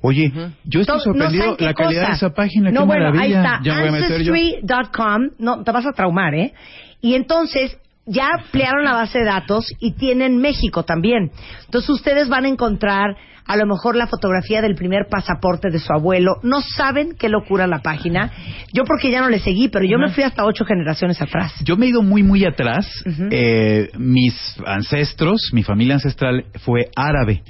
Oye, 0.03 0.31
yo 0.65 0.81
estoy 0.81 0.99
To- 0.99 1.05
sorprendido 1.05 1.57
qué 1.57 1.65
la 1.65 1.75
calidad 1.75 2.09
de 2.09 2.15
esa 2.15 2.31
página, 2.35 2.71
No, 2.71 2.81
qué 2.81 2.87
bueno, 2.87 3.11
maravilla. 3.13 3.59
ahí 3.59 3.61
está, 3.63 3.87
ancestry.com, 3.87 5.31
no, 5.39 5.65
te 5.65 5.73
vas 5.73 5.87
a 5.87 5.93
traumar, 5.93 6.35
¿eh? 6.35 6.53
Y 7.01 7.15
entonces 7.15 7.77
ya 8.05 8.29
ampliaron 8.39 8.85
la 8.85 8.93
base 8.93 9.19
de 9.19 9.25
datos 9.25 9.73
y 9.81 9.93
tienen 9.93 10.39
México 10.39 10.85
también. 10.85 11.33
Entonces 11.65 11.91
ustedes 11.91 12.29
van 12.29 12.45
a 12.45 12.49
encontrar 12.49 13.17
a 13.47 13.57
lo 13.57 13.67
mejor 13.67 13.97
la 13.97 14.07
fotografía 14.07 14.61
del 14.61 14.75
primer 14.75 15.07
pasaporte 15.09 15.71
de 15.71 15.79
su 15.79 15.93
abuelo. 15.93 16.37
No 16.43 16.61
saben 16.61 17.15
qué 17.19 17.29
locura 17.29 17.67
la 17.67 17.81
página. 17.81 18.33
Yo 18.73 18.85
porque 18.85 19.11
ya 19.11 19.21
no 19.21 19.29
le 19.29 19.39
seguí, 19.39 19.69
pero 19.69 19.85
yo 19.85 19.99
me 19.99 20.11
fui 20.11 20.25
hasta 20.25 20.45
ocho 20.45 20.65
generaciones 20.65 21.21
atrás. 21.23 21.53
Yo 21.65 21.77
me 21.77 21.87
he 21.87 21.89
ido 21.91 22.03
muy, 22.03 22.23
muy 22.23 22.45
atrás. 22.45 22.87
Eh, 23.31 23.91
mis 23.99 24.35
ancestros, 24.67 25.51
mi 25.53 25.63
familia 25.63 25.95
ancestral 25.95 26.45
fue 26.65 26.91
árabe. 26.97 27.43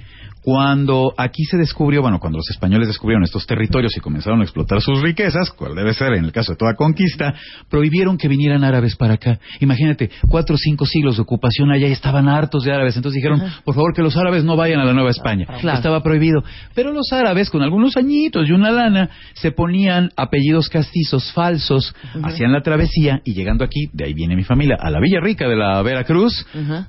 Cuando 0.46 1.12
aquí 1.18 1.42
se 1.42 1.56
descubrió, 1.56 2.02
bueno, 2.02 2.20
cuando 2.20 2.38
los 2.38 2.48
españoles 2.50 2.86
descubrieron 2.86 3.24
estos 3.24 3.44
territorios 3.48 3.96
y 3.96 4.00
comenzaron 4.00 4.42
a 4.42 4.44
explotar 4.44 4.80
sus 4.80 5.02
riquezas, 5.02 5.50
cual 5.50 5.74
debe 5.74 5.92
ser 5.92 6.12
en 6.12 6.24
el 6.24 6.30
caso 6.30 6.52
de 6.52 6.56
toda 6.56 6.76
conquista, 6.76 7.34
prohibieron 7.68 8.16
que 8.16 8.28
vinieran 8.28 8.62
árabes 8.62 8.94
para 8.94 9.14
acá. 9.14 9.40
Imagínate, 9.58 10.08
cuatro 10.28 10.54
o 10.54 10.56
cinco 10.56 10.86
siglos 10.86 11.16
de 11.16 11.22
ocupación 11.22 11.72
allá 11.72 11.88
y 11.88 11.90
estaban 11.90 12.28
hartos 12.28 12.62
de 12.62 12.72
árabes. 12.72 12.94
Entonces 12.94 13.20
dijeron, 13.20 13.42
por 13.64 13.74
favor, 13.74 13.92
que 13.92 14.02
los 14.02 14.16
árabes 14.16 14.44
no 14.44 14.54
vayan 14.54 14.78
a 14.78 14.84
la 14.84 14.92
Nueva 14.92 15.10
España. 15.10 15.46
Estaba 15.78 16.00
prohibido. 16.04 16.44
Pero 16.76 16.92
los 16.92 17.12
árabes, 17.12 17.50
con 17.50 17.62
algunos 17.62 17.96
añitos 17.96 18.48
y 18.48 18.52
una 18.52 18.70
lana, 18.70 19.10
se 19.34 19.50
ponían 19.50 20.10
apellidos 20.16 20.68
castizos 20.68 21.32
falsos, 21.32 21.92
hacían 22.22 22.52
la 22.52 22.60
travesía 22.60 23.20
y 23.24 23.34
llegando 23.34 23.64
aquí, 23.64 23.90
de 23.92 24.04
ahí 24.04 24.14
viene 24.14 24.36
mi 24.36 24.44
familia, 24.44 24.76
a 24.78 24.92
la 24.92 25.00
Villa 25.00 25.18
Rica 25.18 25.48
de 25.48 25.56
la 25.56 25.82
Veracruz, 25.82 26.46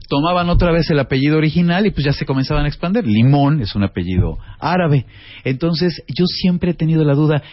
tomaban 0.07 0.47
otra 0.49 0.71
vez 0.71 0.91
el 0.91 0.99
apellido 0.99 1.39
original 1.39 1.87
y 1.87 1.89
pues 1.89 2.05
ya 2.05 2.13
se 2.13 2.23
comenzaban 2.23 2.65
a 2.65 2.67
expandir. 2.67 3.03
Limón 3.07 3.46
es 3.61 3.75
un 3.75 3.83
apellido 3.83 4.37
árabe. 4.59 5.05
Entonces, 5.43 6.03
yo 6.07 6.25
siempre 6.25 6.71
he 6.71 6.73
tenido 6.73 7.03
la 7.03 7.13
duda, 7.13 7.43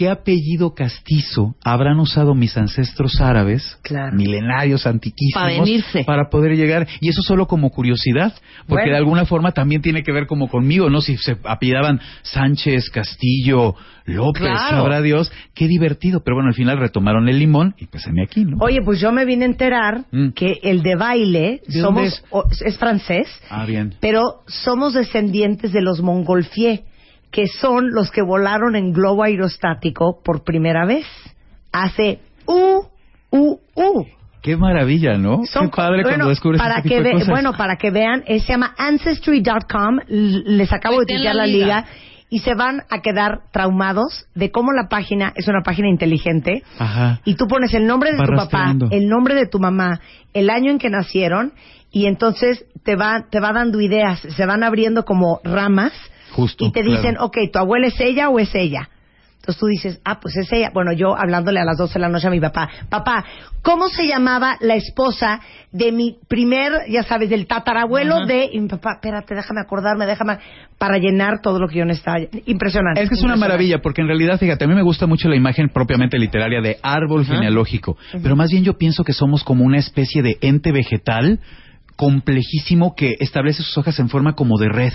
¿qué 0.00 0.08
apellido 0.08 0.74
castizo 0.74 1.56
habrán 1.62 2.00
usado 2.00 2.34
mis 2.34 2.56
ancestros 2.56 3.20
árabes, 3.20 3.78
milenarios, 4.14 4.86
antiquísimos, 4.86 5.68
para, 6.06 6.30
poder 6.30 6.56
llegar? 6.56 6.88
Y 7.02 7.10
eso 7.10 7.20
solo 7.20 7.46
como 7.46 7.68
curiosidad, 7.68 8.32
porque 8.66 8.88
de 8.88 8.96
alguna 8.96 9.26
forma 9.26 9.52
también 9.52 9.82
tiene 9.82 10.02
que 10.02 10.10
ver 10.10 10.26
como 10.26 10.48
conmigo, 10.48 10.88
¿no? 10.88 11.02
Si 11.02 11.18
se 11.18 11.36
apellidaban 11.44 12.00
Sánchez, 12.22 12.88
Castillo, 12.88 13.74
López, 14.06 14.48
sabrá 14.70 15.02
Dios, 15.02 15.30
qué 15.54 15.68
divertido. 15.68 16.22
Pero 16.24 16.36
bueno, 16.36 16.48
al 16.48 16.54
final 16.54 16.78
retomaron 16.78 17.28
el 17.28 17.38
limón 17.38 17.74
y 17.76 17.84
pues 17.84 18.08
mí 18.08 18.22
aquí, 18.22 18.46
¿no? 18.46 18.56
Oye, 18.62 18.80
pues 18.82 19.00
yo 19.00 19.12
me 19.12 19.26
vine 19.26 19.44
a 19.44 19.48
enterar 19.48 20.04
mm. 20.10 20.30
que 20.30 20.60
el 20.62 20.82
de 20.82 20.96
baile 20.96 21.60
somos 21.68 22.24
es? 22.64 22.78
francés, 22.78 23.28
ah, 23.50 23.66
bien. 23.66 23.96
pero 24.00 24.44
somos 24.46 24.94
descendientes 24.94 25.74
de 25.74 25.82
los 25.82 26.00
Montgolfier, 26.00 26.84
que 27.30 27.46
son 27.46 27.90
los 27.92 28.10
que 28.10 28.22
volaron 28.22 28.76
en 28.76 28.92
globo 28.92 29.22
aerostático 29.22 30.20
por 30.24 30.42
primera 30.44 30.84
vez 30.84 31.06
hace 31.72 32.20
u 32.46 32.82
u 33.30 33.58
u. 33.74 34.06
Qué 34.42 34.56
maravilla, 34.56 35.18
¿no? 35.18 35.42
Qué 35.42 35.68
padre 35.68 36.02
cuando 36.02 36.28
descubres 36.28 36.60
para 36.60 36.78
este 36.78 36.88
que 36.88 37.02
de 37.02 37.12
cosas. 37.12 37.28
Bueno, 37.28 37.52
para 37.52 37.76
que 37.76 37.90
vean, 37.90 38.24
se 38.26 38.38
llama 38.40 38.74
Ancestry.com. 38.78 39.98
Les 40.08 40.72
acabo 40.72 41.00
de 41.00 41.06
tuitear 41.06 41.34
la 41.34 41.46
liga 41.46 41.84
y 42.30 42.38
se 42.38 42.54
van 42.54 42.84
a 42.88 43.00
quedar 43.02 43.42
traumados 43.52 44.26
de 44.34 44.50
cómo 44.50 44.72
la 44.72 44.88
página 44.88 45.32
es 45.34 45.48
una 45.48 45.62
página 45.62 45.88
inteligente 45.88 46.62
Ajá. 46.78 47.20
y 47.24 47.34
tú 47.34 47.46
pones 47.48 47.74
el 47.74 47.86
nombre 47.86 48.12
de 48.12 48.18
tu 48.18 48.32
papá, 48.34 48.74
el 48.90 49.08
nombre 49.08 49.34
de 49.34 49.46
tu 49.46 49.58
mamá, 49.58 50.00
el 50.32 50.48
año 50.48 50.70
en 50.70 50.78
que 50.78 50.88
nacieron 50.88 51.52
y 51.90 52.06
entonces 52.06 52.64
te 52.84 52.94
va 52.94 53.26
te 53.30 53.40
va 53.40 53.52
dando 53.52 53.80
ideas, 53.80 54.20
se 54.20 54.46
van 54.46 54.62
abriendo 54.62 55.04
como 55.04 55.40
ramas 55.42 55.92
Justo, 56.30 56.66
y 56.66 56.72
te 56.72 56.82
dicen, 56.82 57.16
ok, 57.18 57.36
¿tu 57.52 57.58
abuela 57.58 57.88
es 57.88 58.00
ella 58.00 58.28
o 58.28 58.38
es 58.38 58.54
ella? 58.54 58.88
Entonces 59.40 59.58
tú 59.58 59.66
dices, 59.68 60.00
ah, 60.04 60.20
pues 60.20 60.36
es 60.36 60.52
ella. 60.52 60.70
Bueno, 60.74 60.92
yo 60.92 61.16
hablándole 61.16 61.60
a 61.60 61.64
las 61.64 61.78
12 61.78 61.94
de 61.94 62.00
la 62.00 62.10
noche 62.10 62.26
a 62.26 62.30
mi 62.30 62.40
papá, 62.40 62.68
papá, 62.90 63.24
¿cómo 63.62 63.88
se 63.88 64.06
llamaba 64.06 64.58
la 64.60 64.74
esposa 64.74 65.40
de 65.72 65.92
mi 65.92 66.18
primer, 66.28 66.72
ya 66.90 67.02
sabes, 67.04 67.30
del 67.30 67.46
tatarabuelo 67.46 68.26
de... 68.26 68.50
Y 68.52 68.60
mi 68.60 68.68
papá, 68.68 68.96
espérate, 68.96 69.34
déjame 69.34 69.62
acordarme, 69.62 70.04
déjame... 70.04 70.38
Para 70.76 70.98
llenar 70.98 71.40
todo 71.40 71.58
lo 71.58 71.68
que 71.68 71.78
yo 71.78 71.84
necesitaba. 71.86 72.18
Impresionante. 72.46 73.02
Es 73.02 73.08
que 73.08 73.14
es 73.14 73.22
una 73.22 73.36
maravilla, 73.36 73.80
porque 73.82 74.02
en 74.02 74.08
realidad, 74.08 74.38
fíjate, 74.38 74.64
a 74.64 74.68
mí 74.68 74.74
me 74.74 74.82
gusta 74.82 75.06
mucho 75.06 75.28
la 75.28 75.36
imagen 75.36 75.68
propiamente 75.70 76.18
literaria 76.18 76.60
de 76.60 76.78
árbol 76.82 77.24
genealógico, 77.24 77.96
pero 78.22 78.36
más 78.36 78.50
bien 78.50 78.64
yo 78.64 78.78
pienso 78.78 79.04
que 79.04 79.12
somos 79.12 79.44
como 79.44 79.64
una 79.64 79.78
especie 79.78 80.22
de 80.22 80.38
ente 80.40 80.72
vegetal 80.72 81.38
complejísimo 82.00 82.94
que 82.94 83.16
establece 83.20 83.62
sus 83.62 83.76
hojas 83.76 83.98
en 83.98 84.08
forma 84.08 84.32
como 84.32 84.56
de 84.56 84.70
red. 84.70 84.92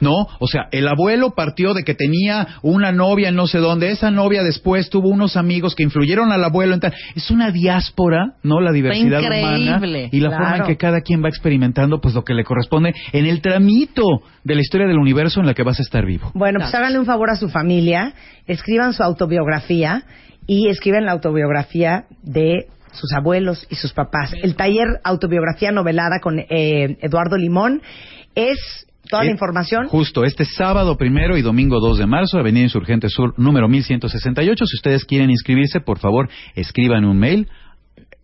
¿No? 0.00 0.26
O 0.38 0.46
sea, 0.46 0.68
el 0.72 0.88
abuelo 0.88 1.34
partió 1.34 1.74
de 1.74 1.82
que 1.82 1.92
tenía 1.92 2.56
una 2.62 2.90
novia 2.90 3.28
en 3.28 3.34
no 3.34 3.46
sé 3.46 3.58
dónde, 3.58 3.90
esa 3.90 4.10
novia 4.10 4.42
después 4.42 4.88
tuvo 4.88 5.10
unos 5.10 5.36
amigos 5.36 5.74
que 5.74 5.82
influyeron 5.82 6.32
al 6.32 6.42
abuelo 6.42 6.72
en 6.72 6.80
tal. 6.80 6.94
Es 7.14 7.30
una 7.30 7.50
diáspora, 7.50 8.32
¿no? 8.42 8.62
La 8.62 8.72
diversidad 8.72 9.20
humana 9.20 9.78
y 10.10 10.20
la 10.20 10.30
forma 10.30 10.56
en 10.56 10.64
que 10.64 10.78
cada 10.78 11.02
quien 11.02 11.22
va 11.22 11.28
experimentando 11.28 12.00
pues 12.00 12.14
lo 12.14 12.24
que 12.24 12.32
le 12.32 12.44
corresponde 12.44 12.94
en 13.12 13.26
el 13.26 13.42
tramito 13.42 14.04
de 14.42 14.54
la 14.54 14.62
historia 14.62 14.86
del 14.86 14.96
universo 14.96 15.40
en 15.40 15.46
la 15.46 15.52
que 15.52 15.64
vas 15.64 15.78
a 15.80 15.82
estar 15.82 16.06
vivo. 16.06 16.30
Bueno, 16.32 16.60
pues 16.60 16.74
háganle 16.74 16.98
un 16.98 17.04
favor 17.04 17.28
a 17.28 17.36
su 17.36 17.50
familia, 17.50 18.14
escriban 18.46 18.94
su 18.94 19.02
autobiografía 19.02 20.04
y 20.46 20.68
escriben 20.68 21.04
la 21.04 21.12
autobiografía 21.12 22.06
de 22.22 22.68
sus 22.92 23.12
abuelos 23.12 23.66
y 23.70 23.76
sus 23.76 23.92
papás. 23.92 24.32
El 24.42 24.56
taller 24.56 24.86
Autobiografía 25.04 25.72
Novelada 25.72 26.20
con 26.20 26.38
eh, 26.38 26.98
Eduardo 27.00 27.36
Limón 27.36 27.82
es 28.34 28.86
toda 29.08 29.24
la 29.24 29.30
información. 29.30 29.88
Justo, 29.88 30.24
este 30.24 30.44
sábado 30.44 30.96
primero 30.96 31.36
y 31.36 31.42
domingo 31.42 31.80
2 31.80 31.98
de 31.98 32.06
marzo, 32.06 32.38
Avenida 32.38 32.64
Insurgente 32.64 33.08
Sur, 33.08 33.34
número 33.38 33.68
1168. 33.68 34.66
Si 34.66 34.76
ustedes 34.76 35.04
quieren 35.04 35.30
inscribirse, 35.30 35.80
por 35.80 35.98
favor, 35.98 36.28
escriban 36.54 37.04
un 37.04 37.18
mail 37.18 37.48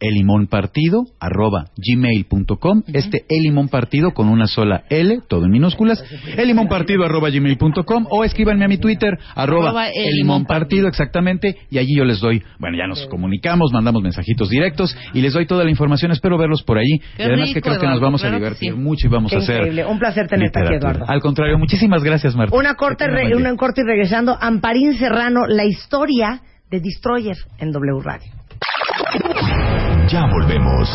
elimonpartido 0.04 1.04
arroba 1.18 1.70
gmail.com 1.76 2.82
este 2.92 3.24
elimón 3.28 3.68
partido 3.68 4.12
con 4.12 4.28
una 4.28 4.46
sola 4.46 4.84
L 4.90 5.20
todo 5.28 5.46
en 5.46 5.50
minúsculas 5.50 6.04
elimonpartido 6.36 7.04
arroba 7.04 7.30
gmail.com 7.30 8.06
o 8.10 8.24
escríbanme 8.24 8.66
a 8.66 8.68
mi 8.68 8.76
Twitter 8.76 9.18
arroba 9.34 9.88
elimonpartido. 9.88 10.88
exactamente 10.88 11.56
y 11.70 11.78
allí 11.78 11.96
yo 11.96 12.04
les 12.04 12.20
doy 12.20 12.42
bueno 12.58 12.76
ya 12.76 12.86
nos 12.86 13.06
comunicamos 13.06 13.72
mandamos 13.72 14.02
mensajitos 14.02 14.50
directos 14.50 14.94
y 15.14 15.22
les 15.22 15.32
doy 15.32 15.46
toda 15.46 15.64
la 15.64 15.70
información 15.70 16.12
espero 16.12 16.36
verlos 16.36 16.62
por 16.62 16.76
allí 16.78 17.00
y 17.18 17.22
además 17.22 17.50
que 17.54 17.62
creo 17.62 17.78
que 17.78 17.86
nos 17.86 18.00
vamos 18.00 18.22
a 18.24 18.30
divertir 18.30 18.76
mucho 18.76 19.06
y 19.06 19.10
vamos 19.10 19.32
a 19.32 19.38
hacer 19.38 19.56
increíble. 19.56 19.86
un 19.86 19.98
placer 19.98 20.28
tenerte 20.28 20.60
aquí 20.60 20.74
Eduardo. 20.74 21.04
Al 21.08 21.20
contrario 21.20 21.58
muchísimas 21.58 22.02
gracias 22.02 22.36
Marta. 22.36 22.54
Una 22.56 22.74
corte, 22.74 23.06
una 23.34 23.56
corte 23.56 23.80
y 23.80 23.84
regresando 23.84 24.36
Amparín 24.38 24.94
Serrano 24.98 25.46
la 25.46 25.64
historia 25.64 26.42
de 26.70 26.80
Destroyer 26.80 27.36
en 27.58 27.72
W 27.72 28.00
Radio 28.02 29.93
ya 30.08 30.26
volvemos. 30.26 30.88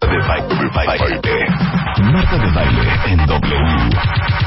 De 0.00 0.18
baile. 0.74 1.46
Marta 2.12 2.38
de 2.38 2.50
baile 2.52 2.88
en 3.06 3.26
W. 3.26 4.41